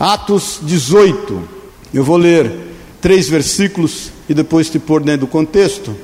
Atos 0.00 0.60
18. 0.62 1.42
Eu 1.92 2.02
vou 2.02 2.16
ler 2.16 2.50
três 3.02 3.28
versículos 3.28 4.10
e 4.26 4.32
depois 4.32 4.70
te 4.70 4.78
pôr 4.78 5.02
dentro 5.02 5.26
do 5.26 5.26
contexto. 5.26 5.94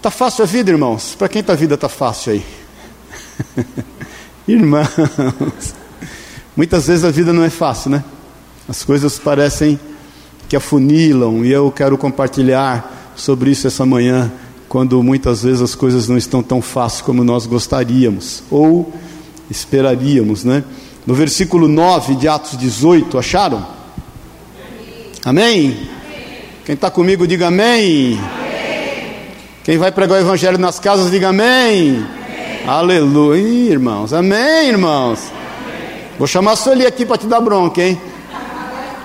Tá 0.00 0.08
fácil 0.08 0.44
a 0.44 0.46
vida, 0.46 0.70
irmãos? 0.70 1.16
Para 1.18 1.28
quem 1.28 1.42
tá 1.42 1.54
a 1.54 1.56
vida 1.56 1.76
tá 1.76 1.88
fácil 1.88 2.34
aí? 2.34 2.44
irmãos, 4.46 5.74
muitas 6.56 6.86
vezes 6.86 7.04
a 7.04 7.10
vida 7.10 7.32
não 7.32 7.42
é 7.42 7.50
fácil, 7.50 7.90
né? 7.90 8.04
As 8.68 8.84
coisas 8.84 9.18
parecem 9.18 9.80
que 10.48 10.54
afunilam 10.54 11.44
e 11.44 11.50
eu 11.50 11.72
quero 11.72 11.98
compartilhar 11.98 13.12
sobre 13.16 13.50
isso 13.50 13.66
essa 13.66 13.84
manhã, 13.84 14.30
quando 14.68 15.02
muitas 15.02 15.42
vezes 15.42 15.60
as 15.60 15.74
coisas 15.74 16.06
não 16.06 16.16
estão 16.16 16.40
tão 16.40 16.62
fáceis 16.62 17.02
como 17.02 17.24
nós 17.24 17.46
gostaríamos 17.46 18.44
ou 18.48 18.94
esperaríamos, 19.50 20.44
né? 20.44 20.62
No 21.06 21.14
versículo 21.14 21.68
9 21.68 22.14
de 22.14 22.26
Atos 22.26 22.56
18, 22.56 23.18
acharam? 23.18 23.66
Amém? 25.24 25.66
amém? 25.66 25.88
Quem 26.64 26.74
está 26.74 26.90
comigo, 26.90 27.26
diga 27.26 27.48
amém. 27.48 28.18
amém. 28.18 29.22
Quem 29.64 29.76
vai 29.76 29.92
pregar 29.92 30.18
o 30.18 30.20
Evangelho 30.20 30.58
nas 30.58 30.78
casas, 30.78 31.10
diga 31.10 31.28
amém. 31.28 31.96
amém. 31.96 32.66
Aleluia, 32.66 33.40
Ih, 33.40 33.70
irmãos. 33.70 34.14
Amém, 34.14 34.68
irmãos. 34.68 35.20
Vou 36.18 36.26
chamar 36.26 36.52
a 36.52 36.56
Sueli 36.56 36.86
aqui 36.86 37.04
para 37.04 37.18
te 37.18 37.26
dar 37.26 37.40
bronca, 37.40 37.82
hein? 37.82 38.00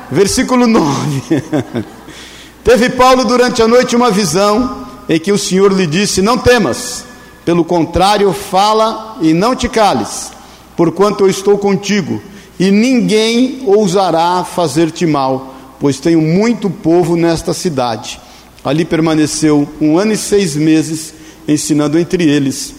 Versículo 0.10 0.68
9. 0.68 1.44
Teve 2.64 2.90
Paulo 2.92 3.26
durante 3.26 3.62
a 3.62 3.68
noite 3.68 3.96
uma 3.96 4.10
visão 4.10 4.88
em 5.08 5.20
que 5.20 5.32
o 5.32 5.38
Senhor 5.38 5.74
lhe 5.74 5.86
disse: 5.88 6.22
Não 6.22 6.38
temas, 6.38 7.04
pelo 7.44 7.66
contrário, 7.66 8.32
fala 8.32 9.18
e 9.22 9.34
não 9.34 9.56
te 9.56 9.68
cales, 9.68 10.32
porquanto 10.80 11.26
eu 11.26 11.30
estou 11.30 11.58
contigo, 11.58 12.22
e 12.58 12.72
ninguém 12.72 13.64
ousará 13.66 14.46
fazer-te 14.46 15.06
mal, 15.06 15.54
pois 15.78 16.00
tenho 16.00 16.22
muito 16.22 16.70
povo 16.70 17.18
nesta 17.18 17.54
cidade. 17.54 18.18
Ali 18.64 18.86
permaneceu 18.86 19.68
um 19.82 19.98
ano 19.98 20.14
e 20.14 20.18
seis 20.18 20.56
meses, 20.56 21.14
ensinando 21.46 22.00
entre 22.00 22.24
eles 22.24 22.76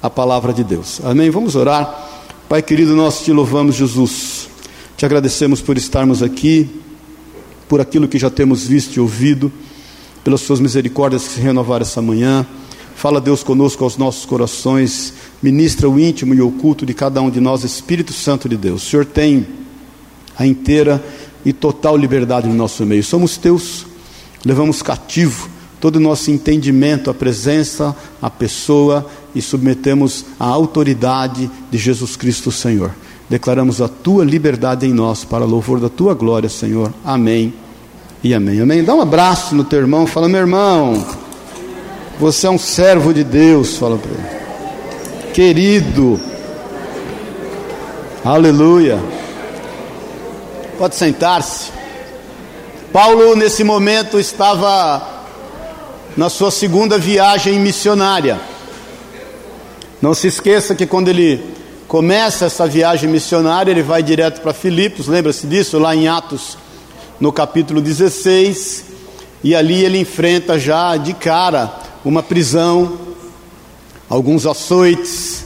a 0.00 0.08
palavra 0.08 0.52
de 0.52 0.62
Deus. 0.62 1.00
Amém? 1.02 1.28
Vamos 1.28 1.56
orar. 1.56 2.08
Pai 2.48 2.62
querido, 2.62 2.94
nós 2.94 3.20
te 3.24 3.32
louvamos, 3.32 3.74
Jesus. 3.74 4.48
Te 4.96 5.04
agradecemos 5.04 5.60
por 5.60 5.76
estarmos 5.76 6.22
aqui, 6.22 6.70
por 7.68 7.80
aquilo 7.80 8.06
que 8.06 8.16
já 8.16 8.30
temos 8.30 8.64
visto 8.64 8.94
e 8.94 9.00
ouvido, 9.00 9.50
pelas 10.22 10.42
suas 10.42 10.60
misericórdias 10.60 11.26
que 11.26 11.34
se 11.34 11.40
renovaram 11.40 11.82
essa 11.82 12.00
manhã. 12.00 12.46
Fala, 12.94 13.20
Deus, 13.20 13.42
conosco 13.42 13.82
aos 13.82 13.96
nossos 13.96 14.24
corações, 14.24 15.12
ministra 15.42 15.88
o 15.88 15.98
íntimo 15.98 16.34
e 16.34 16.40
oculto 16.40 16.86
de 16.86 16.94
cada 16.94 17.20
um 17.20 17.30
de 17.30 17.40
nós, 17.40 17.64
Espírito 17.64 18.12
Santo 18.12 18.48
de 18.48 18.56
Deus. 18.56 18.82
O 18.82 18.90
Senhor 18.90 19.04
tem 19.04 19.46
a 20.38 20.46
inteira 20.46 21.02
e 21.44 21.52
total 21.52 21.96
liberdade 21.96 22.48
no 22.48 22.54
nosso 22.54 22.86
meio. 22.86 23.02
Somos 23.02 23.36
teus, 23.36 23.84
levamos 24.44 24.82
cativo 24.82 25.50
todo 25.80 25.96
o 25.96 26.00
nosso 26.00 26.30
entendimento, 26.30 27.10
a 27.10 27.14
presença, 27.14 27.96
a 28.20 28.30
pessoa 28.30 29.10
e 29.34 29.42
submetemos 29.42 30.24
à 30.38 30.46
autoridade 30.46 31.50
de 31.70 31.78
Jesus 31.78 32.14
Cristo, 32.14 32.52
Senhor 32.52 32.92
declaramos 33.32 33.80
a 33.80 33.88
tua 33.88 34.26
liberdade 34.26 34.86
em 34.86 34.92
nós, 34.92 35.24
para 35.24 35.46
louvor 35.46 35.80
da 35.80 35.88
tua 35.88 36.12
glória, 36.12 36.50
Senhor. 36.50 36.92
Amém 37.02 37.54
e 38.22 38.34
amém. 38.34 38.60
Amém. 38.60 38.84
Dá 38.84 38.94
um 38.94 39.00
abraço 39.00 39.54
no 39.54 39.64
teu 39.64 39.78
irmão, 39.78 40.06
fala, 40.06 40.28
meu 40.28 40.40
irmão, 40.40 41.02
você 42.20 42.46
é 42.46 42.50
um 42.50 42.58
servo 42.58 43.14
de 43.14 43.24
Deus, 43.24 43.78
fala 43.78 43.96
para 43.96 44.10
ele. 44.10 44.41
Querido, 45.32 46.20
aleluia. 48.22 49.02
Pode 50.76 50.94
sentar-se. 50.94 51.70
Paulo, 52.92 53.34
nesse 53.34 53.64
momento, 53.64 54.20
estava 54.20 55.02
na 56.18 56.28
sua 56.28 56.50
segunda 56.50 56.98
viagem 56.98 57.58
missionária. 57.58 58.38
Não 60.02 60.12
se 60.12 60.26
esqueça 60.26 60.74
que 60.74 60.86
quando 60.86 61.08
ele 61.08 61.42
começa 61.88 62.44
essa 62.44 62.66
viagem 62.66 63.08
missionária, 63.08 63.70
ele 63.70 63.82
vai 63.82 64.02
direto 64.02 64.42
para 64.42 64.52
Filipos, 64.52 65.08
lembra-se 65.08 65.46
disso? 65.46 65.78
Lá 65.78 65.96
em 65.96 66.08
Atos, 66.08 66.58
no 67.18 67.32
capítulo 67.32 67.80
16, 67.80 68.84
e 69.42 69.54
ali 69.54 69.82
ele 69.82 69.98
enfrenta 69.98 70.58
já 70.58 70.94
de 70.98 71.14
cara 71.14 71.72
uma 72.04 72.22
prisão, 72.22 73.11
alguns 74.12 74.44
açoites, 74.44 75.42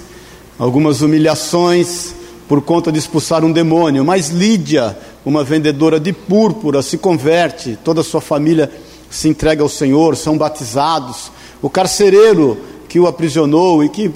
algumas 0.58 1.00
humilhações 1.00 2.12
por 2.48 2.60
conta 2.60 2.90
de 2.90 2.98
expulsar 2.98 3.44
um 3.44 3.52
demônio. 3.52 4.04
Mas 4.04 4.30
Lídia, 4.30 4.98
uma 5.24 5.44
vendedora 5.44 6.00
de 6.00 6.12
púrpura, 6.12 6.82
se 6.82 6.98
converte, 6.98 7.78
toda 7.84 8.00
a 8.00 8.04
sua 8.04 8.20
família 8.20 8.68
se 9.08 9.28
entrega 9.28 9.62
ao 9.62 9.68
Senhor, 9.68 10.16
são 10.16 10.36
batizados. 10.36 11.30
O 11.62 11.70
carcereiro 11.70 12.58
que 12.88 12.98
o 12.98 13.06
aprisionou 13.06 13.84
e 13.84 13.88
que 13.88 14.10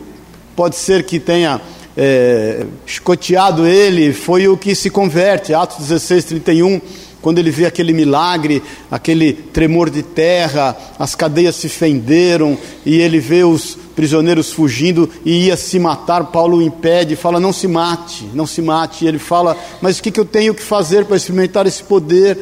pode 0.56 0.74
ser 0.74 1.04
que 1.04 1.20
tenha 1.20 1.60
é, 1.96 2.66
escoteado 2.84 3.64
ele, 3.68 4.12
foi 4.12 4.48
o 4.48 4.56
que 4.56 4.74
se 4.74 4.90
converte. 4.90 5.54
Atos 5.54 5.78
16, 5.78 6.24
31, 6.24 6.80
quando 7.22 7.38
ele 7.38 7.52
vê 7.52 7.66
aquele 7.66 7.92
milagre, 7.92 8.60
aquele 8.90 9.32
tremor 9.32 9.90
de 9.90 10.02
terra, 10.02 10.76
as 10.98 11.14
cadeias 11.14 11.54
se 11.54 11.68
fenderam 11.68 12.58
e 12.84 13.00
ele 13.00 13.20
vê 13.20 13.44
os 13.44 13.78
prisioneiros 14.00 14.50
fugindo 14.50 15.10
e 15.26 15.48
ia 15.48 15.58
se 15.58 15.78
matar, 15.78 16.24
Paulo 16.24 16.56
o 16.56 16.62
impede, 16.62 17.16
fala: 17.16 17.38
Não 17.38 17.52
se 17.52 17.68
mate, 17.68 18.24
não 18.32 18.46
se 18.46 18.62
mate. 18.62 19.04
E 19.04 19.08
ele 19.08 19.18
fala: 19.18 19.54
Mas 19.82 19.98
o 19.98 20.02
que, 20.02 20.10
que 20.10 20.18
eu 20.18 20.24
tenho 20.24 20.54
que 20.54 20.62
fazer 20.62 21.04
para 21.04 21.18
experimentar 21.18 21.66
esse 21.66 21.82
poder? 21.84 22.38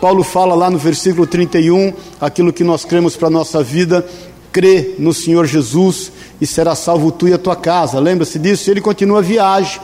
Paulo 0.00 0.22
fala 0.22 0.54
lá 0.54 0.70
no 0.70 0.78
versículo 0.78 1.26
31, 1.26 1.92
aquilo 2.20 2.52
que 2.52 2.62
nós 2.62 2.84
cremos 2.84 3.16
para 3.16 3.26
a 3.26 3.30
nossa 3.30 3.60
vida, 3.60 4.06
crê 4.52 4.94
no 5.00 5.12
Senhor 5.12 5.46
Jesus 5.46 6.12
e 6.40 6.46
será 6.46 6.76
salvo 6.76 7.10
tu 7.10 7.26
e 7.26 7.32
a 7.32 7.38
tua 7.38 7.56
casa. 7.56 7.98
Lembra-se 7.98 8.38
disso? 8.38 8.70
Ele 8.70 8.80
continua 8.80 9.18
a 9.18 9.22
viagem. 9.22 9.80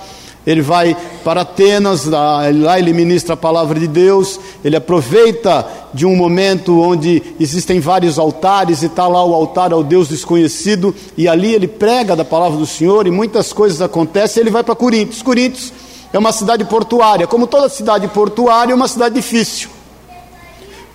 Ele 0.47 0.63
vai 0.63 0.97
para 1.25 1.41
Atenas, 1.41 2.05
lá 2.05 2.79
ele 2.79 2.93
ministra 2.93 3.35
a 3.35 3.37
palavra 3.37 3.81
de 3.81 3.89
Deus, 3.89 4.39
ele 4.65 4.77
aproveita 4.77 5.67
de 5.93 6.07
um 6.07 6.15
momento 6.15 6.81
onde 6.81 7.21
existem 7.41 7.81
vários 7.81 8.17
altares 8.17 8.83
e 8.83 8.87
está 8.87 9.09
lá 9.09 9.25
o 9.25 9.35
altar 9.35 9.73
ao 9.73 9.83
Deus 9.83 10.09
desconhecido, 10.09 10.95
e 11.17 11.27
ali 11.27 11.53
ele 11.53 11.67
prega 11.67 12.15
da 12.15 12.25
palavra 12.25 12.59
do 12.59 12.67
Senhor 12.67 13.09
e 13.09 13.11
muitas 13.11 13.53
coisas 13.53 13.83
acontecem. 13.83 14.41
Ele 14.41 14.51
vai 14.51 14.63
para 14.63 14.77
Coríntios. 14.77 15.21
Coríntios 15.21 15.73
é 16.13 16.19
uma 16.19 16.31
cidade 16.31 16.65
portuária, 16.65 17.27
como 17.27 17.49
toda 17.49 17.69
cidade 17.69 18.07
portuária, 18.07 18.73
é 18.73 18.75
uma 18.75 18.87
cidade 18.87 19.17
difícil. 19.17 19.69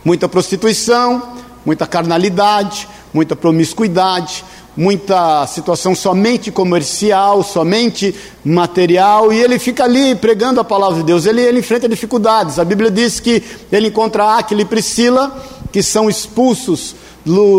Muita 0.05 0.29
prostituição, 0.29 1.21
muita 1.65 1.85
carnalidade, 1.85 2.87
muita 3.13 3.35
promiscuidade, 3.35 4.45
muita 4.75 5.45
situação 5.47 5.93
somente 5.93 6.51
comercial, 6.51 7.43
somente 7.43 8.15
material, 8.43 9.31
e 9.33 9.39
ele 9.39 9.59
fica 9.59 9.83
ali 9.83 10.15
pregando 10.15 10.59
a 10.59 10.63
palavra 10.63 10.97
de 10.97 11.03
Deus. 11.03 11.25
Ele, 11.25 11.41
ele 11.41 11.59
enfrenta 11.59 11.89
dificuldades. 11.89 12.57
A 12.57 12.65
Bíblia 12.65 12.89
diz 12.89 13.19
que 13.19 13.43
ele 13.71 13.89
encontra 13.89 14.37
Aquila 14.37 14.61
e 14.61 14.65
Priscila, 14.65 15.35
que 15.71 15.83
são 15.83 16.09
expulsos 16.09 16.95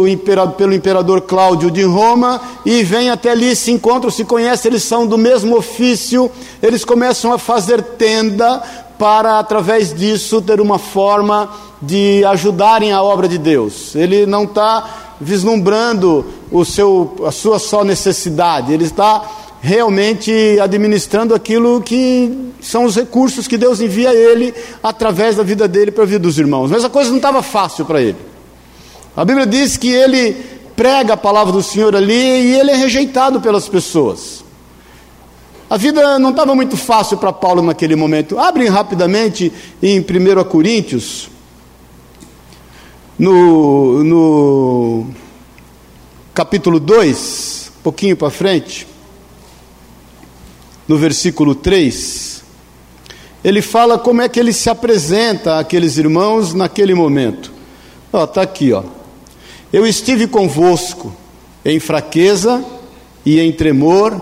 imperador, 0.09 0.55
pelo 0.55 0.73
imperador 0.73 1.21
Cláudio 1.21 1.71
de 1.71 1.85
Roma, 1.85 2.41
e 2.65 2.83
vem 2.83 3.11
até 3.11 3.31
ali, 3.31 3.55
se 3.55 3.71
encontram, 3.71 4.11
se 4.11 4.25
conhecem, 4.25 4.71
eles 4.71 4.83
são 4.83 5.07
do 5.07 5.17
mesmo 5.17 5.57
ofício, 5.57 6.31
eles 6.61 6.85
começam 6.85 7.33
a 7.33 7.39
fazer 7.39 7.83
tenda 7.83 8.61
para, 8.99 9.39
através 9.39 9.95
disso, 9.95 10.43
ter 10.43 10.61
uma 10.61 10.79
forma 10.79 11.51
de 11.81 12.25
ajudarem 12.25 12.93
a 12.93 13.03
obra 13.03 13.29
de 13.29 13.39
Deus. 13.39 13.95
Ele 13.95 14.27
não 14.27 14.45
está 14.45 15.02
vislumbrando 15.23 16.25
o 16.51 16.65
seu, 16.65 17.17
a 17.27 17.31
sua 17.31 17.59
só 17.59 17.85
necessidade, 17.85 18.73
ele 18.73 18.85
está 18.85 19.23
realmente 19.61 20.59
administrando 20.61 21.35
aquilo 21.35 21.81
que 21.81 22.53
são 22.61 22.85
os 22.85 22.97
recursos 22.97 23.47
que 23.47 23.57
Deus 23.57 23.81
envia 23.81 24.11
a 24.11 24.15
ele 24.15 24.53
através 24.83 25.37
da 25.37 25.43
vida 25.45 25.69
dele 25.69 25.93
para 25.93 26.03
a 26.03 26.07
vida 26.07 26.19
dos 26.19 26.39
irmãos. 26.39 26.71
Mas 26.71 26.85
a 26.85 26.91
coisa 26.91 27.11
não 27.11 27.17
estava 27.17 27.43
fácil 27.43 27.85
para 27.85 28.03
ele. 28.03 28.19
A 29.17 29.25
Bíblia 29.25 29.47
diz 29.47 29.77
que 29.77 29.89
ele 29.89 30.35
prega 30.75 31.15
a 31.15 31.17
palavra 31.17 31.53
do 31.53 31.63
Senhor 31.63 31.95
ali 31.95 32.13
e 32.13 32.59
ele 32.59 32.71
é 32.71 32.77
rejeitado 32.77 33.41
pelas 33.41 33.69
pessoas. 33.69 34.43
A 35.71 35.77
vida 35.77 36.19
não 36.19 36.31
estava 36.31 36.55
muito 36.55 36.77
fácil 36.77 37.17
para 37.17 37.33
Paulo 37.33 37.63
naquele 37.63 37.97
momento. 37.97 38.39
Abrem 38.39 38.69
rapidamente 38.69 39.53
em 39.83 40.01
1 40.01 40.45
Coríntios, 40.45 41.31
no, 43.19 44.03
no 44.05 45.07
capítulo 46.35 46.81
2, 46.81 47.73
um 47.79 47.83
pouquinho 47.83 48.17
para 48.17 48.31
frente, 48.31 48.87
no 50.89 50.97
versículo 50.97 51.55
3, 51.55 52.43
ele 53.45 53.61
fala 53.61 53.99
como 53.99 54.23
é 54.23 54.29
que 54.29 54.39
ele 54.39 54.53
se 54.53 54.71
apresenta 54.71 55.59
àqueles 55.59 55.97
irmãos 55.97 56.55
naquele 56.55 56.95
momento. 56.95 57.53
Ó, 58.13 58.27
tá 58.27 58.43
aqui, 58.43 58.73
ó. 58.73 58.85
Eu 59.73 59.87
estive 59.87 60.27
convosco 60.27 61.15
em 61.65 61.81
fraqueza 61.81 62.65
e 63.25 63.41
em 63.41 63.53
tremor 63.53 64.21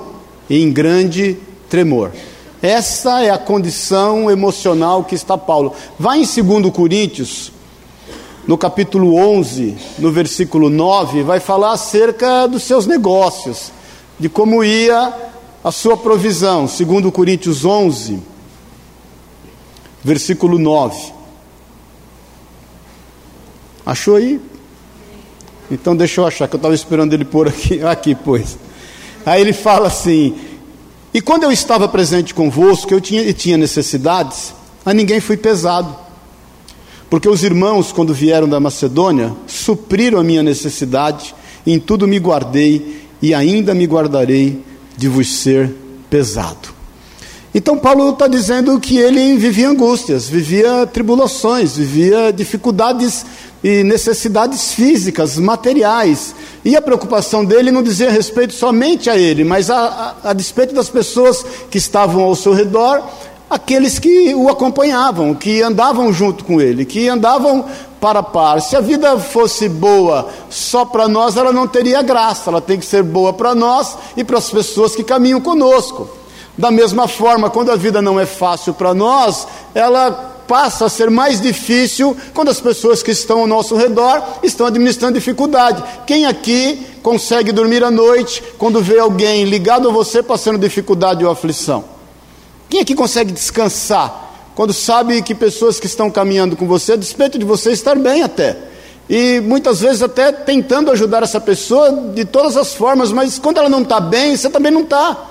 e 0.49 0.63
em 0.63 0.73
grande 0.73 1.37
tremor. 1.69 2.13
Essa 2.63 3.23
é 3.23 3.31
a 3.31 3.39
condição 3.39 4.31
emocional 4.31 5.05
que 5.05 5.15
está 5.15 5.37
Paulo. 5.37 5.75
Vai 5.99 6.19
em 6.19 6.43
2 6.61 6.73
Coríntios, 6.73 7.53
no 8.47 8.57
capítulo 8.57 9.15
11, 9.15 9.77
no 9.99 10.11
versículo 10.11 10.71
9, 10.71 11.23
vai 11.23 11.41
falar 11.41 11.73
acerca 11.73 12.47
dos 12.47 12.63
seus 12.63 12.87
negócios, 12.87 13.71
de 14.19 14.29
como 14.29 14.65
ia 14.65 15.15
a 15.63 15.71
sua 15.71 15.97
provisão. 15.97 16.67
2 16.67 17.13
Coríntios 17.13 17.65
11, 17.65 18.19
versículo 20.03 20.59
9. 20.59 21.13
Achou 23.85 24.17
aí? 24.17 24.41
Então 25.71 25.95
deixa 25.95 26.21
eu 26.21 26.27
achar, 26.27 26.49
que 26.49 26.55
eu 26.55 26.59
estava 26.59 26.75
esperando 26.75 27.13
ele 27.13 27.25
pôr 27.25 27.49
aqui. 27.49 27.81
Aqui, 27.85 28.15
pois. 28.15 28.59
Aí 29.25 29.41
ele 29.41 29.53
fala 29.53 29.87
assim: 29.87 30.35
e 31.13 31.21
quando 31.21 31.45
eu 31.45 31.53
estava 31.53 31.89
presente 31.89 32.35
convosco, 32.35 32.93
eu 32.93 33.01
tinha, 33.01 33.33
tinha 33.33 33.57
necessidades, 33.57 34.53
a 34.85 34.95
ninguém 34.95 35.21
fui 35.21 35.37
pesado. 35.37 36.10
Porque 37.11 37.29
os 37.29 37.43
irmãos, 37.43 37.91
quando 37.91 38.15
vieram 38.15 38.49
da 38.49 38.61
Macedônia, 38.61 39.35
supriram 39.49 40.21
a 40.21 40.25
minha 40.25 40.45
necessidade, 40.45 41.35
em 41.67 41.79
tudo 41.81 42.07
me 42.07 42.21
guardei, 42.21 43.03
e 43.21 43.35
ainda 43.35 43.75
me 43.75 43.85
guardarei 43.85 44.63
de 44.97 45.09
vos 45.09 45.29
ser 45.29 45.75
pesado. 46.09 46.81
Então, 47.53 47.77
Paulo 47.77 48.11
está 48.11 48.29
dizendo 48.29 48.79
que 48.79 48.97
ele 48.97 49.37
vivia 49.37 49.69
angústias, 49.69 50.29
vivia 50.29 50.87
tribulações, 50.87 51.77
vivia 51.77 52.33
dificuldades 52.33 53.27
e 53.63 53.83
necessidades 53.83 54.73
físicas, 54.73 55.37
materiais. 55.37 56.33
E 56.65 56.77
a 56.77 56.83
preocupação 56.83 57.45
dele 57.45 57.73
não 57.73 57.83
dizia 57.83 58.09
respeito 58.09 58.55
somente 58.55 59.11
a 59.11 59.17
ele, 59.17 59.43
mas 59.43 59.69
a, 59.69 60.15
a, 60.23 60.31
a 60.31 60.33
despeito 60.33 60.73
das 60.73 60.89
pessoas 60.89 61.45
que 61.69 61.79
estavam 61.79 62.23
ao 62.23 62.37
seu 62.37 62.53
redor, 62.53 63.03
aqueles 63.51 63.99
que 63.99 64.33
o 64.33 64.49
acompanhavam, 64.49 65.35
que 65.35 65.61
andavam 65.61 66.13
junto 66.13 66.45
com 66.45 66.61
ele, 66.61 66.85
que 66.85 67.09
andavam 67.09 67.65
para 68.01 68.23
par. 68.23 68.63
Se 68.63 68.77
a 68.77 68.81
vida 68.81 69.19
fosse 69.19 69.69
boa 69.69 70.29
só 70.49 70.85
para 70.85 71.09
nós, 71.09 71.37
ela 71.37 71.53
não 71.53 71.67
teria 71.67 72.01
graça, 72.01 72.49
ela 72.49 72.61
tem 72.61 72.79
que 72.79 72.87
ser 72.87 73.03
boa 73.03 73.33
para 73.33 73.55
nós 73.55 73.99
e 74.17 74.23
para 74.23 74.39
as 74.39 74.49
pessoas 74.49 74.95
que 74.95 75.03
caminham 75.03 75.41
conosco. 75.41 76.09
Da 76.57 76.71
mesma 76.71 77.09
forma, 77.09 77.51
quando 77.51 77.73
a 77.73 77.77
vida 77.77 78.01
não 78.01 78.21
é 78.21 78.25
fácil 78.25 78.73
para 78.73 78.95
nós, 78.95 79.49
ela 79.75 80.29
passa 80.47 80.87
a 80.87 80.89
ser 80.89 81.11
mais 81.11 81.41
difícil 81.41 82.17
quando 82.35 82.51
as 82.51 82.61
pessoas 82.61 83.03
que 83.03 83.11
estão 83.11 83.41
ao 83.41 83.47
nosso 83.47 83.77
redor 83.77 84.23
estão 84.43 84.67
administrando 84.67 85.15
dificuldade. 85.15 85.83
Quem 86.07 86.27
aqui 86.27 86.87
consegue 87.03 87.53
dormir 87.53 87.83
à 87.83 87.91
noite 87.91 88.43
quando 88.59 88.83
vê 88.83 88.99
alguém 88.99 89.45
ligado 89.45 89.89
a 89.89 89.93
você 89.93 90.23
passando 90.23 90.59
dificuldade 90.59 91.25
ou 91.25 91.31
aflição? 91.31 92.00
Quem 92.71 92.81
aqui 92.81 92.95
consegue 92.95 93.33
descansar 93.33 94.31
quando 94.55 94.73
sabe 94.73 95.21
que 95.23 95.35
pessoas 95.35 95.81
que 95.81 95.87
estão 95.87 96.09
caminhando 96.09 96.57
com 96.57 96.67
você, 96.67 96.93
a 96.93 96.97
despeito 96.97 97.37
de 97.37 97.45
você 97.45 97.73
estar 97.73 97.97
bem 97.97 98.23
até, 98.23 98.57
e 99.09 99.41
muitas 99.41 99.81
vezes 99.81 100.03
até 100.03 100.31
tentando 100.31 100.93
ajudar 100.93 101.25
essa 101.25 101.41
pessoa 101.41 101.91
de 102.15 102.25
todas 102.25 102.57
as 102.57 102.73
formas, 102.73 103.11
mas 103.11 103.41
quando 103.41 103.59
ela 103.59 103.69
não 103.69 103.83
está 103.83 103.99
bem, 103.99 104.37
você 104.37 104.49
também 104.49 104.71
não 104.71 104.83
está. 104.83 105.27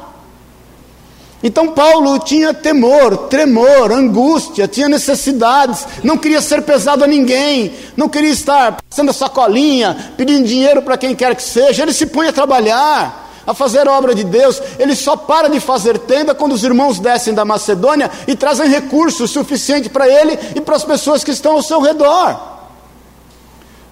Então 1.42 1.70
Paulo 1.70 2.20
tinha 2.20 2.54
temor, 2.54 3.16
tremor, 3.30 3.90
angústia, 3.94 4.68
tinha 4.68 4.90
necessidades, 4.90 5.88
não 6.04 6.18
queria 6.18 6.42
ser 6.42 6.64
pesado 6.64 7.06
a 7.06 7.08
ninguém, 7.08 7.72
não 7.96 8.10
queria 8.10 8.32
estar 8.32 8.82
passando 8.90 9.12
a 9.12 9.14
sacolinha, 9.14 10.14
pedindo 10.18 10.46
dinheiro 10.46 10.82
para 10.82 10.98
quem 10.98 11.16
quer 11.16 11.34
que 11.34 11.44
seja. 11.44 11.84
Ele 11.84 11.94
se 11.94 12.08
põe 12.08 12.28
a 12.28 12.34
trabalhar, 12.34 13.29
a 13.46 13.54
fazer 13.54 13.88
a 13.88 13.92
obra 13.92 14.14
de 14.14 14.24
Deus. 14.24 14.62
Ele 14.78 14.96
só 14.96 15.16
para 15.16 15.50
de 15.50 15.60
fazer 15.60 15.98
tenda 16.00 16.36
quando 16.36 16.54
os 16.54 16.64
irmãos 16.64 17.00
descem 17.00 17.34
da 17.34 17.46
Macedônia 17.46 18.10
e 18.28 18.36
trazem 18.36 18.70
recursos 18.70 19.32
suficientes 19.32 19.92
para 19.92 20.08
ele 20.08 20.38
e 20.56 20.62
para 20.62 20.76
as 20.76 20.84
pessoas 20.84 21.24
que 21.24 21.32
estão 21.32 21.54
ao 21.54 21.62
seu 21.62 21.80
redor. 21.82 22.60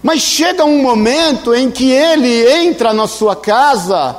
Mas 0.01 0.21
chega 0.21 0.63
um 0.63 0.81
momento 0.81 1.53
em 1.53 1.71
que 1.71 1.91
ele 1.91 2.47
entra 2.65 2.93
na 2.93 3.07
sua 3.07 3.35
casa 3.35 4.15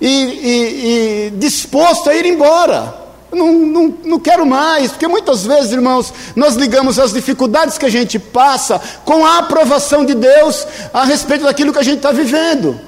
e, 0.00 0.08
e, 0.08 1.26
e 1.26 1.30
disposto 1.36 2.10
a 2.10 2.14
ir 2.14 2.26
embora. 2.26 3.02
Não, 3.32 3.50
não, 3.50 3.94
não 4.04 4.18
quero 4.18 4.44
mais, 4.44 4.90
porque 4.90 5.08
muitas 5.08 5.46
vezes, 5.46 5.72
irmãos, 5.72 6.12
nós 6.36 6.54
ligamos 6.54 6.98
as 6.98 7.14
dificuldades 7.14 7.78
que 7.78 7.86
a 7.86 7.90
gente 7.90 8.18
passa 8.18 8.78
com 9.06 9.24
a 9.24 9.38
aprovação 9.38 10.04
de 10.04 10.14
Deus 10.14 10.66
a 10.92 11.04
respeito 11.04 11.44
daquilo 11.44 11.72
que 11.72 11.78
a 11.78 11.82
gente 11.82 11.96
está 11.96 12.12
vivendo. 12.12 12.78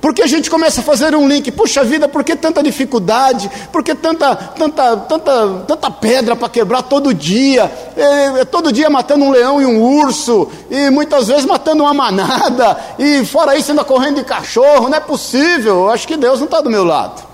Porque 0.00 0.22
a 0.22 0.26
gente 0.26 0.50
começa 0.50 0.80
a 0.80 0.84
fazer 0.84 1.14
um 1.14 1.28
link, 1.28 1.50
puxa 1.50 1.84
vida, 1.84 2.08
por 2.08 2.24
que 2.24 2.34
tanta 2.34 2.62
dificuldade? 2.62 3.50
Por 3.70 3.84
que 3.84 3.94
tanta, 3.94 4.34
tanta, 4.34 4.96
tanta, 4.96 5.48
tanta 5.68 5.90
pedra 5.90 6.34
para 6.34 6.48
quebrar 6.48 6.82
todo 6.82 7.12
dia? 7.12 7.70
É, 7.96 8.40
é, 8.40 8.44
todo 8.44 8.72
dia 8.72 8.88
matando 8.88 9.24
um 9.24 9.30
leão 9.30 9.60
e 9.60 9.66
um 9.66 9.82
urso, 9.82 10.48
e 10.70 10.88
muitas 10.88 11.28
vezes 11.28 11.44
matando 11.44 11.82
uma 11.82 11.92
manada, 11.92 12.78
e 12.98 13.24
fora 13.26 13.56
isso 13.56 13.70
ainda 13.70 13.84
correndo 13.84 14.16
de 14.16 14.24
cachorro, 14.24 14.88
não 14.88 14.96
é 14.96 15.00
possível, 15.00 15.90
acho 15.90 16.08
que 16.08 16.16
Deus 16.16 16.38
não 16.38 16.46
está 16.46 16.60
do 16.60 16.70
meu 16.70 16.84
lado. 16.84 17.29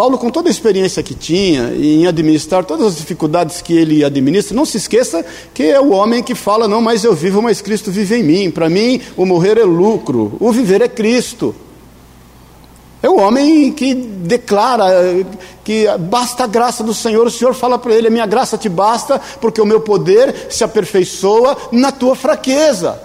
Paulo, 0.00 0.16
com 0.16 0.30
toda 0.30 0.48
a 0.48 0.50
experiência 0.50 1.02
que 1.02 1.14
tinha 1.14 1.74
em 1.74 2.06
administrar 2.06 2.64
todas 2.64 2.86
as 2.86 2.96
dificuldades 2.96 3.60
que 3.60 3.76
ele 3.76 4.02
administra, 4.02 4.56
não 4.56 4.64
se 4.64 4.78
esqueça 4.78 5.22
que 5.52 5.64
é 5.64 5.78
o 5.78 5.90
homem 5.90 6.22
que 6.22 6.34
fala: 6.34 6.66
não, 6.66 6.80
mas 6.80 7.04
eu 7.04 7.14
vivo, 7.14 7.42
mas 7.42 7.60
Cristo 7.60 7.90
vive 7.90 8.16
em 8.16 8.22
mim. 8.22 8.50
Para 8.50 8.70
mim, 8.70 8.98
o 9.14 9.26
morrer 9.26 9.58
é 9.58 9.62
lucro, 9.62 10.38
o 10.40 10.50
viver 10.52 10.80
é 10.80 10.88
Cristo. 10.88 11.54
É 13.02 13.10
o 13.10 13.18
homem 13.18 13.70
que 13.72 13.94
declara 13.94 14.86
que 15.62 15.84
basta 15.98 16.44
a 16.44 16.46
graça 16.46 16.82
do 16.82 16.94
Senhor. 16.94 17.26
O 17.26 17.30
Senhor 17.30 17.52
fala 17.52 17.78
para 17.78 17.94
ele: 17.94 18.08
a 18.08 18.10
minha 18.10 18.24
graça 18.24 18.56
te 18.56 18.70
basta, 18.70 19.20
porque 19.38 19.60
o 19.60 19.66
meu 19.66 19.82
poder 19.82 20.46
se 20.48 20.64
aperfeiçoa 20.64 21.58
na 21.70 21.92
tua 21.92 22.16
fraqueza. 22.16 22.98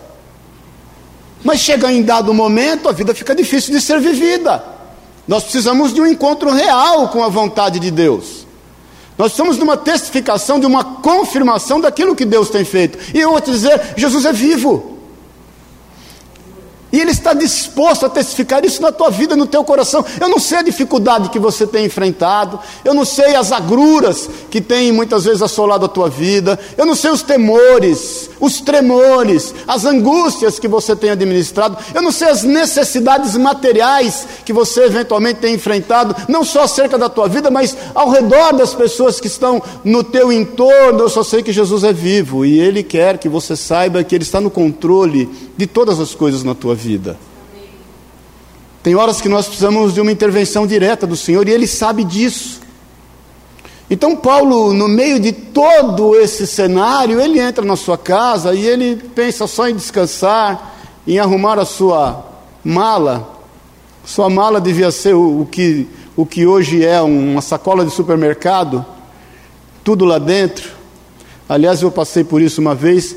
Mas 1.43 1.59
chega 1.59 1.91
em 1.91 2.01
dado 2.01 2.33
momento, 2.33 2.87
a 2.87 2.93
vida 2.93 3.13
fica 3.13 3.35
difícil 3.35 3.73
de 3.73 3.81
ser 3.81 3.99
vivida. 3.99 4.74
Nós 5.27 5.43
precisamos 5.43 5.93
de 5.93 6.01
um 6.01 6.05
encontro 6.05 6.51
real 6.51 7.09
com 7.09 7.23
a 7.23 7.29
vontade 7.29 7.79
de 7.79 7.89
Deus. 7.89 8.45
Nós 9.17 9.31
estamos 9.31 9.57
numa 9.57 9.77
testificação, 9.77 10.59
de 10.59 10.65
uma 10.65 10.83
confirmação 10.83 11.79
daquilo 11.79 12.15
que 12.15 12.25
Deus 12.25 12.49
tem 12.49 12.65
feito. 12.65 12.97
E 13.13 13.19
eu 13.19 13.31
vou 13.31 13.41
te 13.41 13.51
dizer: 13.51 13.93
Jesus 13.95 14.25
é 14.25 14.33
vivo. 14.33 14.94
E 16.95 17.01
Ele 17.01 17.11
está 17.11 17.33
disposto 17.33 18.05
a 18.05 18.09
testificar 18.09 18.63
isso 18.63 18.81
na 18.81 18.89
tua 18.89 19.09
vida, 19.09 19.35
no 19.35 19.45
teu 19.45 19.65
coração. 19.65 20.05
Eu 20.17 20.29
não 20.29 20.39
sei 20.39 20.59
a 20.59 20.61
dificuldade 20.61 21.27
que 21.27 21.37
você 21.37 21.67
tem 21.67 21.83
enfrentado, 21.83 22.57
eu 22.85 22.93
não 22.93 23.03
sei 23.03 23.35
as 23.35 23.51
agruras 23.51 24.29
que 24.49 24.61
tem 24.61 24.93
muitas 24.93 25.25
vezes 25.25 25.41
assolado 25.41 25.83
a 25.83 25.89
tua 25.89 26.07
vida, 26.09 26.57
eu 26.77 26.85
não 26.85 26.95
sei 26.95 27.11
os 27.11 27.21
temores, 27.21 28.29
os 28.39 28.61
tremores, 28.61 29.53
as 29.67 29.83
angústias 29.83 30.57
que 30.57 30.69
você 30.69 30.95
tem 30.95 31.09
administrado, 31.09 31.77
eu 31.93 32.01
não 32.01 32.13
sei 32.13 32.29
as 32.29 32.43
necessidades 32.43 33.35
materiais 33.35 34.25
que 34.45 34.53
você 34.53 34.85
eventualmente 34.85 35.41
tem 35.41 35.53
enfrentado, 35.53 36.15
não 36.29 36.45
só 36.45 36.63
acerca 36.63 36.97
da 36.97 37.09
tua 37.09 37.27
vida, 37.27 37.51
mas 37.51 37.75
ao 37.93 38.09
redor 38.09 38.53
das 38.53 38.73
pessoas 38.73 39.19
que 39.19 39.27
estão 39.27 39.61
no 39.83 40.01
teu 40.01 40.31
entorno. 40.31 41.01
Eu 41.01 41.09
só 41.09 41.23
sei 41.23 41.43
que 41.43 41.51
Jesus 41.51 41.83
é 41.83 41.91
vivo 41.91 42.45
e 42.45 42.57
Ele 42.57 42.83
quer 42.83 43.17
que 43.17 43.27
você 43.27 43.53
saiba 43.53 44.01
que 44.01 44.15
Ele 44.15 44.23
está 44.23 44.39
no 44.39 44.49
controle 44.49 45.29
de 45.57 45.67
todas 45.67 45.99
as 45.99 46.15
coisas 46.15 46.41
na 46.41 46.55
tua 46.55 46.73
vida 46.73 46.84
vida. 46.85 47.17
Tem 48.83 48.95
horas 48.95 49.19
que 49.19 49.27
nós 49.27 49.47
precisamos 49.47 49.95
de 49.95 49.99
uma 49.99 50.11
intervenção 50.11 50.67
direta 50.67 51.07
do 51.07 51.15
Senhor 51.15 51.47
e 51.47 51.51
Ele 51.51 51.65
sabe 51.65 52.03
disso. 52.03 52.61
Então, 53.89 54.15
Paulo, 54.15 54.73
no 54.73 54.87
meio 54.87 55.19
de 55.19 55.31
todo 55.31 56.15
esse 56.15 56.47
cenário, 56.47 57.21
ele 57.21 57.39
entra 57.39 57.63
na 57.63 57.75
sua 57.75 57.97
casa 57.97 58.55
e 58.55 58.65
ele 58.65 58.95
pensa 59.13 59.45
só 59.45 59.69
em 59.69 59.75
descansar, 59.75 60.75
em 61.05 61.19
arrumar 61.19 61.59
a 61.59 61.65
sua 61.65 62.25
mala. 62.63 63.29
Sua 64.03 64.27
mala 64.27 64.59
devia 64.59 64.89
ser 64.89 65.13
o, 65.13 65.41
o 65.41 65.45
que, 65.45 65.87
o 66.15 66.25
que 66.25 66.47
hoje 66.47 66.83
é 66.83 66.99
uma 66.99 67.41
sacola 67.41 67.85
de 67.85 67.91
supermercado, 67.91 68.83
tudo 69.83 70.03
lá 70.03 70.17
dentro. 70.17 70.71
Aliás, 71.47 71.83
eu 71.83 71.91
passei 71.91 72.23
por 72.23 72.41
isso 72.41 72.59
uma 72.59 72.73
vez 72.73 73.15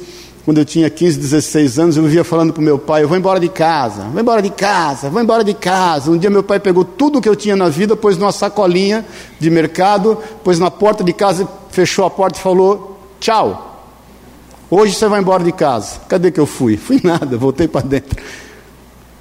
quando 0.49 0.57
eu 0.57 0.64
tinha 0.64 0.88
15, 0.88 1.19
16 1.19 1.78
anos, 1.78 1.97
eu 1.99 2.02
vivia 2.05 2.25
falando 2.25 2.55
para 2.55 2.62
meu 2.62 2.78
pai: 2.78 3.02
eu 3.02 3.09
vou 3.09 3.19
embora 3.19 3.38
de 3.38 3.50
casa, 3.50 4.05
vou 4.05 4.19
embora 4.19 4.40
de 4.40 4.49
casa, 4.49 5.11
vou 5.11 5.21
embora 5.21 5.45
de 5.45 5.52
casa. 5.52 6.11
Um 6.11 6.17
dia 6.17 6.31
meu 6.31 6.43
pai 6.43 6.59
pegou 6.59 6.87
tudo 6.87 7.21
que 7.21 7.28
eu 7.28 7.37
tinha 7.37 7.55
na 7.55 7.69
vida, 7.69 7.95
pôs 7.95 8.17
numa 8.17 8.33
sacolinha 8.33 9.05
de 9.38 9.50
mercado, 9.50 10.17
pôs 10.43 10.59
na 10.59 10.71
porta 10.71 11.05
de 11.05 11.12
casa, 11.12 11.47
fechou 11.71 12.07
a 12.07 12.11
porta 12.11 12.38
e 12.38 12.43
falou: 12.43 12.99
tchau. 13.21 13.85
Hoje 14.71 14.95
você 14.95 15.07
vai 15.07 15.21
embora 15.21 15.45
de 15.45 15.52
casa. 15.52 16.00
Cadê 16.09 16.31
que 16.31 16.40
eu 16.40 16.47
fui? 16.47 16.78
Fui 16.81 16.99
nada, 17.05 17.37
voltei 17.37 17.69
para 17.69 17.87
dentro. 17.87 18.19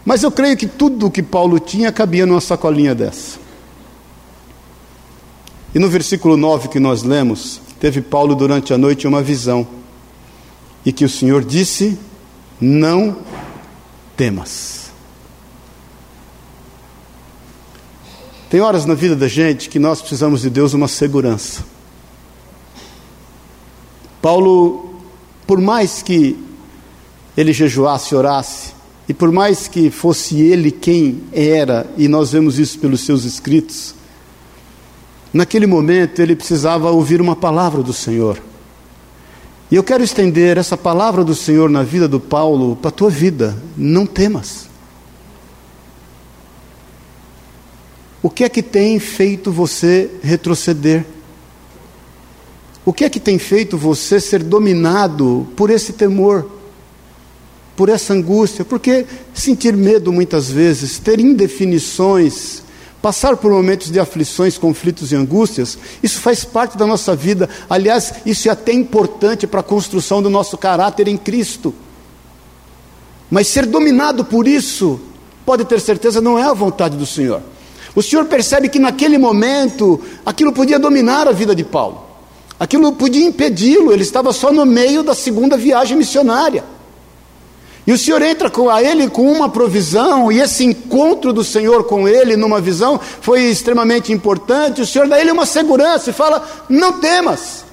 Mas 0.06 0.24
eu 0.24 0.32
creio 0.32 0.56
que 0.56 0.66
tudo 0.66 1.08
o 1.08 1.12
que 1.12 1.22
Paulo 1.22 1.60
tinha 1.60 1.92
cabia 1.92 2.26
numa 2.26 2.40
sacolinha 2.40 2.96
dessa. 2.96 3.38
E 5.76 5.78
no 5.78 5.90
versículo 5.90 6.38
9 6.38 6.70
que 6.70 6.80
nós 6.80 7.04
lemos, 7.04 7.60
teve 7.82 8.00
Paulo 8.00 8.34
durante 8.34 8.74
a 8.74 8.78
noite 8.78 9.06
uma 9.06 9.22
visão 9.22 9.68
e 10.88 10.94
que 10.94 11.04
o 11.04 11.10
Senhor 11.10 11.44
disse: 11.44 12.00
Não 12.62 13.18
temas. 14.16 14.90
Tem 18.50 18.62
horas 18.62 18.86
na 18.86 18.94
vida 18.94 19.14
da 19.14 19.28
gente 19.28 19.68
que 19.68 19.80
nós 19.80 20.00
precisamos 20.00 20.44
de 20.44 20.50
Deus 20.50 20.74
uma 20.74 20.88
segurança. 20.88 21.66
Paulo, 24.22 25.02
por 25.46 25.60
mais 25.60 26.02
que 26.02 26.42
ele 27.36 27.52
jejuasse, 27.52 28.16
orasse, 28.16 28.74
e 29.10 29.14
por 29.14 29.30
mais 29.30 29.68
que 29.68 29.92
fosse 29.92 30.40
ele 30.40 30.72
quem 30.72 31.22
era, 31.34 31.86
e 31.98 32.08
nós 32.08 32.32
vemos 32.32 32.58
isso 32.58 32.80
pelos 32.80 33.02
seus 33.02 33.26
escritos, 33.26 33.94
naquele 35.34 35.68
momento 35.68 36.22
ele 36.22 36.34
precisava 36.34 36.90
ouvir 36.92 37.20
uma 37.20 37.36
palavra 37.36 37.84
do 37.84 37.92
Senhor. 37.92 38.47
E 39.70 39.76
eu 39.76 39.84
quero 39.84 40.04
estender 40.04 40.58
essa 40.58 40.78
palavra 40.78 41.26
do 41.26 41.36
Senhor 41.36 41.70
na 41.70 41.84
vida 41.84 42.08
do 42.08 42.20
Paulo 42.20 42.78
para 42.78 42.88
a 42.88 42.92
tua 42.92 43.10
vida. 43.10 43.62
Não 43.76 44.06
temas. 44.06 44.68
O 48.24 48.30
que 48.30 48.44
é 48.44 48.50
que 48.50 48.64
tem 48.64 48.98
feito 49.00 49.52
você 49.52 50.10
retroceder? 50.22 51.06
O 52.86 52.94
que 52.94 53.04
é 53.04 53.10
que 53.10 53.20
tem 53.20 53.38
feito 53.38 53.78
você 53.78 54.20
ser 54.22 54.42
dominado 54.42 55.46
por 55.58 55.70
esse 55.70 55.92
temor, 55.92 56.50
por 57.76 57.90
essa 57.90 58.14
angústia? 58.14 58.64
Porque 58.64 59.06
sentir 59.34 59.76
medo 59.76 60.14
muitas 60.14 60.50
vezes, 60.50 60.98
ter 60.98 61.20
indefinições, 61.20 62.64
Passar 63.08 63.38
por 63.38 63.50
momentos 63.50 63.90
de 63.90 64.02
aflições, 64.02 64.58
conflitos 64.58 65.14
e 65.14 65.16
angústias, 65.16 65.78
isso 66.04 66.20
faz 66.20 66.44
parte 66.44 66.78
da 66.78 66.86
nossa 66.86 67.16
vida. 67.16 67.48
Aliás, 67.70 68.16
isso 68.26 68.50
é 68.50 68.52
até 68.52 68.74
importante 68.74 69.48
para 69.48 69.62
a 69.62 69.64
construção 69.64 70.22
do 70.22 70.30
nosso 70.30 70.58
caráter 70.58 71.08
em 71.08 71.16
Cristo. 71.16 71.74
Mas 73.32 73.48
ser 73.48 73.66
dominado 73.66 74.26
por 74.26 74.46
isso, 74.46 75.00
pode 75.46 75.64
ter 75.64 75.80
certeza, 75.80 76.20
não 76.20 76.38
é 76.38 76.44
a 76.44 76.54
vontade 76.54 76.98
do 76.98 77.06
Senhor. 77.06 77.42
O 77.96 78.04
Senhor 78.04 78.26
percebe 78.26 78.68
que 78.68 78.78
naquele 78.78 79.18
momento, 79.18 80.02
aquilo 80.26 80.52
podia 80.52 80.78
dominar 80.78 81.30
a 81.30 81.32
vida 81.32 81.56
de 81.56 81.64
Paulo, 81.64 82.04
aquilo 82.60 82.92
podia 82.92 83.26
impedi-lo, 83.26 83.94
ele 83.94 84.04
estava 84.04 84.34
só 84.34 84.52
no 84.52 84.66
meio 84.66 85.02
da 85.02 85.16
segunda 85.16 85.56
viagem 85.56 85.96
missionária. 85.96 86.66
E 87.88 87.94
o 87.94 87.98
Senhor 87.98 88.22
entra 88.22 88.50
com 88.50 88.70
a 88.70 88.84
ele 88.84 89.10
com 89.10 89.32
uma 89.32 89.48
provisão, 89.48 90.30
e 90.30 90.42
esse 90.42 90.66
encontro 90.66 91.32
do 91.32 91.42
Senhor 91.42 91.86
com 91.86 92.06
ele 92.06 92.36
numa 92.36 92.60
visão 92.60 93.00
foi 93.22 93.44
extremamente 93.44 94.12
importante. 94.12 94.82
O 94.82 94.86
Senhor 94.86 95.08
dá 95.08 95.16
a 95.16 95.22
ele 95.22 95.32
uma 95.32 95.46
segurança 95.46 96.10
e 96.10 96.14
fala: 96.14 96.46
Não 96.68 97.00
temas. 97.00 97.66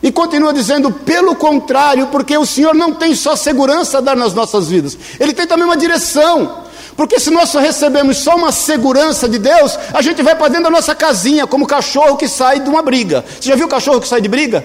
E 0.00 0.12
continua 0.12 0.52
dizendo, 0.52 0.90
pelo 0.92 1.34
contrário, 1.34 2.06
porque 2.06 2.38
o 2.38 2.46
Senhor 2.46 2.72
não 2.72 2.94
tem 2.94 3.12
só 3.12 3.34
segurança 3.34 3.98
a 3.98 4.00
dar 4.00 4.16
nas 4.16 4.32
nossas 4.32 4.68
vidas, 4.68 4.96
Ele 5.18 5.32
tem 5.32 5.48
também 5.48 5.64
uma 5.64 5.76
direção. 5.76 6.64
Porque 6.96 7.18
se 7.18 7.30
nós 7.30 7.48
só 7.48 7.58
recebemos 7.58 8.18
só 8.18 8.36
uma 8.36 8.52
segurança 8.52 9.28
de 9.28 9.38
Deus, 9.38 9.76
a 9.92 10.00
gente 10.00 10.22
vai 10.22 10.36
para 10.36 10.48
dentro 10.48 10.64
da 10.64 10.70
nossa 10.70 10.94
casinha, 10.94 11.46
como 11.46 11.66
cachorro 11.66 12.16
que 12.16 12.28
sai 12.28 12.60
de 12.60 12.68
uma 12.68 12.82
briga. 12.82 13.24
Você 13.40 13.48
já 13.48 13.56
viu 13.56 13.66
o 13.66 13.70
cachorro 13.70 14.00
que 14.00 14.08
sai 14.08 14.20
de 14.20 14.28
briga? 14.28 14.64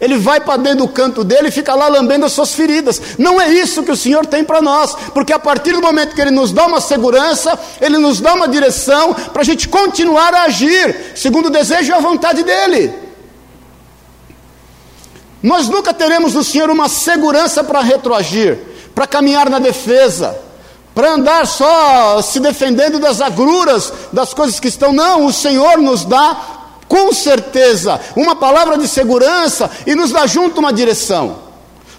Ele 0.00 0.16
vai 0.16 0.40
para 0.40 0.56
dentro 0.56 0.78
do 0.78 0.88
canto 0.88 1.22
dele 1.22 1.48
e 1.48 1.52
fica 1.52 1.74
lá 1.74 1.86
lambendo 1.86 2.24
as 2.24 2.32
suas 2.32 2.54
feridas. 2.54 3.00
Não 3.18 3.38
é 3.38 3.50
isso 3.50 3.82
que 3.82 3.92
o 3.92 3.96
Senhor 3.96 4.24
tem 4.24 4.42
para 4.42 4.62
nós, 4.62 4.94
porque 5.12 5.32
a 5.32 5.38
partir 5.38 5.72
do 5.72 5.82
momento 5.82 6.14
que 6.14 6.20
Ele 6.20 6.30
nos 6.30 6.52
dá 6.52 6.66
uma 6.66 6.80
segurança, 6.80 7.58
Ele 7.80 7.98
nos 7.98 8.18
dá 8.18 8.32
uma 8.32 8.48
direção 8.48 9.12
para 9.12 9.42
a 9.42 9.44
gente 9.44 9.68
continuar 9.68 10.32
a 10.32 10.44
agir, 10.44 11.12
segundo 11.14 11.46
o 11.46 11.50
desejo 11.50 11.92
e 11.92 11.94
a 11.94 12.00
vontade 12.00 12.42
dEle. 12.42 12.94
Nós 15.42 15.68
nunca 15.68 15.92
teremos 15.92 16.32
do 16.32 16.42
Senhor 16.42 16.70
uma 16.70 16.88
segurança 16.88 17.62
para 17.62 17.80
retroagir, 17.80 18.58
para 18.94 19.06
caminhar 19.06 19.50
na 19.50 19.58
defesa, 19.58 20.38
para 20.94 21.12
andar 21.12 21.46
só 21.46 22.22
se 22.22 22.40
defendendo 22.40 22.98
das 22.98 23.20
agruras, 23.20 23.92
das 24.12 24.32
coisas 24.32 24.58
que 24.58 24.68
estão. 24.68 24.92
Não, 24.92 25.26
o 25.26 25.32
Senhor 25.32 25.78
nos 25.78 26.06
dá 26.06 26.59
com 26.90 27.12
certeza, 27.12 28.00
uma 28.16 28.34
palavra 28.34 28.76
de 28.76 28.88
segurança 28.88 29.70
e 29.86 29.94
nos 29.94 30.10
dá 30.10 30.26
junto 30.26 30.58
uma 30.58 30.72
direção, 30.72 31.38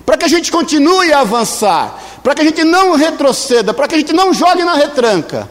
para 0.05 0.17
que 0.17 0.25
a 0.25 0.27
gente 0.27 0.51
continue 0.51 1.13
a 1.13 1.21
avançar, 1.21 1.97
para 2.21 2.35
que 2.35 2.41
a 2.41 2.43
gente 2.43 2.65
não 2.65 2.97
retroceda, 2.97 3.73
para 3.73 3.87
que 3.87 3.95
a 3.95 3.97
gente 3.97 4.11
não 4.11 4.33
jogue 4.33 4.65
na 4.65 4.73
retranca. 4.73 5.49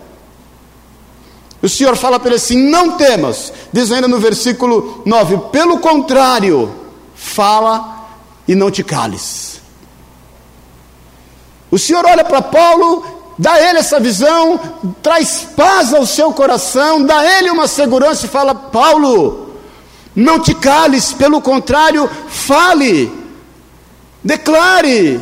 O 1.63 1.71
Senhor 1.71 1.97
fala 1.97 2.21
para 2.21 2.29
ele 2.29 2.37
assim: 2.37 2.59
não 2.69 2.99
temas, 2.99 3.51
diz 3.73 3.91
ainda 3.91 4.07
no 4.07 4.19
versículo 4.19 5.03
9: 5.07 5.39
pelo 5.51 5.79
contrário, 5.79 6.75
fala 7.15 8.11
e 8.47 8.55
não 8.55 8.71
te 8.71 8.85
cales. 8.85 9.59
O 11.71 11.79
Senhor 11.79 12.05
olha 12.05 12.25
para 12.25 12.43
Paulo 12.43 13.20
dá 13.41 13.53
a 13.53 13.71
ele 13.71 13.79
essa 13.79 13.99
visão, 13.99 14.61
traz 15.03 15.49
paz 15.57 15.95
ao 15.95 16.05
seu 16.05 16.31
coração, 16.31 17.03
dá 17.03 17.21
a 17.21 17.39
ele 17.39 17.51
uma 17.51 17.67
segurança 17.67 18.27
e 18.27 18.29
fala: 18.29 18.55
Paulo, 18.55 19.57
não 20.15 20.39
te 20.39 20.55
cales, 20.55 21.15
pelo 21.15 21.41
contrário, 21.41 22.09
fale, 22.29 23.11
declare. 24.23 25.19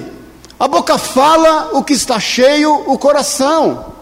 A 0.58 0.66
boca 0.66 0.98
fala 0.98 1.70
o 1.74 1.84
que 1.84 1.92
está 1.92 2.18
cheio 2.18 2.90
o 2.90 2.98
coração. 2.98 3.94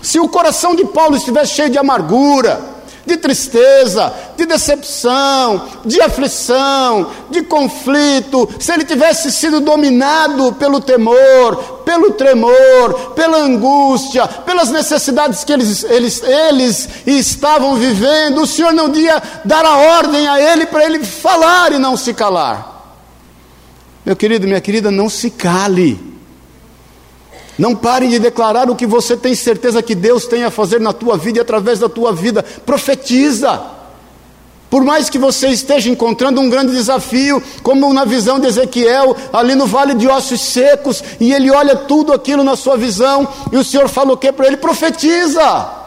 Se 0.00 0.18
o 0.18 0.26
coração 0.26 0.74
de 0.74 0.86
Paulo 0.86 1.14
estivesse 1.14 1.52
cheio 1.52 1.68
de 1.68 1.76
amargura, 1.76 2.58
de 3.04 3.16
tristeza, 3.16 4.12
de 4.36 4.46
decepção, 4.46 5.68
de 5.84 6.00
aflição, 6.00 7.10
de 7.30 7.42
conflito, 7.42 8.48
se 8.58 8.72
ele 8.72 8.84
tivesse 8.84 9.32
sido 9.32 9.60
dominado 9.60 10.52
pelo 10.52 10.80
temor, 10.80 11.56
pelo 11.84 12.12
tremor, 12.12 13.12
pela 13.14 13.38
angústia, 13.38 14.26
pelas 14.26 14.70
necessidades 14.70 15.42
que 15.42 15.52
eles, 15.52 15.84
eles, 15.84 16.22
eles 16.22 16.88
estavam 17.06 17.74
vivendo, 17.76 18.42
o 18.42 18.46
Senhor 18.46 18.72
não 18.72 18.94
ia 18.94 19.20
dar 19.44 19.64
a 19.64 19.76
ordem 19.98 20.26
a 20.28 20.40
ele 20.40 20.66
para 20.66 20.84
ele 20.84 21.04
falar 21.04 21.72
e 21.72 21.78
não 21.78 21.96
se 21.96 22.14
calar. 22.14 22.70
Meu 24.04 24.16
querido, 24.16 24.46
minha 24.46 24.60
querida, 24.60 24.90
não 24.90 25.08
se 25.08 25.30
cale. 25.30 26.11
Não 27.58 27.74
pare 27.74 28.08
de 28.08 28.18
declarar 28.18 28.70
o 28.70 28.76
que 28.76 28.86
você 28.86 29.16
tem 29.16 29.34
certeza 29.34 29.82
que 29.82 29.94
Deus 29.94 30.26
tem 30.26 30.44
a 30.44 30.50
fazer 30.50 30.80
na 30.80 30.92
tua 30.92 31.16
vida 31.16 31.38
e 31.38 31.40
através 31.42 31.78
da 31.78 31.88
tua 31.88 32.12
vida. 32.12 32.42
Profetiza. 32.64 33.60
Por 34.70 34.82
mais 34.82 35.10
que 35.10 35.18
você 35.18 35.48
esteja 35.48 35.90
encontrando 35.90 36.40
um 36.40 36.48
grande 36.48 36.72
desafio, 36.72 37.42
como 37.62 37.92
na 37.92 38.06
visão 38.06 38.40
de 38.40 38.46
Ezequiel, 38.46 39.14
ali 39.30 39.54
no 39.54 39.66
vale 39.66 39.92
de 39.92 40.08
ossos 40.08 40.40
secos, 40.40 41.04
e 41.20 41.30
ele 41.30 41.50
olha 41.50 41.76
tudo 41.76 42.10
aquilo 42.10 42.42
na 42.42 42.56
sua 42.56 42.74
visão, 42.78 43.28
e 43.52 43.56
o 43.58 43.64
Senhor 43.64 43.86
fala 43.86 44.14
o 44.14 44.16
que 44.16 44.32
para 44.32 44.46
ele? 44.46 44.56
Profetiza. 44.56 45.81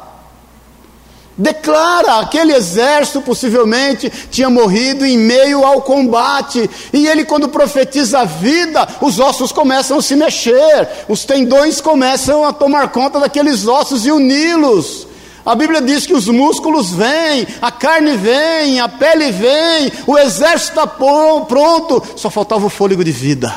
Declara, 1.37 2.19
aquele 2.19 2.53
exército 2.53 3.21
possivelmente 3.21 4.09
tinha 4.31 4.49
morrido 4.49 5.05
em 5.05 5.17
meio 5.17 5.65
ao 5.65 5.81
combate, 5.81 6.69
e 6.93 7.07
ele, 7.07 7.25
quando 7.25 7.49
profetiza 7.49 8.19
a 8.19 8.25
vida, 8.25 8.87
os 9.01 9.19
ossos 9.19 9.51
começam 9.51 9.97
a 9.97 10.01
se 10.01 10.15
mexer, 10.15 10.87
os 11.09 11.25
tendões 11.25 11.81
começam 11.81 12.45
a 12.45 12.53
tomar 12.53 12.89
conta 12.89 13.19
daqueles 13.19 13.67
ossos 13.67 14.05
e 14.05 14.11
uni-los. 14.11 15.07
A 15.45 15.53
Bíblia 15.53 15.81
diz 15.81 16.07
que 16.07 16.13
os 16.13 16.27
músculos 16.27 16.91
vêm, 16.91 17.45
a 17.61 17.69
carne 17.69 18.15
vem, 18.15 18.79
a 18.79 18.87
pele 18.87 19.29
vem, 19.31 19.91
o 20.07 20.17
exército 20.17 20.79
está 20.79 20.87
pronto, 20.87 22.01
só 22.15 22.29
faltava 22.29 22.65
o 22.65 22.69
fôlego 22.69 23.03
de 23.03 23.11
vida. 23.11 23.53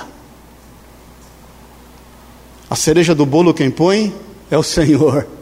A 2.69 2.75
cereja 2.75 3.15
do 3.15 3.25
bolo 3.25 3.55
quem 3.55 3.71
põe 3.71 4.13
é 4.51 4.59
o 4.59 4.65
Senhor. 4.65 5.38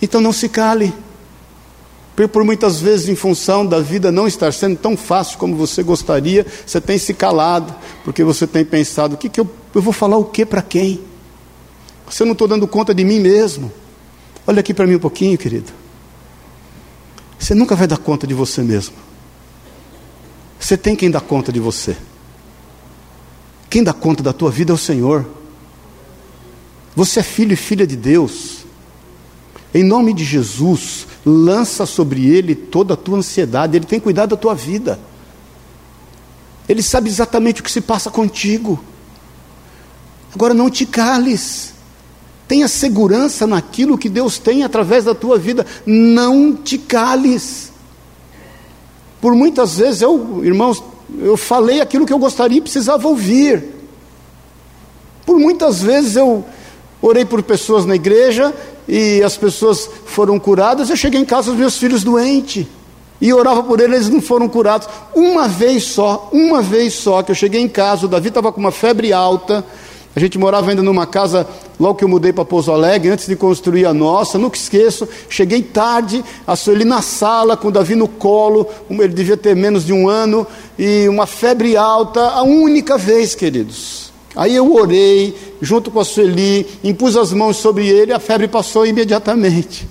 Então 0.00 0.20
não 0.20 0.32
se 0.32 0.48
cale. 0.48 0.92
Por 2.32 2.44
muitas 2.44 2.80
vezes, 2.80 3.08
em 3.08 3.14
função 3.14 3.66
da 3.66 3.78
vida 3.80 4.10
não 4.10 4.26
estar 4.26 4.50
sendo 4.52 4.76
tão 4.76 4.96
fácil 4.96 5.36
como 5.38 5.54
você 5.54 5.82
gostaria, 5.82 6.46
você 6.64 6.80
tem 6.80 6.96
se 6.96 7.12
calado, 7.12 7.74
porque 8.04 8.24
você 8.24 8.46
tem 8.46 8.64
pensado: 8.64 9.14
o 9.14 9.18
que, 9.18 9.28
que 9.28 9.38
eu, 9.38 9.48
eu 9.74 9.82
vou 9.82 9.92
falar 9.92 10.16
o 10.16 10.24
que 10.24 10.46
para 10.46 10.62
quem? 10.62 11.00
Você 12.08 12.24
não 12.24 12.32
estou 12.32 12.48
dando 12.48 12.66
conta 12.66 12.94
de 12.94 13.04
mim 13.04 13.20
mesmo. 13.20 13.70
Olha 14.46 14.60
aqui 14.60 14.72
para 14.72 14.86
mim 14.86 14.94
um 14.94 15.00
pouquinho, 15.00 15.36
querido. 15.36 15.72
Você 17.38 17.54
nunca 17.54 17.74
vai 17.76 17.86
dar 17.86 17.98
conta 17.98 18.26
de 18.26 18.32
você 18.32 18.62
mesmo. 18.62 18.94
Você 20.58 20.76
tem 20.76 20.96
quem 20.96 21.10
dá 21.10 21.20
conta 21.20 21.52
de 21.52 21.60
você. 21.60 21.96
Quem 23.68 23.84
dá 23.84 23.92
conta 23.92 24.22
da 24.22 24.32
tua 24.32 24.50
vida 24.50 24.72
é 24.72 24.74
o 24.74 24.78
Senhor. 24.78 25.26
Você 26.94 27.20
é 27.20 27.22
filho 27.22 27.52
e 27.52 27.56
filha 27.56 27.86
de 27.86 27.96
Deus. 27.96 28.65
Em 29.76 29.82
nome 29.82 30.14
de 30.14 30.24
Jesus, 30.24 31.06
lança 31.22 31.84
sobre 31.84 32.26
ele 32.26 32.54
toda 32.54 32.94
a 32.94 32.96
tua 32.96 33.18
ansiedade, 33.18 33.76
ele 33.76 33.84
tem 33.84 34.00
cuidado 34.00 34.30
da 34.30 34.36
tua 34.36 34.54
vida. 34.54 34.98
Ele 36.66 36.82
sabe 36.82 37.10
exatamente 37.10 37.60
o 37.60 37.64
que 37.64 37.70
se 37.70 37.82
passa 37.82 38.10
contigo. 38.10 38.82
Agora 40.34 40.54
não 40.54 40.70
te 40.70 40.86
cales. 40.86 41.74
Tenha 42.48 42.68
segurança 42.68 43.46
naquilo 43.46 43.98
que 43.98 44.08
Deus 44.08 44.38
tem 44.38 44.64
através 44.64 45.04
da 45.04 45.14
tua 45.14 45.36
vida. 45.38 45.66
Não 45.84 46.54
te 46.54 46.78
cales. 46.78 47.70
Por 49.20 49.34
muitas 49.34 49.76
vezes 49.76 50.00
eu, 50.00 50.42
irmãos, 50.42 50.82
eu 51.18 51.36
falei 51.36 51.82
aquilo 51.82 52.06
que 52.06 52.14
eu 52.14 52.18
gostaria 52.18 52.56
e 52.56 52.62
precisava 52.62 53.06
ouvir. 53.06 53.62
Por 55.26 55.38
muitas 55.38 55.82
vezes 55.82 56.16
eu 56.16 56.46
orei 57.02 57.26
por 57.26 57.42
pessoas 57.42 57.84
na 57.84 57.94
igreja 57.94 58.54
e 58.88 59.22
as 59.22 59.36
pessoas 59.36 59.88
foram 60.04 60.38
curadas, 60.38 60.90
eu 60.90 60.96
cheguei 60.96 61.20
em 61.20 61.24
casa 61.24 61.50
os 61.50 61.56
meus 61.56 61.76
filhos 61.76 62.04
doentes. 62.04 62.66
E 63.20 63.32
orava 63.32 63.62
por 63.62 63.80
eles, 63.80 63.96
eles 63.96 64.08
não 64.10 64.20
foram 64.20 64.48
curados. 64.48 64.88
Uma 65.14 65.48
vez 65.48 65.84
só, 65.84 66.28
uma 66.32 66.60
vez 66.60 66.94
só, 66.94 67.22
que 67.22 67.30
eu 67.30 67.34
cheguei 67.34 67.60
em 67.60 67.68
casa, 67.68 68.06
o 68.06 68.08
Davi 68.08 68.28
estava 68.28 68.52
com 68.52 68.60
uma 68.60 68.70
febre 68.70 69.12
alta. 69.12 69.64
A 70.14 70.20
gente 70.20 70.38
morava 70.38 70.70
ainda 70.70 70.82
numa 70.82 71.06
casa, 71.06 71.46
logo 71.78 71.96
que 71.96 72.04
eu 72.04 72.08
mudei 72.08 72.32
para 72.32 72.44
Pouso 72.44 72.72
Alegre, 72.72 73.10
antes 73.10 73.26
de 73.26 73.36
construir 73.36 73.84
a 73.84 73.92
nossa, 73.92 74.38
nunca 74.38 74.56
esqueço. 74.56 75.06
Cheguei 75.28 75.62
tarde, 75.62 76.24
a 76.46 76.56
Sueli 76.56 76.86
na 76.86 77.02
sala, 77.02 77.54
com 77.54 77.68
o 77.68 77.70
Davi 77.70 77.94
no 77.94 78.08
colo, 78.08 78.66
ele 78.88 79.08
devia 79.08 79.36
ter 79.36 79.54
menos 79.54 79.84
de 79.84 79.92
um 79.92 80.08
ano, 80.08 80.46
e 80.78 81.06
uma 81.06 81.26
febre 81.26 81.76
alta, 81.76 82.30
a 82.30 82.42
única 82.42 82.96
vez, 82.96 83.34
queridos. 83.34 84.10
Aí 84.36 84.54
eu 84.54 84.70
orei, 84.74 85.34
junto 85.62 85.90
com 85.90 85.98
a 85.98 86.04
Sueli, 86.04 86.66
impus 86.84 87.16
as 87.16 87.32
mãos 87.32 87.56
sobre 87.56 87.88
ele, 87.88 88.12
a 88.12 88.20
febre 88.20 88.46
passou 88.46 88.86
imediatamente. 88.86 89.88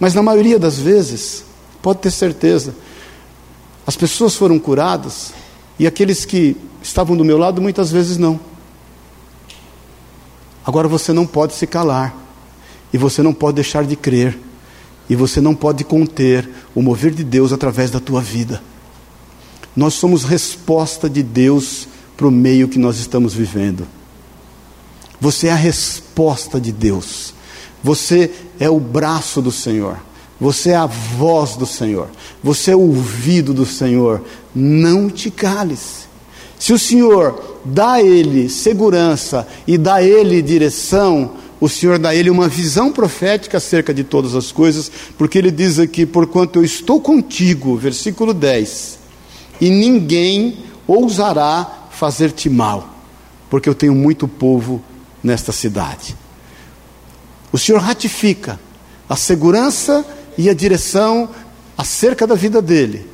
Mas 0.00 0.12
na 0.12 0.22
maioria 0.22 0.58
das 0.58 0.76
vezes, 0.76 1.44
pode 1.80 2.00
ter 2.00 2.10
certeza, 2.10 2.74
as 3.86 3.96
pessoas 3.96 4.34
foram 4.34 4.58
curadas 4.58 5.32
e 5.78 5.86
aqueles 5.86 6.24
que 6.24 6.56
estavam 6.82 7.16
do 7.16 7.24
meu 7.24 7.38
lado 7.38 7.62
muitas 7.62 7.92
vezes 7.92 8.18
não. 8.18 8.40
Agora 10.66 10.88
você 10.88 11.12
não 11.12 11.26
pode 11.26 11.54
se 11.54 11.66
calar, 11.66 12.16
e 12.92 12.98
você 12.98 13.22
não 13.22 13.34
pode 13.34 13.56
deixar 13.56 13.84
de 13.84 13.94
crer, 13.94 14.38
e 15.08 15.14
você 15.14 15.40
não 15.40 15.54
pode 15.54 15.84
conter 15.84 16.48
o 16.74 16.82
mover 16.82 17.12
de 17.12 17.22
Deus 17.22 17.52
através 17.52 17.90
da 17.90 18.00
tua 18.00 18.20
vida. 18.20 18.62
Nós 19.76 19.94
somos 19.94 20.24
resposta 20.24 21.08
de 21.08 21.22
Deus 21.22 21.86
para 22.16 22.26
o 22.26 22.30
meio 22.30 22.68
que 22.68 22.78
nós 22.78 22.98
estamos 22.98 23.34
vivendo. 23.34 23.86
Você 25.20 25.48
é 25.48 25.52
a 25.52 25.56
resposta 25.56 26.60
de 26.60 26.72
Deus. 26.72 27.34
Você 27.82 28.30
é 28.58 28.68
o 28.68 28.80
braço 28.80 29.40
do 29.40 29.50
Senhor. 29.50 29.98
Você 30.40 30.70
é 30.70 30.76
a 30.76 30.86
voz 30.86 31.56
do 31.56 31.66
Senhor. 31.66 32.08
Você 32.42 32.72
é 32.72 32.76
o 32.76 32.80
ouvido 32.80 33.54
do 33.54 33.64
Senhor. 33.64 34.22
Não 34.54 35.08
te 35.08 35.30
cales. 35.30 36.08
Se 36.58 36.72
o 36.72 36.78
Senhor 36.78 37.60
dá 37.64 37.92
a 37.92 38.02
ele 38.02 38.48
segurança 38.48 39.46
e 39.66 39.76
dá 39.76 39.96
a 39.96 40.02
ele 40.02 40.40
direção, 40.42 41.32
o 41.60 41.68
Senhor 41.68 41.98
dá 41.98 42.10
a 42.10 42.14
ele 42.14 42.30
uma 42.30 42.48
visão 42.48 42.92
profética 42.92 43.58
acerca 43.58 43.92
de 43.94 44.04
todas 44.04 44.34
as 44.34 44.52
coisas, 44.52 44.90
porque 45.16 45.38
ele 45.38 45.50
diz 45.50 45.78
aqui: 45.78 46.04
Porquanto 46.04 46.58
eu 46.58 46.64
estou 46.64 47.00
contigo, 47.00 47.76
versículo 47.76 48.34
10, 48.34 48.98
e 49.60 49.70
ninguém 49.70 50.58
ousará 50.86 51.83
fazer-te 51.94 52.48
mal, 52.50 52.88
porque 53.48 53.68
eu 53.68 53.74
tenho 53.74 53.94
muito 53.94 54.28
povo 54.28 54.82
nesta 55.22 55.52
cidade. 55.52 56.16
O 57.52 57.58
Senhor 57.58 57.80
ratifica 57.80 58.60
a 59.08 59.16
segurança 59.16 60.04
e 60.36 60.50
a 60.50 60.54
direção 60.54 61.28
acerca 61.78 62.26
da 62.26 62.34
vida 62.34 62.60
dele, 62.60 63.08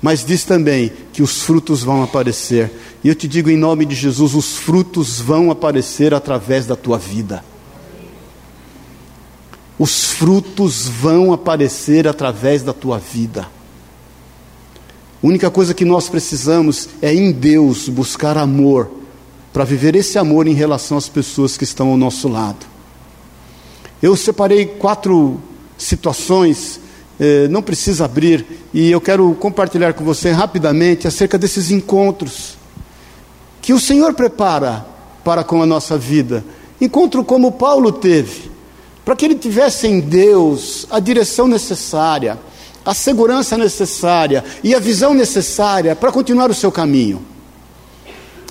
mas 0.00 0.24
diz 0.24 0.44
também 0.44 0.92
que 1.12 1.22
os 1.22 1.42
frutos 1.42 1.82
vão 1.82 2.02
aparecer. 2.02 2.70
E 3.02 3.08
eu 3.08 3.14
te 3.14 3.26
digo 3.26 3.50
em 3.50 3.56
nome 3.56 3.84
de 3.84 3.94
Jesus: 3.94 4.34
os 4.34 4.56
frutos 4.56 5.20
vão 5.20 5.50
aparecer 5.50 6.14
através 6.14 6.66
da 6.66 6.76
tua 6.76 6.98
vida. 6.98 7.44
Os 9.78 10.12
frutos 10.12 10.86
vão 10.86 11.32
aparecer 11.32 12.06
através 12.06 12.62
da 12.62 12.72
tua 12.72 12.98
vida. 12.98 13.48
A 15.22 15.26
única 15.26 15.50
coisa 15.50 15.74
que 15.74 15.84
nós 15.84 16.08
precisamos 16.08 16.88
é 17.02 17.14
em 17.14 17.30
Deus 17.30 17.88
buscar 17.88 18.38
amor, 18.38 18.90
para 19.52 19.64
viver 19.64 19.94
esse 19.94 20.18
amor 20.18 20.46
em 20.46 20.54
relação 20.54 20.96
às 20.96 21.08
pessoas 21.08 21.58
que 21.58 21.64
estão 21.64 21.88
ao 21.88 21.96
nosso 21.96 22.26
lado. 22.26 22.64
Eu 24.00 24.16
separei 24.16 24.64
quatro 24.64 25.38
situações, 25.76 26.80
eh, 27.18 27.48
não 27.48 27.60
precisa 27.60 28.06
abrir, 28.06 28.46
e 28.72 28.90
eu 28.90 29.00
quero 29.00 29.34
compartilhar 29.34 29.92
com 29.92 30.02
você 30.02 30.30
rapidamente 30.30 31.06
acerca 31.06 31.36
desses 31.36 31.70
encontros 31.70 32.56
que 33.60 33.74
o 33.74 33.80
Senhor 33.80 34.14
prepara 34.14 34.86
para 35.22 35.44
com 35.44 35.62
a 35.62 35.66
nossa 35.66 35.98
vida. 35.98 36.42
Encontro 36.80 37.22
como 37.22 37.52
Paulo 37.52 37.92
teve, 37.92 38.50
para 39.04 39.14
que 39.14 39.26
ele 39.26 39.34
tivesse 39.34 39.86
em 39.86 40.00
Deus 40.00 40.86
a 40.90 40.98
direção 40.98 41.46
necessária, 41.46 42.38
a 42.84 42.94
segurança 42.94 43.56
necessária 43.56 44.44
e 44.62 44.74
a 44.74 44.78
visão 44.78 45.14
necessária 45.14 45.94
para 45.94 46.10
continuar 46.10 46.50
o 46.50 46.54
seu 46.54 46.72
caminho. 46.72 47.24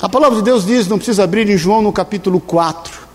A 0.02 0.08
palavra 0.08 0.38
de 0.38 0.44
Deus 0.44 0.65
diz, 0.65 0.88
não 0.88 0.98
precisa 0.98 1.24
abrir 1.24 1.50
em 1.50 1.58
João 1.58 1.82
no 1.82 1.92
capítulo 1.92 2.39
4, 2.39 3.08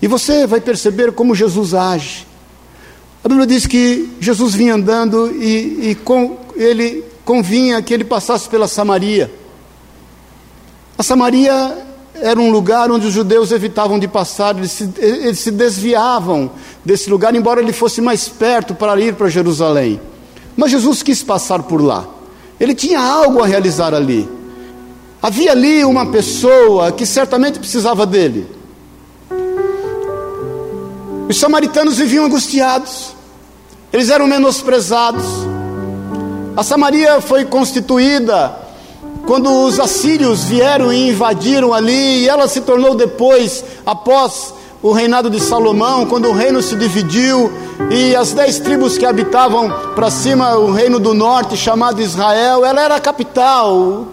e 0.00 0.06
você 0.06 0.46
vai 0.46 0.60
perceber 0.60 1.12
como 1.12 1.34
Jesus 1.34 1.74
age. 1.74 2.26
A 3.22 3.28
Bíblia 3.28 3.46
diz 3.46 3.66
que 3.66 4.10
Jesus 4.18 4.54
vinha 4.54 4.74
andando 4.74 5.30
e, 5.30 5.90
e 5.90 5.94
com, 5.94 6.38
ele 6.56 7.04
convinha 7.24 7.82
que 7.82 7.92
ele 7.92 8.04
passasse 8.04 8.48
pela 8.48 8.66
Samaria. 8.66 9.30
A 10.96 11.02
Samaria 11.02 11.86
era 12.14 12.40
um 12.40 12.50
lugar 12.50 12.90
onde 12.90 13.06
os 13.06 13.12
judeus 13.12 13.52
evitavam 13.52 13.98
de 13.98 14.08
passar, 14.08 14.56
eles 14.56 14.72
se, 14.72 14.90
eles 14.98 15.38
se 15.38 15.50
desviavam 15.50 16.50
desse 16.82 17.10
lugar, 17.10 17.34
embora 17.34 17.60
ele 17.60 17.72
fosse 17.72 18.00
mais 18.00 18.28
perto 18.28 18.74
para 18.74 18.98
ir 18.98 19.14
para 19.14 19.28
Jerusalém. 19.28 20.00
Mas 20.60 20.72
Jesus 20.72 21.02
quis 21.02 21.22
passar 21.22 21.62
por 21.62 21.82
lá. 21.82 22.06
Ele 22.60 22.74
tinha 22.74 23.00
algo 23.00 23.42
a 23.42 23.46
realizar 23.46 23.94
ali. 23.94 24.28
Havia 25.22 25.52
ali 25.52 25.82
uma 25.86 26.04
pessoa 26.04 26.92
que 26.92 27.06
certamente 27.06 27.58
precisava 27.58 28.04
dele. 28.04 28.46
Os 31.26 31.38
samaritanos 31.38 31.96
viviam 31.96 32.26
angustiados, 32.26 33.14
eles 33.90 34.10
eram 34.10 34.26
menosprezados. 34.26 35.24
A 36.54 36.62
Samaria 36.62 37.22
foi 37.22 37.46
constituída 37.46 38.54
quando 39.26 39.64
os 39.64 39.80
assírios 39.80 40.44
vieram 40.44 40.92
e 40.92 41.08
invadiram 41.08 41.72
ali, 41.72 42.24
e 42.24 42.28
ela 42.28 42.46
se 42.46 42.60
tornou 42.60 42.94
depois, 42.94 43.64
após 43.86 44.52
o 44.82 44.92
reinado 44.92 45.28
de 45.28 45.38
Salomão, 45.38 46.06
quando 46.06 46.28
o 46.28 46.32
reino 46.32 46.62
se 46.62 46.74
dividiu 46.74 47.52
e 47.90 48.16
as 48.16 48.32
dez 48.32 48.58
tribos 48.58 48.96
que 48.96 49.04
habitavam 49.04 49.70
para 49.94 50.10
cima 50.10 50.56
o 50.56 50.72
reino 50.72 50.98
do 50.98 51.12
norte, 51.12 51.56
chamado 51.56 52.00
Israel, 52.00 52.64
ela 52.64 52.80
era 52.82 52.96
a 52.96 53.00
capital. 53.00 54.06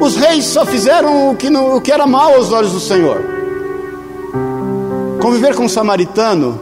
Os 0.00 0.16
reis 0.16 0.46
só 0.46 0.64
fizeram 0.64 1.30
o 1.30 1.36
que, 1.36 1.50
não, 1.50 1.76
o 1.76 1.80
que 1.80 1.92
era 1.92 2.06
mal 2.06 2.34
aos 2.34 2.50
olhos 2.50 2.72
do 2.72 2.80
Senhor. 2.80 3.22
Conviver 5.20 5.54
com 5.54 5.64
um 5.64 5.68
samaritano 5.68 6.60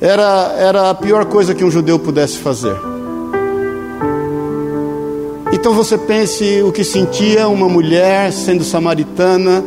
era, 0.00 0.54
era 0.56 0.90
a 0.90 0.94
pior 0.94 1.26
coisa 1.26 1.54
que 1.54 1.64
um 1.64 1.70
judeu 1.70 1.98
pudesse 1.98 2.38
fazer. 2.38 2.76
Então 5.52 5.74
você 5.74 5.98
pense 5.98 6.62
o 6.62 6.72
que 6.72 6.84
sentia 6.84 7.48
uma 7.48 7.68
mulher 7.68 8.32
sendo 8.32 8.64
samaritana 8.64 9.62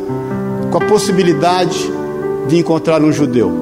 com 0.72 0.78
a 0.78 0.80
possibilidade 0.86 1.92
de 2.48 2.58
encontrar 2.58 3.02
um 3.02 3.12
judeu. 3.12 3.52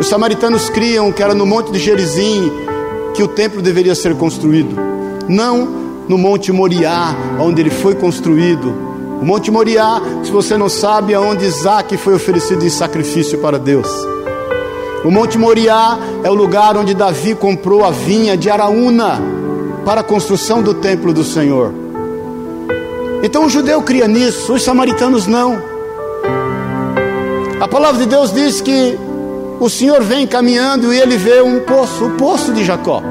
Os 0.00 0.08
samaritanos 0.08 0.68
criam 0.68 1.12
que 1.12 1.22
era 1.22 1.34
no 1.34 1.46
Monte 1.46 1.70
de 1.72 1.78
Gerizim 1.78 2.52
que 3.14 3.22
o 3.22 3.28
templo 3.28 3.62
deveria 3.62 3.94
ser 3.94 4.14
construído, 4.16 4.74
não 5.28 5.84
no 6.08 6.18
Monte 6.18 6.52
Moriá, 6.52 7.14
onde 7.40 7.60
ele 7.60 7.70
foi 7.70 7.94
construído, 7.94 8.94
o 9.24 9.24
Monte 9.24 9.50
Moriá, 9.50 10.02
se 10.22 10.30
você 10.30 10.54
não 10.58 10.68
sabe, 10.68 11.14
é 11.14 11.18
onde 11.18 11.46
Isaac 11.46 11.96
foi 11.96 12.14
oferecido 12.14 12.62
em 12.62 12.68
sacrifício 12.68 13.38
para 13.38 13.58
Deus. 13.58 13.88
O 15.02 15.10
Monte 15.10 15.38
Moriá 15.38 15.98
é 16.22 16.28
o 16.28 16.34
lugar 16.34 16.76
onde 16.76 16.92
Davi 16.92 17.34
comprou 17.34 17.84
a 17.84 17.90
vinha 17.90 18.36
de 18.36 18.50
Araúna 18.50 19.18
para 19.84 20.02
a 20.02 20.04
construção 20.04 20.62
do 20.62 20.74
templo 20.74 21.10
do 21.12 21.24
Senhor. 21.24 21.72
Então 23.22 23.46
o 23.46 23.48
judeu 23.48 23.80
cria 23.80 24.06
nisso, 24.06 24.52
os 24.52 24.62
samaritanos 24.62 25.26
não. 25.26 25.73
A 27.60 27.68
palavra 27.68 28.00
de 28.00 28.06
Deus 28.06 28.32
diz 28.32 28.60
que 28.60 28.98
o 29.60 29.68
Senhor 29.70 30.02
vem 30.02 30.26
caminhando 30.26 30.92
e 30.92 30.98
ele 30.98 31.16
vê 31.16 31.40
um 31.40 31.60
poço, 31.60 32.06
o 32.06 32.10
poço 32.12 32.52
de 32.52 32.64
Jacó. 32.64 33.02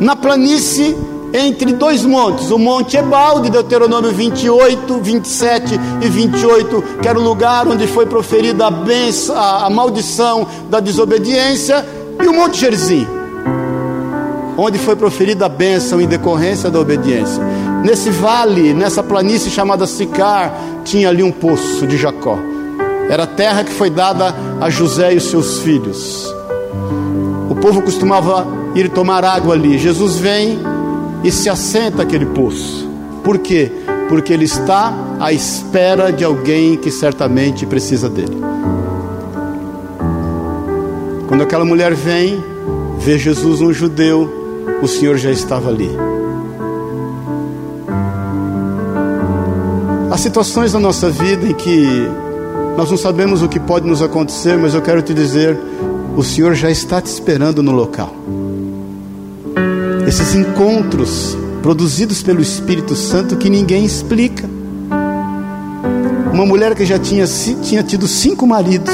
Na 0.00 0.16
planície 0.16 0.96
entre 1.32 1.72
dois 1.72 2.04
montes, 2.04 2.50
o 2.50 2.58
Monte 2.58 2.96
Ebal, 2.96 3.40
de 3.40 3.50
Deuteronômio 3.50 4.12
28, 4.12 4.98
27 5.00 5.80
e 6.00 6.08
28, 6.08 6.84
que 7.02 7.08
era 7.08 7.18
o 7.18 7.22
lugar 7.22 7.66
onde 7.68 7.86
foi 7.86 8.06
proferida 8.06 8.66
a, 8.66 8.70
benção, 8.70 9.36
a, 9.36 9.66
a 9.66 9.70
maldição 9.70 10.46
da 10.70 10.80
desobediência, 10.80 11.84
e 12.22 12.26
o 12.28 12.32
Monte 12.32 12.60
Gerizim, 12.60 13.06
onde 14.56 14.78
foi 14.78 14.94
proferida 14.94 15.46
a 15.46 15.48
bênção 15.48 16.00
em 16.00 16.06
decorrência 16.06 16.70
da 16.70 16.78
obediência. 16.78 17.42
Nesse 17.84 18.10
vale, 18.10 18.72
nessa 18.72 19.02
planície 19.02 19.50
chamada 19.50 19.86
Sicar, 19.86 20.54
tinha 20.84 21.08
ali 21.08 21.22
um 21.22 21.32
poço 21.32 21.86
de 21.86 21.96
Jacó. 21.96 22.38
Era 23.08 23.24
a 23.24 23.26
terra 23.26 23.64
que 23.64 23.72
foi 23.72 23.90
dada 23.90 24.34
a 24.60 24.70
José 24.70 25.14
e 25.14 25.16
os 25.16 25.24
seus 25.24 25.58
filhos. 25.58 26.34
O 27.48 27.54
povo 27.54 27.82
costumava 27.82 28.46
ir 28.74 28.88
tomar 28.90 29.24
água 29.24 29.54
ali. 29.54 29.78
Jesus 29.78 30.16
vem 30.16 30.58
e 31.22 31.30
se 31.30 31.48
assenta 31.48 32.02
aquele 32.02 32.26
poço. 32.26 32.88
Por 33.22 33.38
quê? 33.38 33.70
Porque 34.08 34.32
ele 34.32 34.44
está 34.44 34.92
à 35.20 35.32
espera 35.32 36.12
de 36.12 36.24
alguém 36.24 36.76
que 36.76 36.90
certamente 36.90 37.64
precisa 37.64 38.08
dele. 38.08 38.36
Quando 41.26 41.42
aquela 41.42 41.64
mulher 41.64 41.94
vem, 41.94 42.42
vê 42.98 43.18
Jesus 43.18 43.60
um 43.60 43.72
judeu, 43.72 44.30
o 44.82 44.86
Senhor 44.86 45.16
já 45.16 45.30
estava 45.30 45.68
ali. 45.68 45.90
Há 50.10 50.16
situações 50.16 50.72
na 50.72 50.78
nossa 50.78 51.10
vida 51.10 51.46
em 51.46 51.54
que 51.54 52.08
nós 52.76 52.90
não 52.90 52.96
sabemos 52.96 53.42
o 53.42 53.48
que 53.48 53.60
pode 53.60 53.86
nos 53.86 54.02
acontecer, 54.02 54.56
mas 54.56 54.74
eu 54.74 54.82
quero 54.82 55.00
te 55.00 55.14
dizer: 55.14 55.58
o 56.16 56.22
Senhor 56.22 56.54
já 56.54 56.70
está 56.70 57.00
te 57.00 57.06
esperando 57.06 57.62
no 57.62 57.72
local. 57.72 58.14
Esses 60.06 60.34
encontros 60.34 61.36
produzidos 61.62 62.22
pelo 62.22 62.42
Espírito 62.42 62.94
Santo 62.94 63.36
que 63.36 63.48
ninguém 63.48 63.84
explica. 63.84 64.48
Uma 66.32 66.44
mulher 66.44 66.74
que 66.74 66.84
já 66.84 66.98
tinha, 66.98 67.24
tinha 67.62 67.82
tido 67.82 68.08
cinco 68.08 68.46
maridos, 68.46 68.92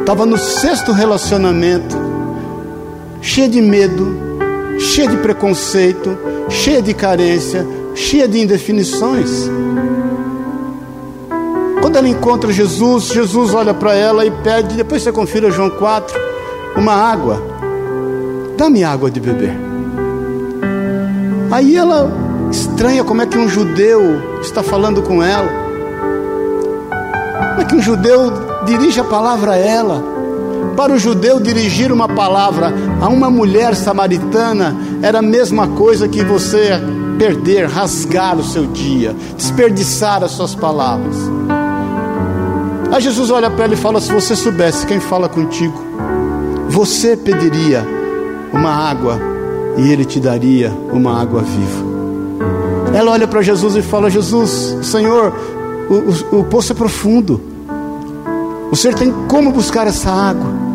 estava 0.00 0.24
no 0.24 0.38
sexto 0.38 0.92
relacionamento, 0.92 1.96
cheia 3.20 3.48
de 3.48 3.60
medo, 3.60 4.16
cheia 4.78 5.08
de 5.08 5.16
preconceito, 5.16 6.16
cheia 6.48 6.80
de 6.80 6.94
carência, 6.94 7.66
cheia 7.94 8.28
de 8.28 8.40
indefinições. 8.40 9.50
Quando 11.96 12.08
ela 12.08 12.14
encontra 12.14 12.52
Jesus, 12.52 13.06
Jesus 13.06 13.54
olha 13.54 13.72
para 13.72 13.94
ela 13.94 14.26
e 14.26 14.30
pede, 14.30 14.76
depois 14.76 15.00
você 15.00 15.10
confira 15.10 15.50
João 15.50 15.70
4, 15.70 16.14
uma 16.76 16.92
água. 16.92 17.42
Dá-me 18.54 18.84
água 18.84 19.10
de 19.10 19.18
beber. 19.18 19.56
Aí 21.50 21.74
ela 21.74 22.12
estranha 22.50 23.02
como 23.02 23.22
é 23.22 23.26
que 23.26 23.38
um 23.38 23.48
judeu 23.48 24.02
está 24.42 24.62
falando 24.62 25.00
com 25.00 25.22
ela. 25.22 25.48
Como 27.52 27.62
é 27.62 27.64
que 27.64 27.74
um 27.74 27.80
judeu 27.80 28.30
dirige 28.66 29.00
a 29.00 29.04
palavra 29.04 29.52
a 29.52 29.56
ela? 29.56 30.04
Para 30.76 30.92
o 30.92 30.98
judeu 30.98 31.40
dirigir 31.40 31.90
uma 31.90 32.10
palavra 32.10 32.74
a 33.00 33.08
uma 33.08 33.30
mulher 33.30 33.74
samaritana 33.74 34.76
era 35.00 35.20
a 35.20 35.22
mesma 35.22 35.66
coisa 35.68 36.06
que 36.06 36.22
você 36.22 36.72
perder, 37.18 37.66
rasgar 37.66 38.36
o 38.36 38.44
seu 38.44 38.66
dia, 38.66 39.16
desperdiçar 39.34 40.22
as 40.22 40.32
suas 40.32 40.54
palavras. 40.54 41.16
Aí 42.92 43.00
Jesus 43.00 43.30
olha 43.30 43.50
para 43.50 43.64
ela 43.64 43.74
e 43.74 43.76
fala: 43.76 44.00
Se 44.00 44.12
você 44.12 44.36
soubesse 44.36 44.86
quem 44.86 45.00
fala 45.00 45.28
contigo, 45.28 45.78
você 46.68 47.16
pediria 47.16 47.86
uma 48.52 48.70
água 48.70 49.18
e 49.76 49.90
ele 49.90 50.04
te 50.04 50.20
daria 50.20 50.72
uma 50.92 51.20
água 51.20 51.42
viva. 51.42 51.96
Ela 52.94 53.12
olha 53.12 53.26
para 53.26 53.42
Jesus 53.42 53.76
e 53.76 53.82
fala: 53.82 54.10
Jesus, 54.10 54.78
Senhor, 54.82 55.32
o, 55.90 56.36
o, 56.36 56.40
o 56.40 56.44
poço 56.44 56.72
é 56.72 56.74
profundo. 56.74 57.40
O 58.70 58.76
Senhor 58.76 58.94
tem 58.94 59.12
como 59.28 59.52
buscar 59.52 59.86
essa 59.86 60.10
água. 60.10 60.66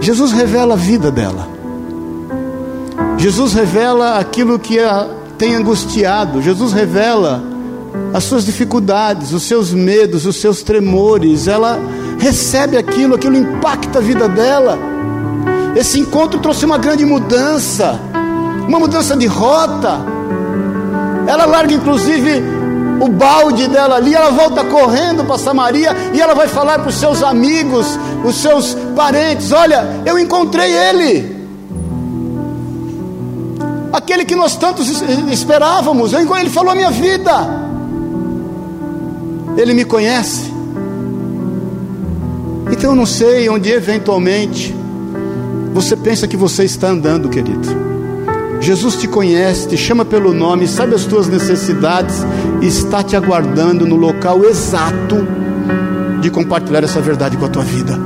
Jesus 0.00 0.32
revela 0.32 0.74
a 0.74 0.76
vida 0.76 1.10
dela. 1.10 1.48
Jesus 3.16 3.52
revela 3.52 4.18
aquilo 4.18 4.58
que 4.58 4.78
a 4.78 5.08
tem 5.36 5.54
angustiado. 5.54 6.42
Jesus 6.42 6.72
revela 6.72 7.42
as 8.12 8.24
suas 8.24 8.44
dificuldades, 8.44 9.32
os 9.32 9.42
seus 9.42 9.72
medos, 9.72 10.26
os 10.26 10.36
seus 10.36 10.62
tremores. 10.62 11.46
Ela 11.46 11.78
recebe 12.18 12.76
aquilo, 12.76 13.14
aquilo 13.14 13.36
impacta 13.36 13.98
a 13.98 14.02
vida 14.02 14.28
dela. 14.28 14.78
Esse 15.76 16.00
encontro 16.00 16.40
trouxe 16.40 16.64
uma 16.64 16.78
grande 16.78 17.04
mudança, 17.04 18.00
uma 18.66 18.78
mudança 18.78 19.16
de 19.16 19.26
rota. 19.26 20.00
Ela 21.26 21.44
larga 21.44 21.74
inclusive 21.74 22.42
o 23.00 23.08
balde 23.08 23.68
dela 23.68 23.96
ali, 23.96 24.14
ela 24.14 24.30
volta 24.30 24.64
correndo 24.64 25.24
para 25.24 25.38
Samaria 25.38 25.94
e 26.12 26.20
ela 26.20 26.34
vai 26.34 26.48
falar 26.48 26.80
para 26.80 26.88
os 26.88 26.96
seus 26.96 27.22
amigos, 27.22 27.98
os 28.24 28.36
seus 28.36 28.74
parentes: 28.96 29.52
Olha, 29.52 30.02
eu 30.04 30.18
encontrei 30.18 30.72
ele, 30.72 31.46
aquele 33.92 34.24
que 34.24 34.34
nós 34.34 34.56
tantos 34.56 34.88
esperávamos. 35.30 36.12
Ele 36.12 36.50
falou 36.50 36.72
a 36.72 36.74
minha 36.74 36.90
vida, 36.90 37.67
ele 39.60 39.74
me 39.74 39.84
conhece. 39.84 40.52
Então 42.70 42.90
eu 42.90 42.96
não 42.96 43.06
sei 43.06 43.48
onde 43.48 43.70
eventualmente 43.70 44.74
você 45.74 45.96
pensa 45.96 46.28
que 46.28 46.36
você 46.36 46.64
está 46.64 46.88
andando, 46.88 47.28
querido. 47.28 47.66
Jesus 48.60 48.96
te 48.96 49.08
conhece, 49.08 49.68
te 49.68 49.76
chama 49.76 50.04
pelo 50.04 50.32
nome, 50.32 50.66
sabe 50.68 50.94
as 50.94 51.04
tuas 51.04 51.26
necessidades 51.28 52.16
e 52.60 52.66
está 52.66 53.02
te 53.02 53.16
aguardando 53.16 53.86
no 53.86 53.96
local 53.96 54.44
exato 54.44 55.26
de 56.20 56.30
compartilhar 56.30 56.84
essa 56.84 57.00
verdade 57.00 57.36
com 57.36 57.44
a 57.44 57.48
tua 57.48 57.64
vida. 57.64 57.98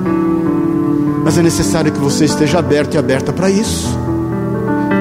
Mas 1.22 1.36
é 1.36 1.42
necessário 1.42 1.92
que 1.92 1.98
você 1.98 2.24
esteja 2.24 2.58
aberto 2.58 2.94
e 2.94 2.98
aberta 2.98 3.32
para 3.32 3.50
isso. 3.50 3.88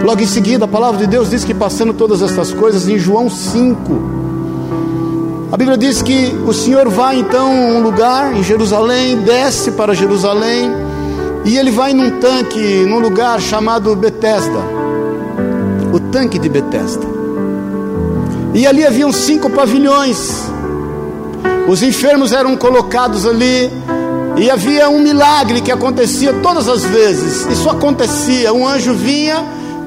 Logo 0.03 0.21
em 0.21 0.27
seguida, 0.27 0.65
a 0.65 0.67
palavra 0.67 0.99
de 0.99 1.07
Deus 1.07 1.29
diz 1.29 1.43
que 1.43 1.53
passando 1.53 1.93
todas 1.93 2.21
estas 2.21 2.53
coisas, 2.53 2.87
em 2.87 2.97
João 2.97 3.29
5, 3.29 4.20
a 5.51 5.57
Bíblia 5.57 5.77
diz 5.77 6.01
que 6.01 6.33
o 6.45 6.53
Senhor 6.53 6.87
vai 6.89 7.19
então 7.19 7.47
a 7.47 7.77
um 7.77 7.81
lugar 7.81 8.35
em 8.35 8.43
Jerusalém, 8.43 9.17
desce 9.21 9.71
para 9.71 9.93
Jerusalém, 9.93 10.71
e 11.45 11.57
ele 11.57 11.71
vai 11.71 11.93
num 11.93 12.19
tanque, 12.19 12.85
num 12.87 12.99
lugar 12.99 13.41
chamado 13.41 13.95
Betesda 13.95 14.81
o 15.91 15.99
tanque 15.99 16.39
de 16.39 16.49
Betesda. 16.49 17.05
E 18.53 18.65
ali 18.65 18.85
haviam 18.85 19.11
cinco 19.11 19.49
pavilhões. 19.49 20.49
Os 21.67 21.83
enfermos 21.83 22.31
eram 22.31 22.55
colocados 22.57 23.25
ali 23.25 23.71
e 24.37 24.49
havia 24.49 24.89
um 24.89 24.99
milagre 24.99 25.61
que 25.61 25.71
acontecia 25.71 26.33
todas 26.41 26.67
as 26.67 26.83
vezes. 26.83 27.45
Isso 27.47 27.69
acontecia, 27.69 28.53
um 28.53 28.67
anjo 28.67 28.93
vinha, 28.93 29.43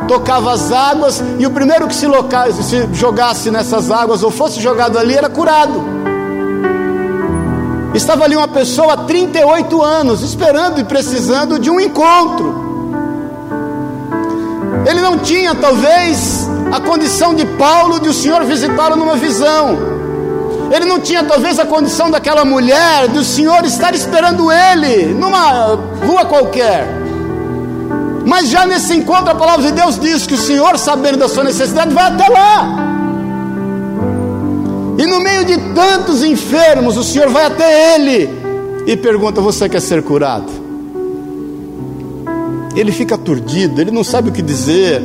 tocava 0.06 0.52
as 0.52 0.70
águas 0.72 1.22
e 1.38 1.46
o 1.46 1.50
primeiro 1.50 1.88
que 1.88 1.94
se, 1.94 2.06
loca... 2.06 2.50
se 2.52 2.88
jogasse 2.92 3.50
nessas 3.50 3.90
águas 3.90 4.22
ou 4.22 4.30
fosse 4.30 4.60
jogado 4.60 4.98
ali 4.98 5.14
era 5.14 5.28
curado. 5.28 5.82
Estava 7.94 8.24
ali 8.24 8.36
uma 8.36 8.48
pessoa 8.48 8.94
há 8.94 8.96
38 8.96 9.82
anos 9.82 10.22
esperando 10.22 10.80
e 10.80 10.84
precisando 10.84 11.58
de 11.58 11.70
um 11.70 11.78
encontro. 11.78 12.64
Ele 14.86 15.00
não 15.00 15.18
tinha, 15.18 15.54
talvez, 15.54 16.48
a 16.72 16.80
condição 16.80 17.34
de 17.34 17.46
Paulo 17.46 18.00
de 18.00 18.08
o 18.08 18.12
Senhor 18.12 18.44
visitá-lo 18.44 18.96
numa 18.96 19.16
visão. 19.16 19.78
Ele 20.72 20.84
não 20.86 20.98
tinha, 20.98 21.22
talvez, 21.22 21.58
a 21.58 21.64
condição 21.64 22.10
daquela 22.10 22.44
mulher 22.44 23.08
de 23.08 23.18
o 23.18 23.24
Senhor 23.24 23.64
estar 23.64 23.94
esperando 23.94 24.50
ele 24.50 25.14
numa 25.14 25.78
rua 26.04 26.24
qualquer. 26.24 27.03
Mas 28.34 28.48
já 28.48 28.66
nesse 28.66 28.92
encontro, 28.96 29.30
a 29.30 29.34
palavra 29.36 29.64
de 29.64 29.70
Deus 29.70 29.96
diz 29.96 30.26
que 30.26 30.34
o 30.34 30.36
Senhor, 30.36 30.76
sabendo 30.76 31.18
da 31.18 31.28
sua 31.28 31.44
necessidade, 31.44 31.94
vai 31.94 32.08
até 32.08 32.28
lá. 32.28 32.66
E 34.98 35.06
no 35.06 35.20
meio 35.20 35.44
de 35.44 35.56
tantos 35.72 36.24
enfermos, 36.24 36.96
o 36.96 37.04
Senhor 37.04 37.28
vai 37.28 37.46
até 37.46 37.94
ele 37.94 38.28
e 38.88 38.96
pergunta: 38.96 39.40
Você 39.40 39.68
quer 39.68 39.80
ser 39.80 40.02
curado? 40.02 40.64
ele 42.74 42.90
fica 42.90 43.14
aturdido, 43.14 43.80
ele 43.80 43.92
não 43.92 44.02
sabe 44.02 44.30
o 44.30 44.32
que 44.32 44.42
dizer, 44.42 45.00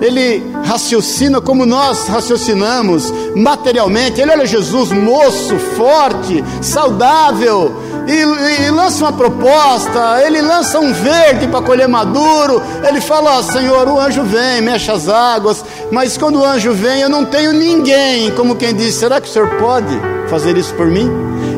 ele 0.00 0.42
raciocina 0.64 1.40
como 1.40 1.66
nós 1.66 2.06
raciocinamos, 2.08 3.12
materialmente. 3.34 4.20
Ele 4.20 4.30
olha 4.30 4.46
Jesus, 4.46 4.90
moço, 4.90 5.58
forte, 5.76 6.44
saudável, 6.60 7.74
e, 8.06 8.66
e 8.66 8.70
lança 8.70 9.04
uma 9.04 9.12
proposta. 9.12 10.22
Ele 10.24 10.40
lança 10.42 10.78
um 10.80 10.92
verde 10.92 11.46
para 11.46 11.62
colher 11.62 11.88
maduro. 11.88 12.62
Ele 12.86 13.00
fala: 13.00 13.38
oh, 13.38 13.42
Senhor, 13.42 13.88
o 13.88 13.98
anjo 14.00 14.22
vem, 14.22 14.60
mexe 14.60 14.90
as 14.90 15.08
águas. 15.08 15.64
Mas 15.90 16.16
quando 16.16 16.40
o 16.40 16.44
anjo 16.44 16.72
vem, 16.72 17.00
eu 17.00 17.08
não 17.08 17.24
tenho 17.24 17.52
ninguém. 17.52 18.30
Como 18.32 18.56
quem 18.56 18.74
diz: 18.74 18.94
será 18.94 19.20
que 19.20 19.28
o 19.28 19.32
Senhor 19.32 19.48
pode 19.58 20.00
fazer 20.28 20.56
isso 20.56 20.74
por 20.74 20.86
mim? 20.86 21.08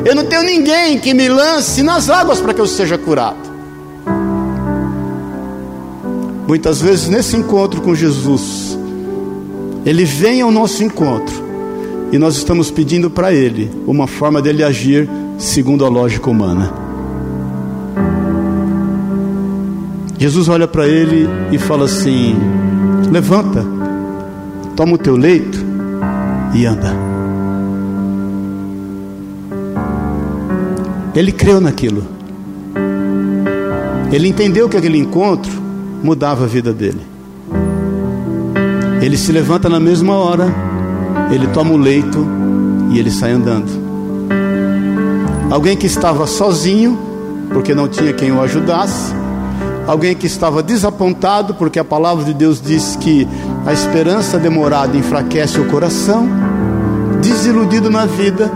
Eu 0.05 0.15
não 0.15 0.25
tenho 0.25 0.43
ninguém 0.43 0.99
que 0.99 1.13
me 1.13 1.29
lance 1.29 1.81
nas 1.81 2.09
águas 2.09 2.39
para 2.39 2.53
que 2.53 2.61
eu 2.61 2.67
seja 2.67 2.97
curado. 2.97 3.53
Muitas 6.47 6.81
vezes 6.81 7.07
nesse 7.07 7.37
encontro 7.37 7.81
com 7.81 7.95
Jesus, 7.95 8.77
Ele 9.85 10.05
vem 10.05 10.41
ao 10.41 10.51
nosso 10.51 10.83
encontro 10.83 11.43
e 12.11 12.17
nós 12.17 12.35
estamos 12.35 12.71
pedindo 12.71 13.09
para 13.09 13.33
Ele 13.33 13.69
uma 13.85 14.07
forma 14.07 14.41
dele 14.41 14.63
agir 14.63 15.09
segundo 15.37 15.85
a 15.85 15.89
lógica 15.89 16.29
humana. 16.29 16.83
Jesus 20.23 20.47
olha 20.47 20.67
para 20.69 20.87
ele 20.87 21.27
e 21.51 21.57
fala 21.57 21.83
assim: 21.83 22.33
Levanta, 23.11 23.65
toma 24.73 24.93
o 24.93 24.97
teu 24.97 25.17
leito 25.17 25.59
e 26.53 26.65
anda. 26.65 26.93
Ele 31.13 31.31
creu 31.31 31.59
naquilo. 31.59 32.05
Ele 34.13 34.29
entendeu 34.29 34.69
que 34.69 34.77
aquele 34.77 34.97
encontro 34.97 35.51
mudava 36.01 36.45
a 36.45 36.47
vida 36.47 36.71
dele. 36.71 37.12
Ele 39.03 39.17
se 39.17 39.33
levanta 39.33 39.67
na 39.67 39.81
mesma 39.81 40.15
hora, 40.15 40.47
ele 41.29 41.45
toma 41.47 41.73
o 41.73 41.77
leito 41.77 42.25
e 42.89 42.97
ele 42.97 43.11
sai 43.11 43.33
andando. 43.33 43.69
Alguém 45.51 45.75
que 45.75 45.85
estava 45.85 46.25
sozinho, 46.25 46.97
porque 47.49 47.75
não 47.75 47.89
tinha 47.89 48.13
quem 48.13 48.31
o 48.31 48.41
ajudasse. 48.41 49.13
Alguém 49.85 50.15
que 50.15 50.25
estava 50.25 50.63
desapontado, 50.63 51.53
porque 51.55 51.77
a 51.77 51.83
palavra 51.83 52.23
de 52.23 52.33
Deus 52.33 52.61
diz 52.61 52.95
que 52.95 53.27
a 53.65 53.73
esperança 53.73 54.39
demorada 54.39 54.95
enfraquece 54.95 55.59
o 55.59 55.65
coração. 55.65 56.25
Desiludido 57.21 57.91
na 57.91 58.05
vida, 58.05 58.49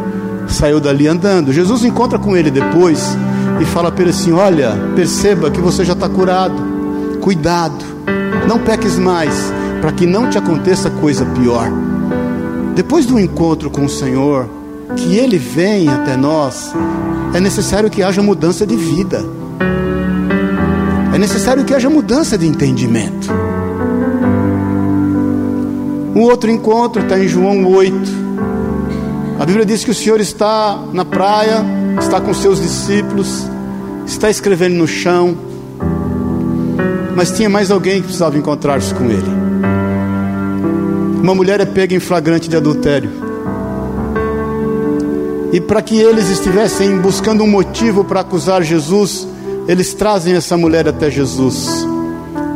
saiu 0.48 0.80
dali 0.80 1.10
andando. 1.10 1.52
Jesus 1.52 1.84
encontra 1.84 2.18
com 2.18 2.38
ele 2.38 2.50
depois 2.50 3.18
e 3.60 3.66
fala 3.66 3.92
para 3.92 4.04
ele 4.04 4.12
assim: 4.12 4.32
Olha, 4.32 4.78
perceba 4.96 5.52
que 5.52 5.60
você 5.60 5.84
já 5.84 5.92
está 5.92 6.08
curado. 6.08 6.56
Cuidado, 7.20 7.84
não 8.48 8.60
peques 8.60 8.98
mais, 8.98 9.52
para 9.82 9.92
que 9.92 10.06
não 10.06 10.30
te 10.30 10.38
aconteça 10.38 10.90
coisa 10.90 11.26
pior. 11.26 11.70
Depois 12.76 13.06
do 13.06 13.20
encontro 13.20 13.70
com 13.70 13.86
o 13.86 13.90
Senhor, 13.90 14.48
que 14.96 15.18
Ele 15.18 15.38
vem 15.38 15.90
até 15.90 16.16
nós, 16.16 16.74
é 17.34 17.40
necessário 17.40 17.90
que 17.90 18.04
haja 18.04 18.22
mudança 18.22 18.66
de 18.66 18.76
vida, 18.76 19.24
é 21.14 21.18
necessário 21.18 21.66
que 21.66 21.74
haja 21.74 21.90
mudança 21.90 22.38
de 22.38 22.48
entendimento. 22.48 23.28
Um 26.16 26.22
outro 26.22 26.50
encontro 26.50 27.04
está 27.04 27.20
em 27.20 27.28
João 27.28 27.66
8. 27.68 28.28
A 29.40 29.46
Bíblia 29.46 29.66
diz 29.66 29.84
que 29.84 29.92
o 29.92 29.94
Senhor 29.94 30.20
está 30.20 30.80
na 30.92 31.06
praia, 31.06 31.64
está 32.00 32.20
com 32.20 32.34
seus 32.34 32.62
discípulos, 32.62 33.46
está 34.06 34.30
escrevendo 34.30 34.76
no 34.76 34.88
chão, 34.88 35.38
mas 37.16 37.32
tinha 37.32 37.50
mais 37.50 37.70
alguém 37.70 37.98
que 37.98 38.04
precisava 38.04 38.38
encontrar-se 38.38 38.94
com 38.94 39.06
ele. 39.06 39.67
Uma 41.22 41.36
mulher 41.36 41.60
é 41.60 41.66
pega 41.66 41.96
em 41.96 42.00
flagrante 42.00 42.50
de 42.50 42.56
adultério. 42.56 43.10
E 45.52 45.62
para 45.62 45.82
que 45.82 45.98
eles 45.98 46.30
estivessem 46.30 46.98
buscando 47.00 47.44
um 47.44 47.48
motivo 47.48 48.04
para 48.04 48.22
acusar 48.22 48.62
Jesus, 48.62 49.28
eles 49.68 49.94
trazem 49.94 50.36
essa 50.36 50.56
mulher 50.58 50.88
até 50.88 51.10
Jesus. 51.10 51.86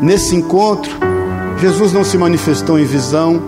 Nesse 0.01 0.35
encontro, 0.35 0.91
Jesus 1.59 1.93
não 1.93 2.03
se 2.03 2.17
manifestou 2.17 2.79
em 2.79 2.85
visão, 2.85 3.41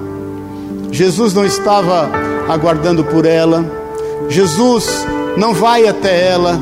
Jesus 0.91 1.33
não 1.33 1.45
estava 1.45 2.09
aguardando 2.47 3.03
por 3.03 3.25
ela. 3.25 3.65
Jesus 4.29 5.05
não 5.37 5.53
vai 5.53 5.87
até 5.87 6.27
ela, 6.29 6.59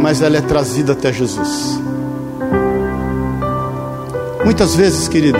mas 0.00 0.22
ela 0.22 0.36
é 0.36 0.40
trazida 0.40 0.92
até 0.92 1.12
Jesus. 1.12 1.80
Muitas 4.44 4.76
vezes, 4.76 5.08
querido, 5.08 5.38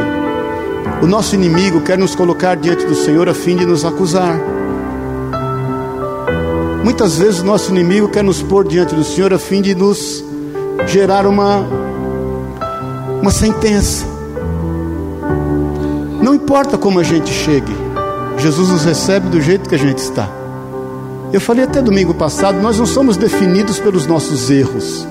o 1.02 1.06
nosso 1.06 1.34
inimigo 1.34 1.80
quer 1.80 1.98
nos 1.98 2.14
colocar 2.14 2.56
diante 2.56 2.84
do 2.86 2.94
Senhor 2.94 3.28
a 3.28 3.34
fim 3.34 3.56
de 3.56 3.66
nos 3.66 3.84
acusar. 3.84 4.38
Muitas 6.82 7.18
vezes 7.18 7.40
o 7.40 7.44
nosso 7.44 7.70
inimigo 7.70 8.08
quer 8.08 8.22
nos 8.22 8.42
pôr 8.42 8.66
diante 8.66 8.94
do 8.94 9.04
Senhor 9.04 9.32
a 9.32 9.38
fim 9.38 9.60
de 9.62 9.74
nos 9.74 10.24
gerar 10.86 11.26
uma 11.26 11.66
uma 13.20 13.30
sentença. 13.30 14.04
Não 16.22 16.34
importa 16.34 16.76
como 16.76 17.00
a 17.00 17.02
gente 17.02 17.30
chegue, 17.30 17.74
Jesus 18.38 18.68
nos 18.68 18.84
recebe 18.84 19.28
do 19.28 19.40
jeito 19.40 19.68
que 19.68 19.74
a 19.74 19.78
gente 19.78 19.98
está. 19.98 20.28
Eu 21.32 21.40
falei 21.40 21.64
até 21.64 21.82
domingo 21.82 22.14
passado, 22.14 22.60
nós 22.60 22.78
não 22.78 22.86
somos 22.86 23.16
definidos 23.16 23.78
pelos 23.78 24.06
nossos 24.06 24.50
erros. 24.50 25.06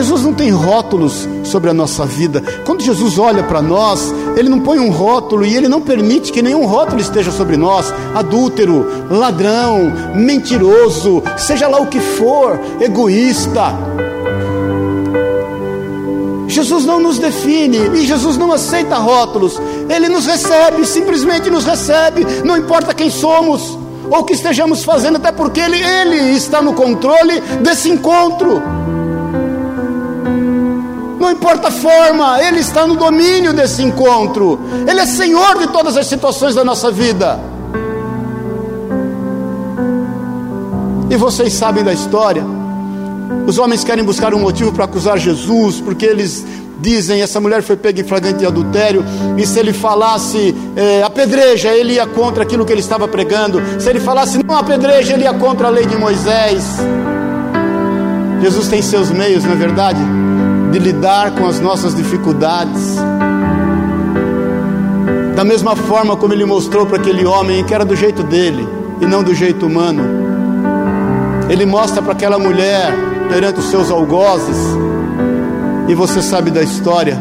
Jesus 0.00 0.22
não 0.22 0.32
tem 0.32 0.50
rótulos 0.50 1.28
sobre 1.44 1.68
a 1.68 1.74
nossa 1.74 2.06
vida. 2.06 2.42
Quando 2.64 2.82
Jesus 2.82 3.18
olha 3.18 3.42
para 3.42 3.60
nós, 3.60 4.10
ele 4.34 4.48
não 4.48 4.58
põe 4.58 4.78
um 4.78 4.90
rótulo 4.90 5.44
e 5.44 5.54
ele 5.54 5.68
não 5.68 5.82
permite 5.82 6.32
que 6.32 6.40
nenhum 6.40 6.64
rótulo 6.64 7.02
esteja 7.02 7.30
sobre 7.30 7.58
nós. 7.58 7.92
Adúltero, 8.14 8.86
ladrão, 9.10 9.92
mentiroso, 10.14 11.22
seja 11.36 11.68
lá 11.68 11.78
o 11.82 11.88
que 11.88 12.00
for, 12.00 12.58
egoísta. 12.80 13.74
Jesus 16.48 16.86
não 16.86 16.98
nos 16.98 17.18
define 17.18 17.90
e 17.94 18.06
Jesus 18.06 18.38
não 18.38 18.54
aceita 18.54 18.96
rótulos. 18.96 19.60
Ele 19.86 20.08
nos 20.08 20.24
recebe, 20.24 20.86
simplesmente 20.86 21.50
nos 21.50 21.66
recebe, 21.66 22.26
não 22.42 22.56
importa 22.56 22.94
quem 22.94 23.10
somos 23.10 23.78
ou 24.10 24.20
o 24.20 24.24
que 24.24 24.32
estejamos 24.32 24.82
fazendo, 24.82 25.16
até 25.16 25.30
porque 25.30 25.60
ele, 25.60 25.76
ele 25.76 26.32
está 26.32 26.62
no 26.62 26.72
controle 26.72 27.38
desse 27.62 27.90
encontro. 27.90 28.79
Não 31.20 31.30
importa 31.30 31.68
a 31.68 31.70
forma, 31.70 32.42
Ele 32.42 32.60
está 32.60 32.86
no 32.86 32.96
domínio 32.96 33.52
desse 33.52 33.82
encontro. 33.82 34.58
Ele 34.88 34.98
é 34.98 35.04
Senhor 35.04 35.58
de 35.58 35.66
todas 35.66 35.98
as 35.98 36.06
situações 36.06 36.54
da 36.54 36.64
nossa 36.64 36.90
vida. 36.90 37.38
E 41.10 41.16
vocês 41.16 41.52
sabem 41.52 41.84
da 41.84 41.92
história. 41.92 42.42
Os 43.46 43.58
homens 43.58 43.84
querem 43.84 44.02
buscar 44.02 44.32
um 44.32 44.38
motivo 44.40 44.72
para 44.72 44.86
acusar 44.86 45.18
Jesus, 45.18 45.78
porque 45.78 46.06
eles 46.06 46.42
dizem: 46.80 47.20
essa 47.20 47.38
mulher 47.38 47.62
foi 47.62 47.76
pega 47.76 48.00
em 48.00 48.04
flagrante 48.04 48.38
de 48.38 48.46
adultério, 48.46 49.04
e 49.36 49.46
se 49.46 49.58
ele 49.58 49.74
falasse 49.74 50.54
é, 50.74 51.02
apedreja, 51.02 51.68
ele 51.68 51.94
ia 51.94 52.06
contra 52.06 52.44
aquilo 52.44 52.64
que 52.64 52.72
ele 52.72 52.80
estava 52.80 53.06
pregando, 53.06 53.60
se 53.78 53.90
ele 53.90 54.00
falasse 54.00 54.42
não 54.42 54.56
apedreja, 54.56 55.12
ele 55.12 55.24
ia 55.24 55.34
contra 55.34 55.66
a 55.66 55.70
lei 55.70 55.84
de 55.84 55.96
Moisés. 55.96 56.64
Jesus 58.40 58.68
tem 58.68 58.80
seus 58.80 59.10
meios, 59.10 59.44
não 59.44 59.52
é 59.52 59.56
verdade? 59.56 60.00
De 60.72 60.78
lidar 60.78 61.32
com 61.32 61.46
as 61.46 61.60
nossas 61.60 61.94
dificuldades. 61.94 62.96
Da 65.34 65.44
mesma 65.44 65.74
forma 65.74 66.16
como 66.16 66.32
ele 66.32 66.44
mostrou 66.44 66.86
para 66.86 66.98
aquele 66.98 67.24
homem 67.24 67.64
que 67.64 67.74
era 67.74 67.84
do 67.84 67.96
jeito 67.96 68.22
dele 68.22 68.66
e 69.00 69.06
não 69.06 69.22
do 69.22 69.34
jeito 69.34 69.66
humano. 69.66 70.02
Ele 71.48 71.66
mostra 71.66 72.00
para 72.00 72.12
aquela 72.12 72.38
mulher 72.38 72.92
perante 73.28 73.60
os 73.60 73.66
seus 73.66 73.90
algozes. 73.90 74.56
E 75.88 75.94
você 75.94 76.22
sabe 76.22 76.50
da 76.50 76.62
história. 76.62 77.18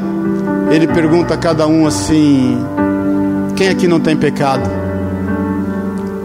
Ele 0.69 0.85
pergunta 0.85 1.33
a 1.33 1.37
cada 1.37 1.65
um 1.65 1.87
assim: 1.87 2.57
quem 3.55 3.69
aqui 3.69 3.87
não 3.87 3.99
tem 3.99 4.15
pecado? 4.15 4.69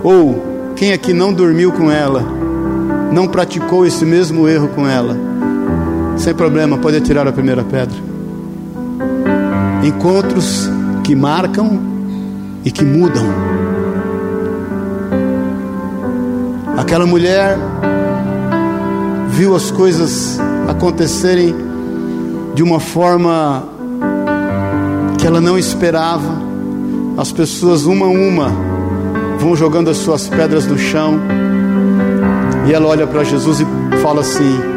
Ou 0.02 0.72
quem 0.76 0.92
aqui 0.92 1.12
não 1.12 1.32
dormiu 1.32 1.72
com 1.72 1.90
ela? 1.90 2.22
Não 3.12 3.26
praticou 3.26 3.86
esse 3.86 4.04
mesmo 4.04 4.48
erro 4.48 4.68
com 4.68 4.86
ela? 4.86 5.16
Sem 6.16 6.34
problema, 6.34 6.78
pode 6.78 6.96
atirar 6.96 7.26
a 7.26 7.32
primeira 7.32 7.62
pedra. 7.62 7.96
Encontros 9.82 10.70
que 11.02 11.14
marcam 11.14 11.78
e 12.64 12.70
que 12.70 12.84
mudam. 12.84 13.26
Aquela 16.76 17.06
mulher 17.06 17.58
viu 19.28 19.54
as 19.54 19.70
coisas 19.70 20.38
acontecerem 20.68 21.54
de 22.54 22.62
uma 22.62 22.80
forma 22.80 23.64
que 25.18 25.26
ela 25.26 25.40
não 25.40 25.58
esperava. 25.58 26.42
As 27.16 27.32
pessoas, 27.32 27.84
uma 27.84 28.06
a 28.06 28.08
uma, 28.08 28.52
vão 29.38 29.54
jogando 29.54 29.90
as 29.90 29.98
suas 29.98 30.28
pedras 30.28 30.66
no 30.66 30.78
chão. 30.78 31.18
E 32.66 32.72
ela 32.72 32.86
olha 32.86 33.06
para 33.06 33.24
Jesus 33.24 33.60
e 33.60 33.66
fala 33.98 34.20
assim: 34.20 34.73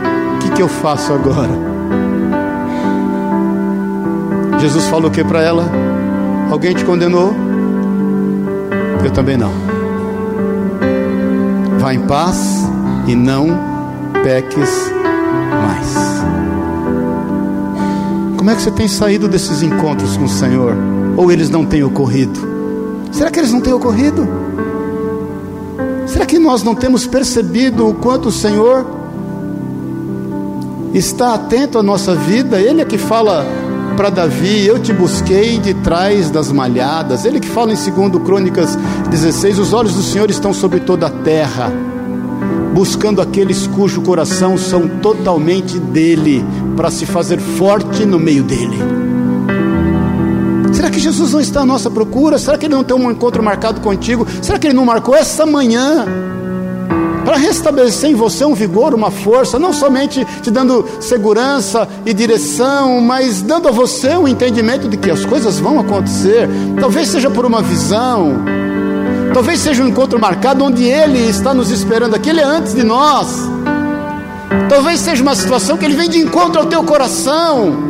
que, 0.58 0.64
eu 0.64 0.68
faço 0.68 1.14
agora? 1.14 1.52
Jesus 4.60 4.88
falou 4.88 5.08
o 5.08 5.12
que 5.12 5.24
para 5.24 5.44
ela? 5.44 5.70
Alguém 6.50 6.74
te 6.74 6.84
condenou? 6.84 7.32
Eu 9.06 9.12
também 9.12 9.38
não. 9.38 9.52
Vá 11.80 11.94
em 11.94 12.00
paz 12.08 12.68
e 13.06 13.14
não 13.14 13.50
peques 14.24 14.92
mais. 15.62 16.24
Como 18.36 18.50
é 18.50 18.56
que 18.56 18.62
você 18.64 18.72
tem 18.72 18.88
saído 18.88 19.28
desses 19.28 19.62
encontros 19.62 20.18
com 20.18 20.24
o 20.24 20.30
Senhor? 20.30 20.76
Ou 21.16 21.32
eles 21.32 21.52
não 21.52 21.68
têm 21.68 21.84
ocorrido? 21.84 22.40
Será 23.12 23.30
que 23.30 23.40
eles 23.40 23.54
não 23.54 23.62
têm 23.62 23.74
ocorrido? 23.74 24.28
Será 26.08 26.26
que 26.26 26.40
nós 26.40 26.64
não 26.64 26.74
temos 26.74 27.06
percebido 27.06 27.88
o 27.88 27.94
quanto 27.94 28.30
o 28.30 28.32
Senhor 28.32 28.97
está 30.98 31.34
atento 31.34 31.78
à 31.78 31.84
nossa 31.84 32.16
vida? 32.16 32.60
Ele 32.60 32.82
é 32.82 32.86
que 32.86 32.98
fala 32.98 33.46
para 33.96 34.10
Davi: 34.10 34.66
Eu 34.66 34.80
te 34.80 34.92
busquei 34.92 35.58
de 35.58 35.74
trás 35.76 36.30
das 36.30 36.52
malhadas. 36.52 37.26
Ele 37.26 37.40
que 37.40 37.48
fala 37.48 37.74
em 37.74 37.76
2 37.76 38.24
Crônicas 38.24 38.78
16: 39.10 39.60
Os 39.60 39.74
olhos 39.74 39.94
do 39.94 40.04
Senhor 40.04 40.30
estão 40.30 40.54
sobre 40.54 40.80
toda 40.80 41.08
a 41.08 41.10
terra 41.10 41.72
buscando 42.78 43.24
aqueles 43.24 43.66
cujo 43.66 44.04
coração 44.04 44.56
são 44.56 44.88
totalmente 44.88 45.80
dele, 45.80 46.46
para 46.76 46.92
se 46.92 47.08
fazer 47.08 47.40
forte 47.40 48.06
no 48.06 48.20
meio 48.20 48.44
dele. 48.44 48.78
Será 50.72 50.92
que 50.92 51.00
Jesus 51.00 51.34
não 51.34 51.40
está 51.40 51.62
à 51.62 51.66
nossa 51.66 51.90
procura? 51.90 52.38
Será 52.38 52.56
que 52.56 52.68
ele 52.68 52.76
não 52.76 52.84
tem 52.84 52.96
um 52.96 53.10
encontro 53.10 53.42
marcado 53.42 53.82
contigo? 53.82 54.28
Será 54.44 54.60
que 54.60 54.68
ele 54.68 54.76
não 54.76 54.86
marcou 54.86 55.16
essa 55.16 55.44
manhã? 55.44 56.06
Para 57.28 57.36
restabelecer 57.36 58.10
em 58.10 58.16
você 58.16 58.46
um 58.46 58.54
vigor, 58.54 58.94
uma 58.94 59.12
força, 59.12 59.60
não 59.60 59.74
somente 59.74 60.26
te 60.42 60.50
dando 60.50 60.88
segurança 61.02 61.86
e 62.06 62.14
direção, 62.14 63.02
mas 63.02 63.42
dando 63.42 63.68
a 63.68 63.72
você 63.72 64.16
o 64.16 64.22
um 64.22 64.28
entendimento 64.30 64.88
de 64.88 64.96
que 64.96 65.12
as 65.12 65.26
coisas 65.26 65.60
vão 65.60 65.78
acontecer. 65.78 66.48
Talvez 66.80 67.10
seja 67.10 67.30
por 67.30 67.46
uma 67.46 67.62
visão, 67.62 68.46
Talvez 69.34 69.60
seja 69.60 69.84
um 69.84 69.90
encontro 69.90 70.18
marcado 70.18 70.64
onde 70.64 70.86
Ele 70.86 71.20
está 71.28 71.54
nos 71.54 71.70
esperando 71.70 72.16
aqui, 72.16 72.30
Ele 72.30 72.40
é 72.40 72.46
antes 72.46 72.74
de 72.74 72.84
nós. 72.84 73.28
Talvez 74.70 75.02
seja 75.02 75.22
uma 75.22 75.36
situação 75.36 75.76
que 75.76 75.84
Ele 75.84 75.98
vem 75.98 76.10
de 76.10 76.20
encontro 76.20 76.62
ao 76.62 76.68
teu 76.68 76.82
coração. 76.86 77.87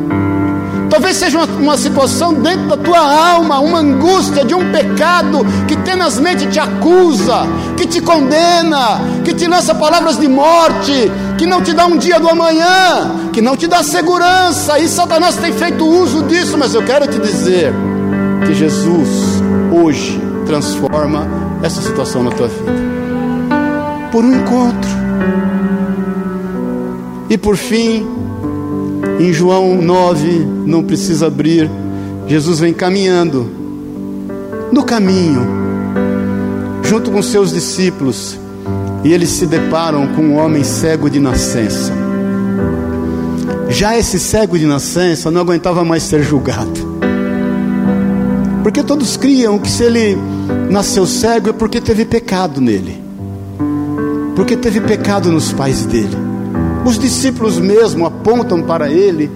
Talvez 0.98 1.18
seja 1.18 1.38
uma, 1.38 1.46
uma, 1.46 1.78
situação 1.78 2.34
dentro 2.34 2.70
da 2.70 2.76
tua 2.76 2.98
alma, 2.98 3.60
uma 3.60 3.82
angústia 3.82 4.44
de 4.44 4.56
um 4.56 4.72
pecado 4.72 5.46
que 5.68 5.76
tenazmente 5.76 6.48
te 6.48 6.60
acusa, 6.60 7.46
que 7.78 7.86
te 7.86 8.02
condena, 8.02 9.00
que 9.24 9.32
te 9.32 9.48
lança 9.48 9.76
palavras 9.76 10.18
de 10.18 10.28
morte, 10.28 11.12
que 11.38 11.46
não 11.46 11.62
te 11.62 11.72
dá 11.72 11.86
um 11.86 12.00
dia 12.00 12.20
do 12.20 12.28
amanhã, 12.28 13.30
que 13.32 13.44
não 13.44 13.56
te 13.56 13.68
dá 13.68 13.84
segurança. 13.84 14.80
E 14.80 14.90
Satanás 14.90 15.36
tem 15.36 15.54
feito 15.54 15.86
uso 15.86 16.24
disso, 16.24 16.58
mas 16.58 16.74
eu 16.74 16.84
quero 16.84 17.06
te 17.06 17.20
dizer 17.20 17.72
que 18.48 18.56
Jesus 18.56 19.40
hoje 19.72 20.20
transforma 20.48 21.28
essa 21.62 21.80
situação 21.80 22.24
na 22.24 22.32
tua 22.32 22.48
vida 22.48 22.72
por 24.12 24.26
um 24.26 24.36
encontro. 24.36 24.90
E 27.30 27.38
por 27.38 27.56
fim, 27.56 28.27
em 29.20 29.34
João 29.34 29.82
9, 29.82 30.46
não 30.66 30.84
precisa 30.84 31.28
abrir, 31.28 31.70
Jesus 32.28 32.60
vem 32.60 32.74
caminhando. 32.74 33.50
No 34.72 34.84
caminho, 34.84 35.42
junto 36.84 37.10
com 37.10 37.22
seus 37.22 37.52
discípulos, 37.52 38.38
e 39.04 39.14
eles 39.14 39.30
se 39.30 39.46
deparam 39.46 40.08
com 40.08 40.22
um 40.22 40.38
homem 40.38 40.64
cego 40.64 41.10
de 41.10 41.20
nascença. 41.20 41.94
Já 43.70 43.98
esse 43.98 44.20
cego 44.20 44.58
de 44.58 44.66
nascença 44.66 45.32
não 45.32 45.42
aguentava 45.42 45.84
mais 45.84 46.04
ser 46.04 46.22
julgado. 46.24 46.98
Porque 48.64 48.84
todos 48.84 49.16
criam 49.16 49.58
que 49.58 49.70
se 49.70 49.84
ele 49.84 50.18
nasceu 50.70 51.06
cego 51.06 51.50
é 51.50 51.54
porque 51.54 51.80
teve 51.80 52.06
pecado 52.06 52.60
nele. 52.60 53.02
Porque 54.36 54.58
teve 54.58 54.82
pecado 54.82 55.32
nos 55.32 55.54
pais 55.54 55.86
dele. 55.86 56.27
Os 56.88 56.98
discípulos 56.98 57.60
mesmo 57.60 58.06
apontam 58.06 58.64
para 58.64 58.90
ele 58.90 59.30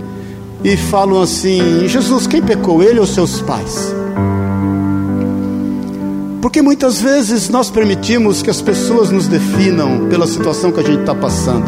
e 0.63 0.77
falam 0.77 1.21
assim: 1.21 1.85
Jesus, 1.85 2.25
quem 2.25 2.41
pecou, 2.41 2.81
ele 2.81 2.97
ou 2.97 3.05
seus 3.05 3.41
pais? 3.41 3.93
Porque 6.41 6.61
muitas 6.61 7.01
vezes 7.01 7.49
nós 7.49 7.69
permitimos 7.69 8.41
que 8.41 8.49
as 8.49 8.61
pessoas 8.61 9.11
nos 9.11 9.27
definam 9.27 10.07
pela 10.07 10.25
situação 10.27 10.71
que 10.71 10.79
a 10.79 10.83
gente 10.83 11.01
está 11.01 11.13
passando. 11.13 11.65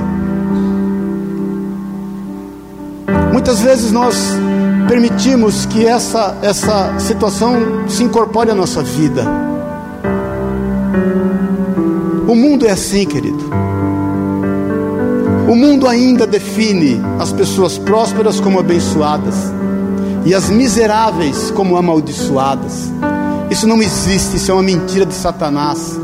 Muitas 3.34 3.60
vezes 3.60 3.92
nós 3.92 4.16
permitimos 4.88 5.66
que 5.66 5.86
essa, 5.86 6.38
essa 6.42 6.98
situação 6.98 7.90
se 7.90 8.04
incorpore 8.04 8.50
à 8.50 8.56
nossa 8.56 8.82
vida. 8.82 9.26
O 12.26 12.34
mundo 12.34 12.66
é 12.66 12.72
assim, 12.72 13.06
querido. 13.06 13.73
O 15.48 15.56
mundo 15.56 15.88
ainda 15.88 16.26
define 16.26 17.02
as 17.20 17.34
pessoas 17.34 17.78
prósperas 17.78 18.40
como 18.40 18.60
abençoadas 18.60 19.36
e 20.26 20.34
as 20.34 20.50
miseráveis 20.50 21.52
como 21.52 21.76
amaldiçoadas. 21.76 22.90
Isso 23.52 23.68
não 23.68 23.82
existe, 23.82 24.38
isso 24.38 24.52
é 24.52 24.54
uma 24.54 24.64
mentira 24.64 25.06
de 25.06 25.14
Satanás. 25.14 26.00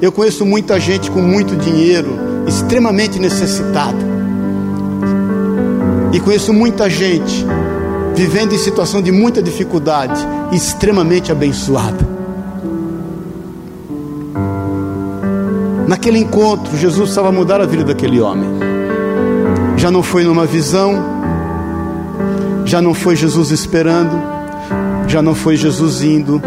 Eu 0.00 0.10
conheço 0.10 0.46
muita 0.46 0.80
gente 0.80 1.10
com 1.10 1.20
muito 1.20 1.54
dinheiro, 1.56 2.18
extremamente 2.48 3.18
necessitada. 3.18 3.98
E 6.10 6.18
conheço 6.18 6.52
muita 6.52 6.88
gente 6.88 7.44
vivendo 8.16 8.54
em 8.54 8.58
situação 8.58 9.02
de 9.02 9.12
muita 9.12 9.42
dificuldade, 9.42 10.26
extremamente 10.52 11.30
abençoada. 11.30 12.08
Naquele 15.86 16.18
encontro, 16.18 16.76
Jesus 16.78 17.10
estava 17.10 17.28
a 17.28 17.32
mudar 17.32 17.60
a 17.60 17.66
vida 17.66 17.84
daquele 17.84 18.20
homem 18.20 18.69
já 19.80 19.90
não 19.90 20.02
foi 20.02 20.24
numa 20.24 20.44
visão, 20.44 20.92
já 22.66 22.82
não 22.82 22.92
foi 22.92 23.16
Jesus 23.16 23.50
esperando, 23.50 24.12
já 25.08 25.22
não 25.22 25.34
foi 25.34 25.56
Jesus 25.56 26.02
indo, 26.02 26.38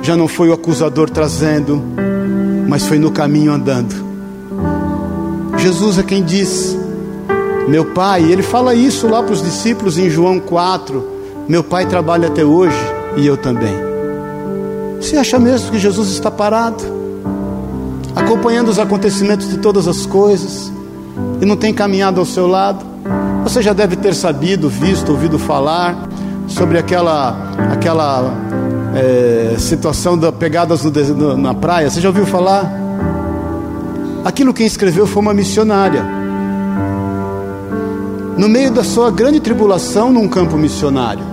já 0.00 0.16
não 0.16 0.26
foi 0.26 0.48
o 0.48 0.54
acusador 0.54 1.10
trazendo, 1.10 1.82
mas 2.66 2.86
foi 2.86 2.98
no 2.98 3.10
caminho 3.10 3.52
andando. 3.52 3.94
Jesus 5.58 5.98
é 5.98 6.02
quem 6.02 6.22
diz: 6.22 6.74
Meu 7.68 7.84
pai, 7.92 8.22
ele 8.22 8.42
fala 8.42 8.74
isso 8.74 9.06
lá 9.06 9.22
para 9.22 9.34
os 9.34 9.42
discípulos 9.42 9.98
em 9.98 10.08
João 10.08 10.40
4: 10.40 11.06
Meu 11.46 11.62
pai 11.62 11.84
trabalha 11.84 12.28
até 12.28 12.42
hoje 12.42 12.78
e 13.18 13.26
eu 13.26 13.36
também. 13.36 13.74
Você 14.98 15.18
acha 15.18 15.38
mesmo 15.38 15.70
que 15.70 15.78
Jesus 15.78 16.08
está 16.08 16.30
parado, 16.30 16.82
acompanhando 18.16 18.70
os 18.70 18.78
acontecimentos 18.78 19.50
de 19.50 19.58
todas 19.58 19.86
as 19.86 20.06
coisas? 20.06 20.71
E 21.42 21.44
não 21.44 21.56
tem 21.56 21.74
caminhado 21.74 22.20
ao 22.20 22.24
seu 22.24 22.46
lado. 22.46 22.86
Você 23.42 23.60
já 23.60 23.72
deve 23.72 23.96
ter 23.96 24.14
sabido, 24.14 24.68
visto, 24.68 25.10
ouvido 25.10 25.40
falar 25.40 26.08
sobre 26.46 26.78
aquela, 26.78 27.36
aquela 27.72 28.32
é, 28.94 29.56
situação 29.58 30.16
das 30.16 30.32
pegadas 30.36 30.84
no, 30.84 31.36
na 31.36 31.52
praia. 31.52 31.90
Você 31.90 32.00
já 32.00 32.08
ouviu 32.08 32.24
falar? 32.24 32.72
Aquilo 34.24 34.54
quem 34.54 34.64
escreveu 34.64 35.04
foi 35.04 35.20
uma 35.20 35.34
missionária. 35.34 36.04
No 38.38 38.48
meio 38.48 38.70
da 38.70 38.84
sua 38.84 39.10
grande 39.10 39.40
tribulação 39.40 40.12
num 40.12 40.28
campo 40.28 40.56
missionário. 40.56 41.24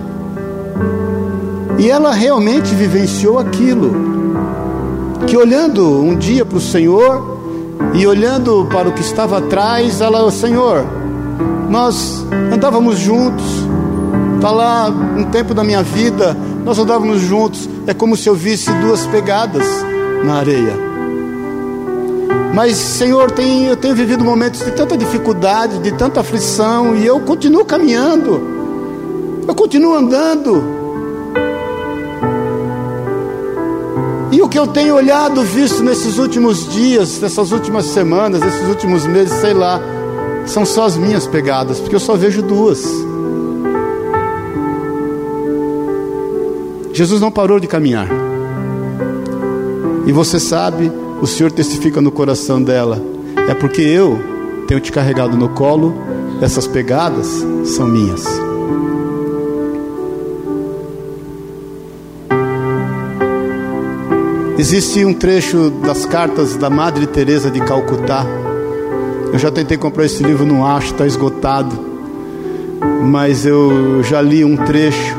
E 1.78 1.88
ela 1.88 2.12
realmente 2.12 2.74
vivenciou 2.74 3.38
aquilo. 3.38 3.94
Que 5.28 5.36
olhando 5.36 6.02
um 6.02 6.16
dia 6.16 6.44
para 6.44 6.58
o 6.58 6.60
Senhor, 6.60 7.29
e 7.94 8.06
olhando 8.06 8.66
para 8.70 8.88
o 8.88 8.92
que 8.92 9.00
estava 9.00 9.38
atrás, 9.38 10.00
ela, 10.00 10.30
Senhor, 10.30 10.86
nós 11.68 12.24
andávamos 12.52 12.98
juntos, 12.98 13.44
está 14.36 14.50
lá 14.50 14.88
um 14.88 15.24
tempo 15.24 15.52
da 15.54 15.64
minha 15.64 15.82
vida, 15.82 16.36
nós 16.64 16.78
andávamos 16.78 17.20
juntos, 17.20 17.68
é 17.86 17.94
como 17.94 18.16
se 18.16 18.28
eu 18.28 18.34
visse 18.34 18.70
duas 18.74 19.06
pegadas 19.06 19.66
na 20.24 20.34
areia. 20.34 20.90
Mas, 22.54 22.76
Senhor, 22.76 23.30
tem, 23.30 23.66
eu 23.66 23.76
tenho 23.76 23.94
vivido 23.94 24.24
momentos 24.24 24.64
de 24.64 24.72
tanta 24.72 24.96
dificuldade, 24.96 25.78
de 25.78 25.92
tanta 25.92 26.20
aflição, 26.20 26.96
e 26.96 27.06
eu 27.06 27.20
continuo 27.20 27.64
caminhando, 27.64 28.40
eu 29.46 29.54
continuo 29.54 29.94
andando. 29.94 30.79
E 34.40 34.42
o 34.42 34.48
que 34.48 34.58
eu 34.58 34.66
tenho 34.66 34.94
olhado, 34.94 35.42
visto 35.42 35.82
nesses 35.82 36.16
últimos 36.16 36.66
dias, 36.72 37.20
nessas 37.20 37.52
últimas 37.52 37.84
semanas, 37.84 38.40
nesses 38.40 38.66
últimos 38.68 39.04
meses, 39.04 39.38
sei 39.38 39.52
lá, 39.52 39.78
são 40.46 40.64
só 40.64 40.86
as 40.86 40.96
minhas 40.96 41.26
pegadas, 41.26 41.78
porque 41.78 41.94
eu 41.94 42.00
só 42.00 42.16
vejo 42.16 42.40
duas. 42.40 42.82
Jesus 46.94 47.20
não 47.20 47.30
parou 47.30 47.60
de 47.60 47.66
caminhar. 47.66 48.08
E 50.06 50.12
você 50.12 50.40
sabe, 50.40 50.90
o 51.20 51.26
Senhor 51.26 51.52
testifica 51.52 52.00
no 52.00 52.10
coração 52.10 52.62
dela, 52.62 52.98
é 53.46 53.52
porque 53.52 53.82
eu 53.82 54.18
tenho 54.66 54.80
te 54.80 54.90
carregado 54.90 55.36
no 55.36 55.50
colo, 55.50 55.94
essas 56.40 56.66
pegadas 56.66 57.44
são 57.66 57.86
minhas. 57.86 58.24
Existe 64.60 65.02
um 65.06 65.14
trecho 65.14 65.70
das 65.70 66.04
cartas 66.04 66.54
da 66.54 66.68
Madre 66.68 67.06
Teresa 67.06 67.50
de 67.50 67.60
Calcutá. 67.60 68.26
Eu 69.32 69.38
já 69.38 69.50
tentei 69.50 69.78
comprar 69.78 70.04
esse 70.04 70.22
livro, 70.22 70.44
não 70.44 70.66
acho, 70.66 70.92
está 70.92 71.06
esgotado. 71.06 71.74
Mas 73.02 73.46
eu 73.46 74.02
já 74.02 74.20
li 74.20 74.44
um 74.44 74.58
trecho 74.58 75.16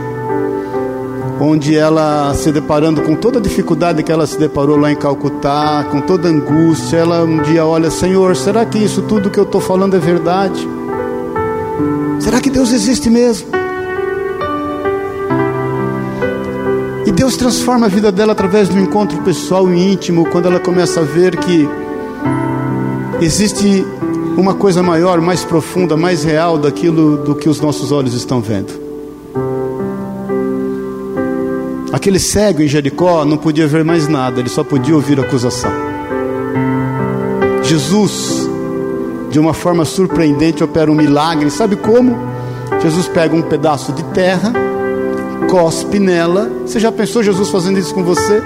onde 1.39 1.75
ela 1.75 2.35
se 2.35 2.51
deparando 2.51 3.01
com 3.01 3.15
toda 3.15 3.39
a 3.39 3.41
dificuldade 3.41 4.03
que 4.03 4.11
ela 4.11 4.27
se 4.27 4.37
deparou 4.37 4.77
lá 4.77 4.91
em 4.91 4.95
Calcutá, 4.95 5.87
com 5.89 6.01
toda 6.01 6.27
a 6.27 6.31
angústia, 6.31 6.97
ela 6.97 7.23
um 7.23 7.41
dia 7.41 7.65
olha, 7.65 7.89
Senhor, 7.89 8.35
será 8.35 8.63
que 8.63 8.77
isso 8.77 9.01
tudo 9.01 9.31
que 9.31 9.39
eu 9.39 9.45
estou 9.45 9.59
falando 9.59 9.95
é 9.95 9.99
verdade? 9.99 10.69
Será 12.19 12.39
que 12.39 12.51
Deus 12.51 12.71
existe 12.71 13.09
mesmo? 13.09 13.60
Deus 17.21 17.37
transforma 17.37 17.85
a 17.85 17.89
vida 17.89 18.11
dela 18.11 18.31
através 18.31 18.67
do 18.67 18.79
encontro 18.79 19.21
pessoal 19.21 19.71
e 19.71 19.93
íntimo, 19.93 20.25
quando 20.25 20.47
ela 20.47 20.59
começa 20.59 21.01
a 21.01 21.03
ver 21.03 21.37
que 21.37 21.69
existe 23.21 23.85
uma 24.35 24.55
coisa 24.55 24.81
maior, 24.81 25.21
mais 25.21 25.45
profunda, 25.45 25.95
mais 25.95 26.23
real 26.23 26.57
daquilo 26.57 27.17
do 27.17 27.35
que 27.35 27.47
os 27.47 27.61
nossos 27.61 27.91
olhos 27.91 28.15
estão 28.15 28.41
vendo. 28.41 28.73
Aquele 31.93 32.17
cego 32.17 32.63
em 32.63 32.67
Jericó 32.67 33.23
não 33.23 33.37
podia 33.37 33.67
ver 33.67 33.85
mais 33.85 34.07
nada, 34.07 34.39
ele 34.39 34.49
só 34.49 34.63
podia 34.63 34.95
ouvir 34.95 35.19
acusação. 35.19 35.71
Jesus, 37.61 38.49
de 39.29 39.39
uma 39.39 39.53
forma 39.53 39.85
surpreendente, 39.85 40.63
opera 40.63 40.91
um 40.91 40.95
milagre. 40.95 41.51
Sabe 41.51 41.75
como? 41.75 42.17
Jesus 42.81 43.07
pega 43.07 43.35
um 43.35 43.43
pedaço 43.43 43.93
de 43.93 44.03
terra 44.05 44.70
cospe 45.49 45.99
nela. 45.99 46.51
Você 46.65 46.79
já 46.79 46.91
pensou 46.91 47.23
Jesus 47.23 47.49
fazendo 47.49 47.79
isso 47.79 47.93
com 47.93 48.03
você? 48.03 48.41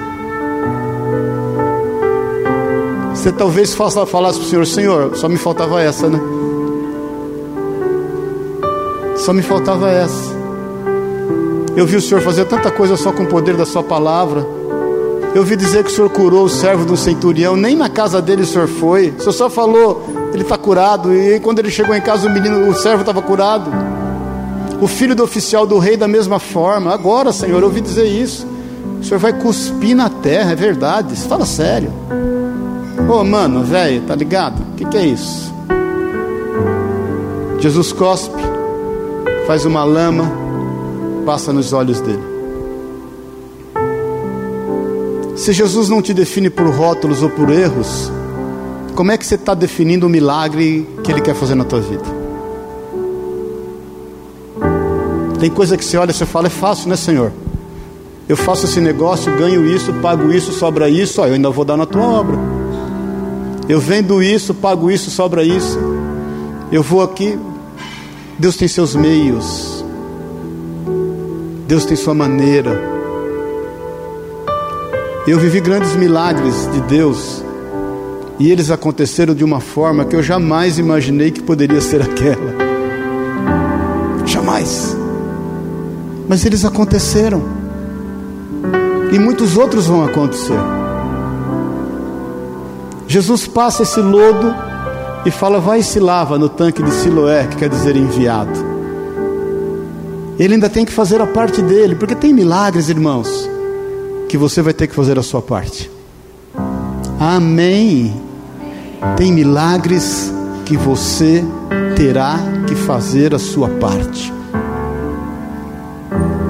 Você 3.14 3.32
talvez 3.32 3.74
faça, 3.74 4.06
falasse 4.06 4.40
para 4.40 4.46
o 4.46 4.50
Senhor: 4.50 4.66
Senhor, 4.66 5.16
só 5.18 5.28
me 5.28 5.38
faltava 5.38 5.82
essa, 5.82 6.08
né? 6.08 6.20
Só 9.16 9.34
me 9.34 9.42
faltava 9.42 9.90
essa. 9.90 10.36
Eu 11.76 11.86
vi 11.86 11.96
o 11.96 12.02
Senhor 12.02 12.22
fazer 12.22 12.46
tanta 12.46 12.70
coisa 12.70 12.96
só 12.96 13.12
com 13.12 13.24
o 13.24 13.28
poder 13.28 13.56
da 13.56 13.66
Sua 13.66 13.84
palavra. 13.84 14.46
Eu 15.34 15.44
vi 15.44 15.56
dizer 15.56 15.84
que 15.84 15.90
o 15.90 15.94
Senhor 15.94 16.10
curou 16.10 16.46
o 16.46 16.50
servo 16.50 16.86
do 16.86 16.96
centurião, 16.96 17.58
nem 17.58 17.76
na 17.76 17.90
casa 17.90 18.22
dele 18.22 18.44
o 18.44 18.46
Senhor 18.46 18.68
foi. 18.68 19.10
O 19.18 19.20
Senhor 19.20 19.34
só 19.34 19.50
falou, 19.50 20.06
ele 20.32 20.44
está 20.44 20.58
curado. 20.58 21.14
E 21.14 21.40
quando 21.42 21.60
ele 21.60 21.70
chegou 21.70 21.94
em 21.94 22.00
casa, 22.00 22.28
o 22.28 22.32
menino, 22.32 22.70
o 22.70 22.74
servo 22.74 23.02
estava 23.02 23.22
curado. 23.22 23.70
O 24.82 24.88
filho 24.88 25.16
do 25.16 25.24
oficial 25.24 25.66
do 25.66 25.78
rei 25.78 25.96
da 25.96 26.08
mesma 26.08 26.40
forma. 26.40 26.94
Agora, 26.94 27.32
Senhor, 27.32 27.60
eu 27.60 27.68
ouvi 27.68 27.82
dizer 27.82 28.06
isso. 28.06 28.46
O 29.00 29.04
Senhor 29.04 29.20
vai 29.20 29.34
cuspir 29.34 29.96
na 29.96 30.10
terra, 30.10 30.52
é 30.52 30.56
verdade. 30.56 31.16
Fala 31.16 31.46
sério. 31.46 31.92
Ô, 33.10 33.20
oh, 33.20 33.24
mano, 33.24 33.64
velho, 33.64 34.02
tá 34.02 34.16
ligado? 34.16 34.60
O 34.60 34.76
que, 34.76 34.86
que 34.86 34.98
é 34.98 35.06
isso? 35.06 35.54
Jesus 37.60 37.94
cospe, 37.94 38.42
faz 39.48 39.66
uma 39.66 39.84
lama, 39.84 40.32
passa 41.26 41.54
nos 41.54 41.72
olhos 41.72 42.02
dele. 42.02 42.36
Se 45.36 45.54
Jesus 45.54 45.90
não 45.90 46.02
te 46.02 46.14
define 46.14 46.50
por 46.50 46.68
rótulos 46.68 47.22
ou 47.22 47.30
por 47.30 47.50
erros, 47.50 48.12
como 48.96 49.12
é 49.12 49.18
que 49.18 49.26
você 49.26 49.36
está 49.36 49.54
definindo 49.54 50.08
o 50.08 50.10
milagre 50.10 50.88
que 51.04 51.12
Ele 51.12 51.22
quer 51.22 51.36
fazer 51.36 51.56
na 51.56 51.64
tua 51.64 51.82
vida? 51.82 52.25
Tem 55.46 55.52
coisa 55.52 55.78
que 55.78 55.86
você 55.86 55.96
olha 55.96 56.10
e 56.10 56.14
você 56.16 56.26
fala, 56.26 56.48
é 56.48 56.50
fácil, 56.50 56.90
né, 56.90 56.96
Senhor? 56.96 57.32
Eu 58.28 58.36
faço 58.36 58.66
esse 58.66 58.82
negócio, 58.82 59.32
ganho 59.38 59.64
isso, 59.64 59.94
pago 60.02 60.34
isso, 60.34 60.52
sobra 60.52 60.90
isso, 60.90 61.22
ó, 61.22 61.28
eu 61.28 61.36
ainda 61.36 61.52
vou 61.52 61.64
dar 61.64 61.78
na 61.78 61.86
tua 61.86 62.02
obra. 62.02 62.36
Eu 63.70 63.80
vendo 63.80 64.24
isso, 64.24 64.56
pago 64.56 64.90
isso, 64.90 65.12
sobra 65.12 65.44
isso. 65.44 65.78
Eu 66.72 66.82
vou 66.82 67.04
aqui. 67.04 67.38
Deus 68.40 68.58
tem 68.58 68.68
seus 68.68 68.96
meios. 68.96 69.86
Deus 71.68 71.86
tem 71.86 71.96
sua 71.96 72.16
maneira. 72.16 72.82
Eu 75.28 75.38
vivi 75.38 75.60
grandes 75.60 75.96
milagres 75.96 76.68
de 76.74 76.82
Deus 76.82 77.44
e 78.40 78.50
eles 78.50 78.72
aconteceram 78.72 79.36
de 79.36 79.44
uma 79.44 79.60
forma 79.60 80.06
que 80.06 80.16
eu 80.16 80.24
jamais 80.24 80.80
imaginei 80.80 81.30
que 81.30 81.44
poderia 81.44 81.82
ser 81.82 82.02
aquela. 82.02 82.65
Mas 86.36 86.46
eles 86.46 86.66
aconteceram. 86.66 87.42
E 89.10 89.18
muitos 89.18 89.56
outros 89.56 89.88
vão 89.88 90.04
acontecer. 90.04 90.60
Jesus 93.08 93.48
passa 93.48 93.84
esse 93.84 94.02
lodo 94.02 94.54
e 95.26 95.32
fala: 95.32 95.62
Vai 95.62 95.80
e 95.80 95.84
se 95.84 95.98
lava 95.98 96.38
no 96.38 96.50
tanque 96.50 96.84
de 96.84 96.92
Siloé, 96.92 97.48
que 97.48 97.56
quer 97.56 97.70
dizer 97.70 97.96
enviado. 97.96 98.52
Ele 100.38 100.56
ainda 100.56 100.70
tem 100.70 100.84
que 100.84 100.92
fazer 100.92 101.22
a 101.22 101.26
parte 101.26 101.62
dele, 101.62 101.96
porque 101.96 102.14
tem 102.14 102.34
milagres, 102.34 102.90
irmãos 102.90 103.50
que 104.28 104.38
você 104.38 104.62
vai 104.62 104.74
ter 104.74 104.88
que 104.88 104.94
fazer 104.94 105.18
a 105.18 105.24
sua 105.24 105.42
parte. 105.42 105.90
Amém. 107.18 108.14
Tem 109.16 109.32
milagres 109.32 110.34
que 110.66 110.76
você 110.76 111.46
terá 111.96 112.38
que 112.68 112.76
fazer 112.76 113.34
a 113.34 113.40
sua 113.40 113.70
parte. 113.70 114.35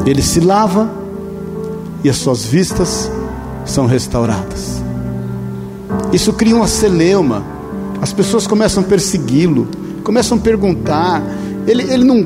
Ele 0.06 0.22
se 0.22 0.39
lava 0.39 0.89
e 2.03 2.10
as 2.10 2.18
suas 2.18 2.45
vistas 2.45 3.12
são 3.66 3.88
restauradas. 3.88 4.84
Isso 6.14 6.32
cria 6.34 6.56
uma 6.56 6.68
celeuma. 6.68 7.43
As 8.01 8.14
pessoas 8.14 8.45
começam 8.45 8.84
a 8.84 8.86
persegui-lo, 8.86 9.68
começam 10.03 10.38
a 10.38 10.41
perguntar: 10.41 11.24
ele, 11.68 11.84
ele 11.91 12.03
não 12.03 12.24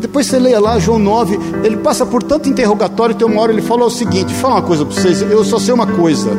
Depois 0.00 0.26
você 0.26 0.38
leia 0.38 0.58
lá 0.58 0.78
João 0.78 0.98
9, 0.98 1.38
ele 1.62 1.76
passa 1.76 2.06
por 2.06 2.22
tanto 2.22 2.48
interrogatório, 2.48 3.14
tem 3.14 3.26
uma 3.26 3.40
hora 3.40 3.52
ele 3.52 3.62
fala 3.62 3.84
o 3.84 3.90
seguinte: 3.90 4.32
fala 4.32 4.54
uma 4.54 4.62
coisa 4.62 4.84
para 4.84 4.94
vocês, 4.94 5.20
eu 5.22 5.44
só 5.44 5.58
sei 5.58 5.74
uma 5.74 5.86
coisa. 5.86 6.30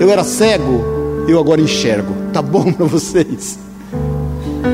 Eu 0.00 0.10
era 0.10 0.24
cego, 0.24 0.84
eu 1.28 1.38
agora 1.38 1.60
enxergo. 1.60 2.14
Tá 2.32 2.40
bom 2.40 2.72
para 2.72 2.86
vocês? 2.86 3.58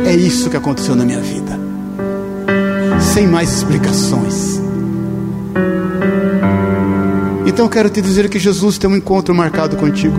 É 0.07 0.15
isso 0.15 0.49
que 0.49 0.57
aconteceu 0.57 0.95
na 0.95 1.05
minha 1.05 1.21
vida. 1.21 1.59
Sem 3.01 3.27
mais 3.27 3.53
explicações. 3.53 4.62
Então 7.47 7.69
quero 7.69 7.91
te 7.91 8.01
dizer 8.01 8.29
que 8.29 8.39
Jesus 8.39 8.79
tem 8.79 8.89
um 8.89 8.97
encontro 8.97 9.35
marcado 9.35 9.77
contigo. 9.77 10.17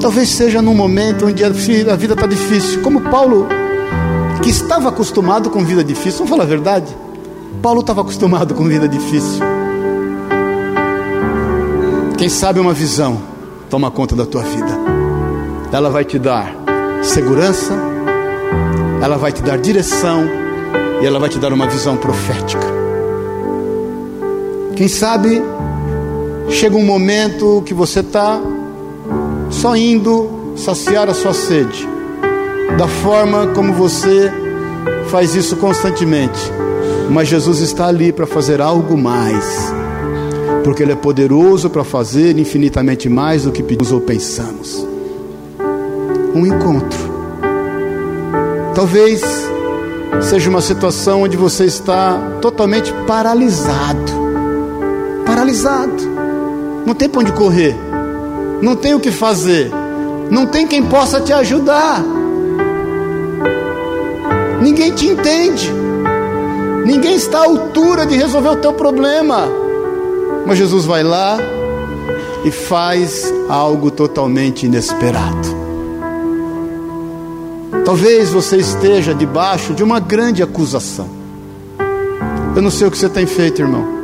Talvez 0.00 0.28
seja 0.28 0.62
num 0.62 0.74
momento 0.74 1.26
onde 1.26 1.44
a 1.44 1.48
vida 1.50 1.94
está 1.94 2.26
difícil, 2.26 2.80
como 2.82 3.00
Paulo 3.00 3.46
que 4.42 4.50
estava 4.50 4.88
acostumado 4.88 5.50
com 5.50 5.64
vida 5.64 5.82
difícil. 5.82 6.18
Vamos 6.24 6.30
falar 6.30 6.44
a 6.44 6.46
verdade? 6.46 6.96
Paulo 7.60 7.80
estava 7.80 8.00
acostumado 8.00 8.54
com 8.54 8.64
vida 8.64 8.88
difícil. 8.88 9.42
Quem 12.16 12.28
sabe 12.28 12.60
uma 12.60 12.72
visão 12.72 13.20
toma 13.68 13.90
conta 13.90 14.14
da 14.14 14.24
tua 14.24 14.42
vida. 14.42 14.78
Ela 15.72 15.90
vai 15.90 16.04
te 16.04 16.18
dar 16.18 16.54
segurança, 17.02 17.74
ela 19.02 19.16
vai 19.16 19.32
te 19.32 19.42
dar 19.42 19.58
direção 19.58 20.24
e 21.02 21.06
ela 21.06 21.18
vai 21.18 21.28
te 21.28 21.38
dar 21.38 21.52
uma 21.52 21.66
visão 21.66 21.96
profética. 21.96 22.77
Quem 24.78 24.86
sabe 24.86 25.42
chega 26.50 26.76
um 26.76 26.84
momento 26.84 27.64
que 27.66 27.74
você 27.74 27.98
está 27.98 28.40
só 29.50 29.74
indo 29.74 30.52
saciar 30.54 31.10
a 31.10 31.14
sua 31.14 31.34
sede 31.34 31.84
da 32.78 32.86
forma 32.86 33.48
como 33.56 33.72
você 33.72 34.32
faz 35.08 35.34
isso 35.34 35.56
constantemente. 35.56 36.38
Mas 37.10 37.26
Jesus 37.26 37.58
está 37.58 37.88
ali 37.88 38.12
para 38.12 38.24
fazer 38.24 38.60
algo 38.60 38.96
mais, 38.96 39.44
porque 40.62 40.84
Ele 40.84 40.92
é 40.92 40.96
poderoso 40.96 41.68
para 41.68 41.82
fazer 41.82 42.38
infinitamente 42.38 43.08
mais 43.08 43.42
do 43.42 43.50
que 43.50 43.64
pedimos 43.64 43.90
ou 43.90 44.00
pensamos. 44.00 44.86
Um 46.32 46.46
encontro. 46.46 47.00
Talvez 48.76 49.22
seja 50.20 50.48
uma 50.48 50.60
situação 50.60 51.22
onde 51.22 51.36
você 51.36 51.64
está 51.64 52.38
totalmente 52.40 52.92
paralisado. 53.08 54.07
Paralisado. 55.38 55.94
Não 56.84 56.94
tem 56.96 57.08
para 57.08 57.20
onde 57.20 57.30
correr. 57.30 57.76
Não 58.60 58.74
tem 58.74 58.94
o 58.94 58.98
que 58.98 59.12
fazer. 59.12 59.70
Não 60.32 60.46
tem 60.46 60.66
quem 60.66 60.82
possa 60.82 61.20
te 61.20 61.32
ajudar. 61.32 62.02
Ninguém 64.60 64.90
te 64.90 65.06
entende. 65.06 65.70
Ninguém 66.84 67.14
está 67.14 67.38
à 67.38 67.44
altura 67.44 68.04
de 68.04 68.16
resolver 68.16 68.48
o 68.48 68.56
teu 68.56 68.72
problema. 68.72 69.46
Mas 70.44 70.58
Jesus 70.58 70.84
vai 70.84 71.04
lá 71.04 71.38
e 72.44 72.50
faz 72.50 73.32
algo 73.48 73.92
totalmente 73.92 74.66
inesperado. 74.66 75.56
Talvez 77.84 78.30
você 78.30 78.56
esteja 78.56 79.14
debaixo 79.14 79.72
de 79.72 79.84
uma 79.84 80.00
grande 80.00 80.42
acusação. 80.42 81.08
Eu 82.56 82.60
não 82.60 82.72
sei 82.72 82.88
o 82.88 82.90
que 82.90 82.98
você 82.98 83.08
tem 83.08 83.24
feito, 83.24 83.62
irmão. 83.62 83.97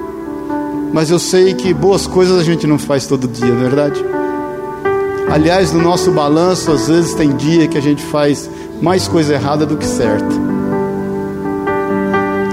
Mas 0.94 1.10
eu 1.10 1.18
sei 1.18 1.52
que 1.54 1.74
boas 1.74 2.06
coisas 2.06 2.38
a 2.38 2.44
gente 2.44 2.68
não 2.68 2.78
faz 2.78 3.04
todo 3.04 3.26
dia, 3.26 3.48
não 3.48 3.56
é 3.56 3.68
verdade? 3.68 4.04
Aliás, 5.28 5.72
no 5.72 5.82
nosso 5.82 6.12
balanço, 6.12 6.70
às 6.70 6.86
vezes 6.86 7.14
tem 7.14 7.36
dia 7.36 7.66
que 7.66 7.76
a 7.76 7.80
gente 7.80 8.00
faz 8.00 8.48
mais 8.80 9.08
coisa 9.08 9.34
errada 9.34 9.66
do 9.66 9.76
que 9.76 9.84
certa. 9.84 10.32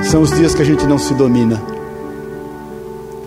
São 0.05 0.23
os 0.23 0.31
dias 0.31 0.55
que 0.55 0.61
a 0.63 0.65
gente 0.65 0.87
não 0.87 0.97
se 0.97 1.13
domina. 1.13 1.61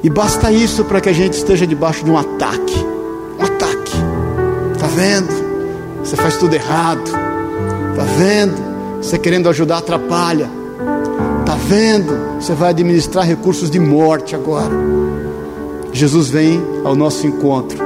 E 0.02 0.10
basta 0.10 0.50
isso 0.50 0.84
para 0.84 1.00
que 1.00 1.08
a 1.08 1.12
gente 1.12 1.34
esteja 1.34 1.64
debaixo 1.64 2.04
de 2.04 2.10
um 2.10 2.18
ataque. 2.18 2.84
Um 3.38 3.44
ataque. 3.44 3.96
Tá 4.80 4.88
vendo? 4.88 5.32
Você 6.00 6.16
faz 6.16 6.36
tudo 6.38 6.54
errado. 6.54 7.08
Tá 7.94 8.02
vendo? 8.18 8.60
Você 9.00 9.16
querendo 9.16 9.48
ajudar 9.48 9.78
atrapalha. 9.78 10.50
Tá 11.46 11.54
vendo? 11.54 12.40
Você 12.40 12.52
vai 12.52 12.70
administrar 12.70 13.24
recursos 13.24 13.70
de 13.70 13.78
morte 13.78 14.34
agora. 14.34 15.03
Jesus 15.94 16.28
vem 16.28 16.60
ao 16.84 16.96
nosso 16.96 17.24
encontro 17.24 17.78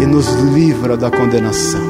e 0.00 0.06
nos 0.06 0.26
livra 0.54 0.96
da 0.96 1.10
condenação. 1.10 1.82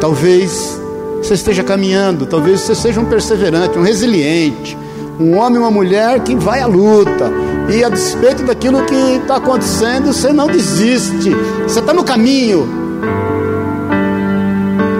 Talvez 0.00 0.80
você 1.22 1.34
esteja 1.34 1.62
caminhando, 1.62 2.24
talvez 2.24 2.62
você 2.62 2.74
seja 2.74 2.98
um 3.02 3.04
perseverante, 3.04 3.78
um 3.78 3.82
resiliente, 3.82 4.78
um 5.20 5.36
homem, 5.36 5.58
uma 5.58 5.70
mulher 5.70 6.20
que 6.20 6.34
vai 6.34 6.62
à 6.62 6.66
luta, 6.66 7.30
e 7.68 7.84
a 7.84 7.90
despeito 7.90 8.44
daquilo 8.44 8.82
que 8.86 8.94
está 8.94 9.36
acontecendo, 9.36 10.06
você 10.06 10.32
não 10.32 10.46
desiste, 10.46 11.30
você 11.68 11.80
está 11.80 11.92
no 11.92 12.02
caminho. 12.02 12.66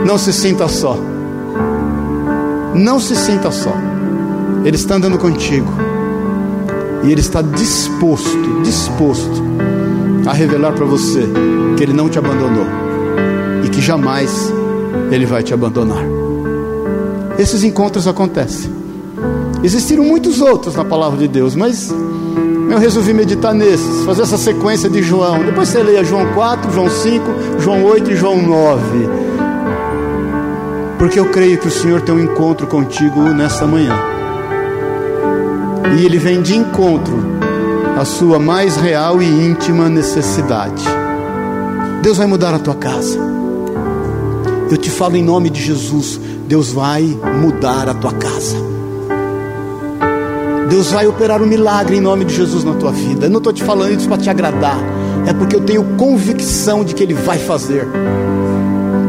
Não 0.06 0.18
se 0.18 0.34
sinta 0.34 0.68
só, 0.68 0.98
não 2.74 3.00
se 3.00 3.16
sinta 3.16 3.50
só, 3.50 3.72
Ele 4.66 4.76
está 4.76 4.96
andando 4.96 5.16
contigo, 5.16 5.72
e 7.04 7.12
Ele 7.12 7.20
está 7.20 7.42
disposto, 7.42 8.62
disposto 8.62 9.42
a 10.26 10.32
revelar 10.32 10.72
para 10.72 10.84
você 10.84 11.28
que 11.76 11.82
Ele 11.82 11.92
não 11.92 12.08
te 12.08 12.18
abandonou 12.18 12.66
e 13.62 13.68
que 13.68 13.80
jamais 13.80 14.52
Ele 15.10 15.26
vai 15.26 15.42
te 15.42 15.52
abandonar. 15.52 16.04
Esses 17.38 17.62
encontros 17.62 18.06
acontecem. 18.06 18.72
Existiram 19.62 20.04
muitos 20.04 20.40
outros 20.40 20.74
na 20.74 20.84
palavra 20.84 21.18
de 21.18 21.28
Deus, 21.28 21.54
mas 21.54 21.92
eu 22.70 22.78
resolvi 22.78 23.12
meditar 23.12 23.54
nesses, 23.54 24.04
fazer 24.04 24.22
essa 24.22 24.38
sequência 24.38 24.88
de 24.88 25.02
João. 25.02 25.44
Depois 25.44 25.68
você 25.68 25.82
leia 25.82 26.04
João 26.04 26.32
4, 26.32 26.72
João 26.72 26.88
5, 26.88 27.24
João 27.60 27.84
8 27.84 28.10
e 28.10 28.16
João 28.16 28.40
9. 28.40 28.82
Porque 30.98 31.18
eu 31.18 31.26
creio 31.30 31.58
que 31.58 31.68
o 31.68 31.70
Senhor 31.70 32.00
tem 32.00 32.14
um 32.14 32.20
encontro 32.20 32.66
contigo 32.66 33.20
nessa 33.30 33.66
manhã. 33.66 34.13
E 35.96 36.04
Ele 36.04 36.18
vem 36.18 36.42
de 36.42 36.56
encontro 36.56 37.14
à 37.98 38.04
sua 38.04 38.38
mais 38.38 38.76
real 38.76 39.22
e 39.22 39.26
íntima 39.26 39.88
necessidade. 39.88 40.84
Deus 42.02 42.18
vai 42.18 42.26
mudar 42.26 42.54
a 42.54 42.58
tua 42.58 42.74
casa. 42.74 43.18
Eu 44.70 44.76
te 44.76 44.90
falo 44.90 45.16
em 45.16 45.22
nome 45.22 45.50
de 45.50 45.62
Jesus: 45.62 46.20
Deus 46.46 46.72
vai 46.72 47.02
mudar 47.40 47.88
a 47.88 47.94
tua 47.94 48.12
casa. 48.12 48.56
Deus 50.68 50.90
vai 50.90 51.06
operar 51.06 51.42
um 51.42 51.46
milagre 51.46 51.96
em 51.96 52.00
nome 52.00 52.24
de 52.24 52.34
Jesus 52.34 52.64
na 52.64 52.74
tua 52.74 52.90
vida. 52.90 53.26
Eu 53.26 53.30
não 53.30 53.38
estou 53.38 53.52
te 53.52 53.62
falando 53.62 53.92
isso 53.92 54.08
para 54.08 54.18
te 54.18 54.30
agradar, 54.30 54.78
é 55.26 55.32
porque 55.32 55.54
eu 55.54 55.60
tenho 55.60 55.84
convicção 55.96 56.84
de 56.84 56.94
que 56.94 57.02
Ele 57.02 57.14
vai 57.14 57.38
fazer, 57.38 57.86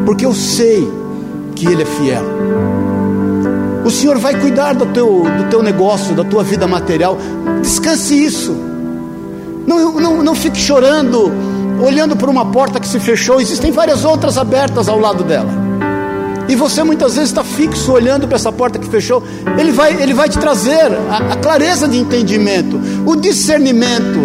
porque 0.05 0.25
eu 0.25 0.33
sei 0.33 0.87
que 1.55 1.65
Ele 1.67 1.81
é 1.81 1.85
fiel. 1.85 2.23
O 3.85 3.91
Senhor 3.91 4.17
vai 4.17 4.33
cuidar 4.33 4.73
do 4.73 4.87
teu, 4.87 5.23
do 5.37 5.43
teu 5.47 5.61
negócio, 5.61 6.15
da 6.15 6.23
tua 6.23 6.43
vida 6.43 6.65
material. 6.65 7.19
Descanse 7.61 8.15
isso. 8.15 8.51
Não, 9.67 9.99
não, 9.99 10.23
não 10.23 10.33
fique 10.33 10.57
chorando, 10.57 11.31
olhando 11.79 12.15
por 12.15 12.27
uma 12.27 12.47
porta 12.47 12.79
que 12.79 12.87
se 12.87 12.99
fechou. 12.99 13.39
Existem 13.39 13.71
várias 13.71 14.03
outras 14.03 14.39
abertas 14.39 14.89
ao 14.89 14.99
lado 14.99 15.23
dela. 15.23 15.51
E 16.49 16.55
você 16.55 16.83
muitas 16.83 17.13
vezes 17.13 17.29
está 17.29 17.43
fixo 17.43 17.91
olhando 17.91 18.27
para 18.27 18.37
essa 18.37 18.51
porta 18.51 18.79
que 18.79 18.87
fechou. 18.87 19.21
Ele 19.55 19.71
vai, 19.71 19.93
ele 20.01 20.15
vai 20.15 20.29
te 20.29 20.39
trazer 20.39 20.91
a, 21.09 21.33
a 21.33 21.35
clareza 21.35 21.87
de 21.87 21.97
entendimento, 21.97 22.81
o 23.05 23.15
discernimento. 23.15 24.19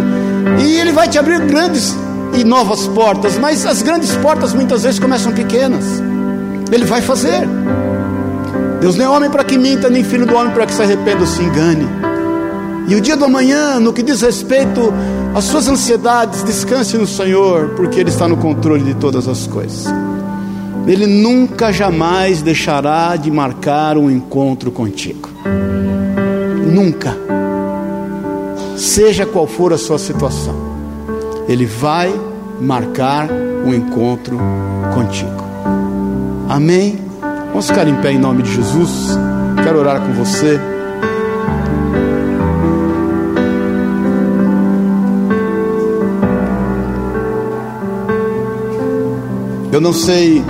E 0.59 0.81
ele 0.81 0.93
vai 0.93 1.07
te 1.07 1.19
abrir 1.19 1.39
grandes 1.41 1.95
e 2.35 2.45
novas 2.45 2.87
portas. 2.89 3.37
Mas 3.37 3.67
as 3.67 3.83
grandes 3.83 4.17
portas 4.17 4.55
muitas 4.55 4.85
vezes 4.85 4.99
começam 4.99 5.33
pequenas. 5.33 5.85
Ele 6.73 6.87
vai 6.87 7.03
fazer. 7.03 7.47
Deus 8.81 8.97
não 8.97 9.05
é 9.05 9.09
homem 9.09 9.31
para 9.31 9.45
que 9.45 9.59
minta, 9.59 9.91
nem 9.91 10.03
filho 10.03 10.26
do 10.26 10.35
homem 10.35 10.53
para 10.53 10.64
que 10.66 10.72
se 10.72 10.83
arrependa 10.83 11.20
ou 11.20 11.26
se 11.26 11.43
engane. 11.43 11.87
E 12.89 12.95
o 12.95 13.01
dia 13.01 13.16
do 13.16 13.24
amanhã, 13.24 13.78
no 13.78 13.93
que 13.93 14.03
diz 14.03 14.22
respeito 14.22 14.93
às 15.35 15.45
suas 15.45 15.68
ansiedades, 15.68 16.43
descanse 16.43 16.97
no 16.97 17.07
Senhor, 17.07 17.74
porque 17.76 18.01
Ele 18.01 18.09
está 18.09 18.26
no 18.26 18.37
controle 18.37 18.83
de 18.83 18.95
todas 18.95 19.28
as 19.28 19.47
coisas. 19.47 19.85
Ele 20.87 21.07
nunca 21.07 21.72
jamais 21.72 22.43
deixará 22.43 23.14
de 23.16 23.31
marcar 23.31 23.99
um 23.99 24.11
encontro 24.11 24.72
contigo. 24.72 25.28
Nunca. 26.66 27.16
Seja 28.76 29.26
qual 29.26 29.47
for 29.47 29.74
a 29.74 29.78
sua 29.78 29.99
situação, 29.99 30.55
Ele 31.47 31.66
vai 31.66 32.12
marcar 32.61 33.28
um 33.31 33.74
encontro 33.74 34.39
contigo. 34.95 35.45
Amém? 36.49 37.10
Vamos 37.51 37.67
ficar 37.67 37.87
em 37.87 37.95
pé 37.97 38.13
em 38.13 38.19
nome 38.19 38.43
de 38.43 38.55
Jesus. 38.55 39.19
Quero 39.63 39.79
orar 39.79 40.01
com 40.01 40.13
você. 40.13 40.59
Eu 49.73 49.81
não 49.81 49.93
sei 49.93 50.43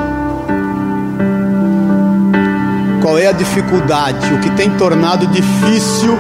qual 3.02 3.18
é 3.18 3.26
a 3.26 3.32
dificuldade, 3.32 4.32
o 4.32 4.40
que 4.40 4.50
tem 4.50 4.70
tornado 4.76 5.26
difícil 5.26 6.16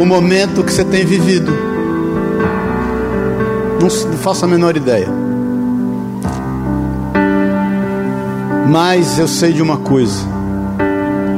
o 0.00 0.06
momento 0.06 0.62
que 0.62 0.72
você 0.72 0.84
tem 0.84 1.04
vivido. 1.04 1.52
Não, 3.80 3.90
faço 4.18 4.44
a 4.44 4.48
menor 4.48 4.76
ideia. 4.76 5.23
Mas 8.68 9.18
eu 9.18 9.28
sei 9.28 9.52
de 9.52 9.62
uma 9.62 9.76
coisa: 9.76 10.26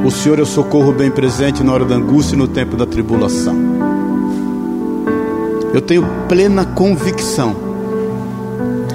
o 0.05 0.11
Senhor 0.11 0.39
é 0.39 0.41
o 0.41 0.45
socorro 0.45 0.93
bem 0.93 1.11
presente 1.11 1.63
na 1.63 1.73
hora 1.73 1.85
da 1.85 1.95
angústia 1.95 2.35
e 2.35 2.37
no 2.37 2.47
tempo 2.47 2.77
da 2.77 2.85
tribulação. 2.85 3.55
Eu 5.73 5.81
tenho 5.81 6.07
plena 6.27 6.65
convicção 6.65 7.55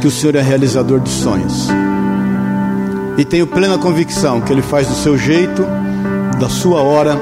que 0.01 0.07
o 0.07 0.11
Senhor 0.11 0.35
é 0.35 0.41
realizador 0.41 0.99
de 1.01 1.11
sonhos. 1.11 1.69
E 3.19 3.25
tenho 3.25 3.47
plena 3.47 3.77
convicção 3.77 4.41
que 4.41 4.53
Ele 4.53 4.63
faz 4.63 4.89
do 4.89 4.95
seu 4.95 5.19
jeito, 5.19 5.65
da 6.41 6.49
sua 6.49 6.81
hora 6.81 7.17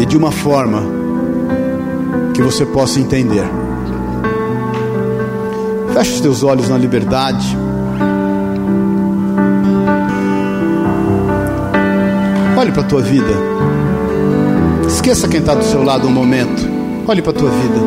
e 0.00 0.04
de 0.04 0.16
uma 0.16 0.32
forma 0.32 0.82
que 2.34 2.42
você 2.42 2.66
possa 2.66 2.98
entender. 2.98 3.44
Feche 5.94 6.14
os 6.14 6.20
teus 6.20 6.42
olhos 6.42 6.68
na 6.68 6.76
liberdade. 6.76 7.56
Olhe 12.60 12.72
para 12.72 12.82
a 12.82 12.84
tua 12.84 13.00
vida. 13.00 13.32
Esqueça 14.86 15.26
quem 15.26 15.40
está 15.40 15.54
do 15.54 15.64
seu 15.64 15.82
lado 15.82 16.06
um 16.06 16.10
momento. 16.10 16.62
Olhe 17.08 17.22
para 17.22 17.30
a 17.30 17.34
tua 17.34 17.48
vida. 17.48 17.80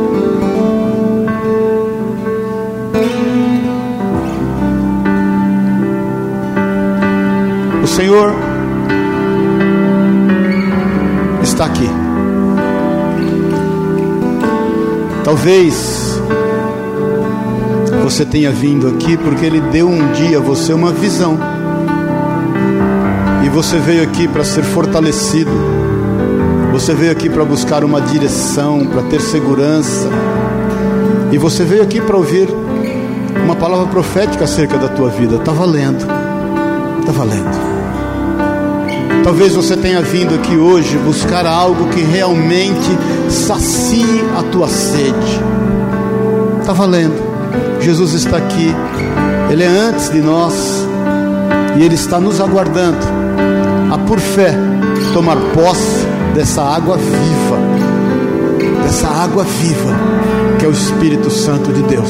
O 7.84 7.88
Senhor 7.88 8.34
está 11.44 11.66
aqui. 11.66 11.88
Talvez 15.24 16.20
você 18.04 18.26
tenha 18.26 18.50
vindo 18.50 18.88
aqui 18.88 19.18
porque 19.18 19.46
Ele 19.46 19.62
deu 19.62 19.88
um 19.88 20.12
dia 20.14 20.40
a 20.40 20.42
você 20.42 20.74
uma 20.74 20.92
visão 20.92 21.53
você 23.54 23.78
veio 23.78 24.02
aqui 24.02 24.28
para 24.28 24.44
ser 24.44 24.64
fortalecido. 24.64 25.52
Você 26.72 26.96
veio 26.96 27.12
aqui 27.12 27.30
para 27.30 27.46
buscar 27.46 27.84
uma 27.84 28.02
direção, 28.02 28.88
para 28.88 29.04
ter 29.04 29.22
segurança. 29.22 30.10
E 31.32 31.38
você 31.38 31.64
veio 31.64 31.84
aqui 31.84 32.02
para 32.02 32.18
ouvir 32.18 32.50
uma 33.44 33.56
palavra 33.56 33.86
profética 33.86 34.46
acerca 34.46 34.76
da 34.80 34.88
tua 34.88 35.10
vida. 35.10 35.36
Está 35.36 35.52
valendo. 35.52 36.04
Está 37.00 37.12
valendo. 37.12 37.74
Talvez 39.24 39.54
você 39.54 39.78
tenha 39.78 40.02
vindo 40.02 40.34
aqui 40.34 40.58
hoje 40.58 40.98
buscar 40.98 41.46
algo 41.46 41.90
que 41.90 42.02
realmente 42.02 42.98
sacie 43.30 44.24
a 44.36 44.42
tua 44.52 44.68
sede. 44.68 45.40
Está 46.60 46.74
valendo. 46.74 47.22
Jesus 47.80 48.14
está 48.14 48.38
aqui. 48.38 48.74
Ele 49.52 49.64
é 49.64 49.68
antes 49.68 50.10
de 50.10 50.22
nós. 50.22 50.88
E 51.78 51.84
Ele 51.84 51.94
está 51.94 52.20
nos 52.20 52.42
aguardando 52.42 53.23
a 53.94 53.98
por 54.00 54.20
fé 54.20 54.56
tomar 55.14 55.38
posse 55.54 56.04
dessa 56.34 56.64
água 56.64 56.98
viva, 56.98 57.58
dessa 58.82 59.08
água 59.08 59.44
viva 59.44 59.94
que 60.58 60.66
é 60.66 60.68
o 60.68 60.72
Espírito 60.72 61.30
Santo 61.30 61.72
de 61.72 61.84
Deus. 61.84 62.10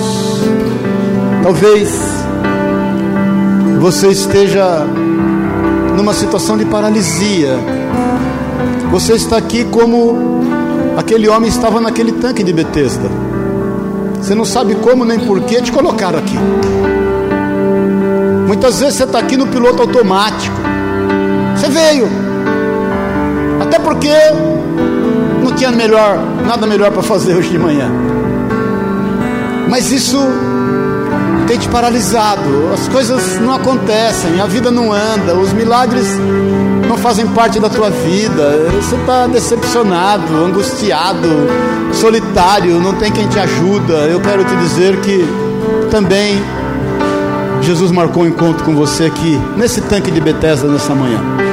Talvez 1.43 1.89
você 3.81 4.07
esteja 4.07 4.85
numa 5.97 6.13
situação 6.13 6.57
de 6.57 6.63
paralisia. 6.63 7.59
Você 8.89 9.13
está 9.13 9.35
aqui 9.35 9.65
como 9.65 10.41
aquele 10.95 11.27
homem 11.27 11.49
estava 11.49 11.81
naquele 11.81 12.13
tanque 12.13 12.45
de 12.45 12.53
Betesda. 12.53 13.09
Você 14.21 14.33
não 14.33 14.45
sabe 14.45 14.75
como 14.75 15.03
nem 15.03 15.19
porquê 15.19 15.61
te 15.61 15.71
colocaram 15.71 16.19
aqui. 16.19 16.39
Muitas 18.47 18.79
vezes 18.79 18.95
você 18.95 19.03
está 19.03 19.19
aqui 19.19 19.35
no 19.35 19.47
piloto 19.47 19.81
automático. 19.81 20.62
Veio. 21.73 22.07
Até 23.59 23.79
porque 23.79 24.13
não 25.43 25.51
tinha 25.53 25.71
melhor, 25.71 26.19
nada 26.45 26.67
melhor 26.67 26.91
para 26.91 27.01
fazer 27.01 27.35
hoje 27.35 27.49
de 27.49 27.57
manhã. 27.57 27.89
Mas 29.67 29.91
isso 29.91 30.19
tem 31.47 31.57
te 31.57 31.67
paralisado. 31.69 32.71
As 32.71 32.87
coisas 32.87 33.39
não 33.39 33.55
acontecem, 33.55 34.39
a 34.39 34.45
vida 34.45 34.69
não 34.69 34.93
anda, 34.93 35.35
os 35.35 35.51
milagres 35.51 36.05
não 36.87 36.95
fazem 36.95 37.25
parte 37.27 37.59
da 37.59 37.69
tua 37.69 37.89
vida. 37.89 38.69
Você 38.79 38.95
está 38.95 39.25
decepcionado, 39.25 40.45
angustiado, 40.45 41.27
solitário, 41.91 42.79
não 42.79 42.93
tem 42.93 43.11
quem 43.11 43.27
te 43.27 43.39
ajuda. 43.39 43.93
Eu 44.11 44.21
quero 44.21 44.45
te 44.45 44.55
dizer 44.57 44.97
que 45.01 45.25
também 45.89 46.39
Jesus 47.63 47.91
marcou 47.91 48.23
um 48.23 48.27
encontro 48.27 48.63
com 48.63 48.75
você 48.75 49.05
aqui, 49.05 49.41
nesse 49.57 49.81
tanque 49.81 50.11
de 50.11 50.21
Bethesda 50.21 50.67
nessa 50.67 50.93
manhã. 50.93 51.52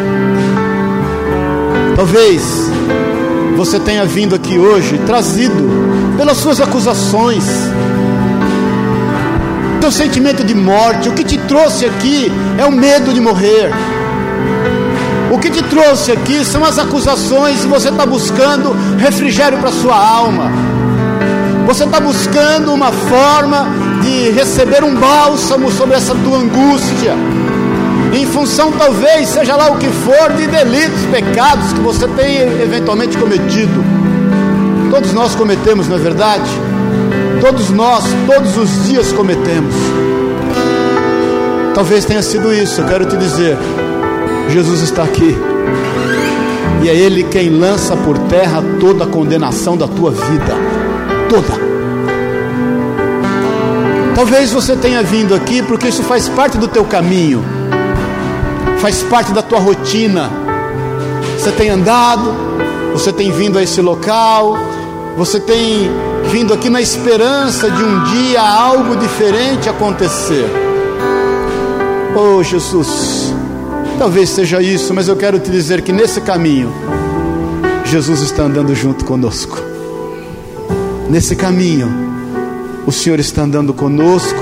Talvez 2.00 2.42
você 3.58 3.78
tenha 3.78 4.06
vindo 4.06 4.34
aqui 4.34 4.58
hoje 4.58 4.96
trazido 5.04 5.68
pelas 6.16 6.38
suas 6.38 6.58
acusações, 6.58 7.44
teu 9.82 9.92
sentimento 9.92 10.42
de 10.42 10.54
morte, 10.54 11.10
o 11.10 11.12
que 11.12 11.22
te 11.22 11.36
trouxe 11.36 11.84
aqui 11.84 12.32
é 12.56 12.64
o 12.64 12.72
medo 12.72 13.12
de 13.12 13.20
morrer. 13.20 13.70
O 15.30 15.38
que 15.38 15.50
te 15.50 15.62
trouxe 15.62 16.10
aqui 16.10 16.42
são 16.42 16.64
as 16.64 16.78
acusações 16.78 17.64
e 17.64 17.66
você 17.66 17.90
está 17.90 18.06
buscando 18.06 18.74
refrigério 18.96 19.58
para 19.58 19.70
sua 19.70 19.94
alma. 19.94 20.50
Você 21.66 21.84
está 21.84 22.00
buscando 22.00 22.72
uma 22.72 22.92
forma 22.92 23.66
de 24.00 24.30
receber 24.30 24.82
um 24.82 24.94
bálsamo 24.94 25.70
sobre 25.70 25.96
essa 25.96 26.14
tua 26.14 26.38
angústia. 26.38 27.14
Em 28.12 28.26
função, 28.26 28.72
talvez, 28.72 29.28
seja 29.28 29.54
lá 29.54 29.70
o 29.70 29.78
que 29.78 29.88
for, 29.88 30.32
de 30.36 30.46
delitos, 30.46 31.04
pecados 31.12 31.72
que 31.72 31.80
você 31.80 32.08
tem 32.08 32.38
eventualmente 32.62 33.16
cometido. 33.16 33.84
Todos 34.90 35.12
nós 35.12 35.34
cometemos, 35.34 35.88
não 35.88 35.96
é 35.96 36.00
verdade? 36.00 36.50
Todos 37.40 37.70
nós, 37.70 38.04
todos 38.26 38.56
os 38.56 38.86
dias 38.86 39.12
cometemos. 39.12 39.74
Talvez 41.74 42.04
tenha 42.04 42.22
sido 42.22 42.52
isso, 42.52 42.80
eu 42.80 42.86
quero 42.86 43.04
te 43.04 43.16
dizer. 43.16 43.56
Jesus 44.48 44.82
está 44.82 45.04
aqui. 45.04 45.36
E 46.82 46.88
é 46.88 46.94
Ele 46.94 47.22
quem 47.24 47.48
lança 47.48 47.96
por 47.96 48.18
terra 48.18 48.62
toda 48.80 49.04
a 49.04 49.06
condenação 49.06 49.76
da 49.76 49.86
tua 49.86 50.10
vida. 50.10 50.54
Toda. 51.28 51.70
Talvez 54.14 54.50
você 54.50 54.76
tenha 54.76 55.02
vindo 55.02 55.34
aqui 55.34 55.62
porque 55.62 55.88
isso 55.88 56.02
faz 56.02 56.28
parte 56.28 56.58
do 56.58 56.68
teu 56.68 56.84
caminho, 56.84 57.42
faz 58.80 59.02
parte 59.02 59.32
da 59.32 59.42
tua 59.42 59.58
rotina. 59.58 60.30
Você 61.38 61.52
tem 61.52 61.68
andado, 61.68 62.34
você 62.92 63.12
tem 63.12 63.30
vindo 63.30 63.58
a 63.58 63.62
esse 63.62 63.80
local, 63.80 64.56
você 65.16 65.38
tem 65.38 65.90
vindo 66.30 66.52
aqui 66.54 66.70
na 66.70 66.80
esperança 66.80 67.70
de 67.70 67.82
um 67.82 68.04
dia 68.04 68.40
algo 68.40 68.96
diferente 68.96 69.68
acontecer. 69.68 70.46
Oh 72.16 72.42
Jesus, 72.42 73.32
talvez 73.98 74.30
seja 74.30 74.62
isso, 74.62 74.92
mas 74.94 75.08
eu 75.08 75.16
quero 75.16 75.38
te 75.38 75.50
dizer 75.50 75.82
que 75.82 75.92
nesse 75.92 76.20
caminho, 76.20 76.72
Jesus 77.84 78.20
está 78.22 78.44
andando 78.44 78.74
junto 78.74 79.04
conosco. 79.04 79.58
Nesse 81.08 81.36
caminho, 81.36 81.88
o 82.86 82.92
Senhor 82.92 83.18
está 83.20 83.42
andando 83.42 83.74
conosco 83.74 84.39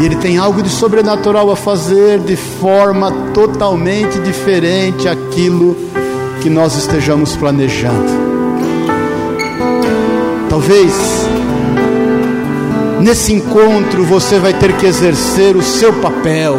e 0.00 0.04
Ele 0.06 0.16
tem 0.16 0.38
algo 0.38 0.62
de 0.62 0.70
sobrenatural 0.70 1.50
a 1.50 1.56
fazer 1.56 2.20
de 2.20 2.34
forma 2.34 3.12
totalmente 3.34 4.18
diferente 4.20 5.06
aquilo 5.06 5.76
que 6.40 6.48
nós 6.48 6.74
estejamos 6.74 7.36
planejando. 7.36 8.10
Talvez 10.48 10.94
nesse 13.00 13.34
encontro 13.34 14.02
você 14.04 14.38
vai 14.38 14.54
ter 14.54 14.72
que 14.78 14.86
exercer 14.86 15.54
o 15.54 15.62
seu 15.62 15.92
papel. 15.92 16.58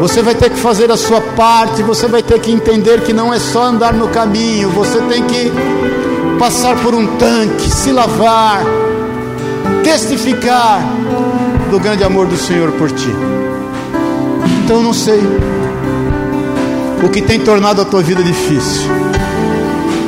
Você 0.00 0.20
vai 0.20 0.34
ter 0.34 0.50
que 0.50 0.58
fazer 0.58 0.90
a 0.90 0.98
sua 0.98 1.22
parte, 1.22 1.82
você 1.82 2.06
vai 2.06 2.22
ter 2.22 2.38
que 2.40 2.52
entender 2.52 3.00
que 3.00 3.12
não 3.14 3.32
é 3.32 3.38
só 3.38 3.62
andar 3.62 3.94
no 3.94 4.08
caminho, 4.08 4.68
você 4.68 5.00
tem 5.00 5.22
que 5.22 5.50
passar 6.38 6.76
por 6.82 6.92
um 6.92 7.06
tanque, 7.16 7.70
se 7.70 7.90
lavar, 7.90 8.62
testificar 9.82 10.82
do 11.74 11.80
grande 11.80 12.04
amor 12.04 12.28
do 12.28 12.36
Senhor 12.36 12.70
por 12.70 12.88
ti. 12.88 13.12
Então 14.62 14.80
não 14.80 14.92
sei 14.92 15.20
o 17.02 17.08
que 17.08 17.20
tem 17.20 17.40
tornado 17.40 17.82
a 17.82 17.84
tua 17.84 18.00
vida 18.00 18.22
difícil. 18.22 18.88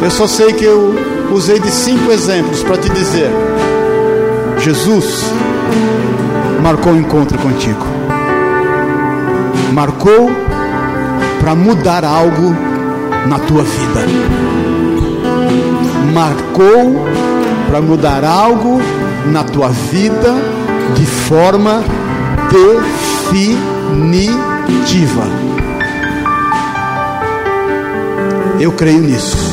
Eu 0.01 0.09
só 0.12 0.29
sei 0.29 0.53
que 0.53 0.64
eu 0.64 0.95
usei 1.33 1.59
de 1.59 1.69
cinco 1.73 2.12
exemplos 2.12 2.62
para 2.62 2.77
te 2.77 2.89
dizer: 2.91 3.33
Jesus 4.59 5.25
marcou 6.62 6.93
o 6.93 6.95
um 6.95 7.01
encontro 7.01 7.37
contigo, 7.39 7.85
marcou 9.73 10.31
para 11.41 11.57
mudar 11.57 12.05
algo 12.05 12.55
na 13.27 13.41
tua 13.41 13.64
vida, 13.64 14.07
marcou 16.14 17.05
para 17.69 17.81
mudar 17.81 18.23
algo 18.25 18.81
na 19.33 19.43
tua 19.43 19.69
vida 19.69 20.56
de 20.95 21.07
forma 21.07 21.82
definitiva. 23.30 25.24
Eu 28.61 28.72
creio 28.72 29.03
nisso. 29.03 29.45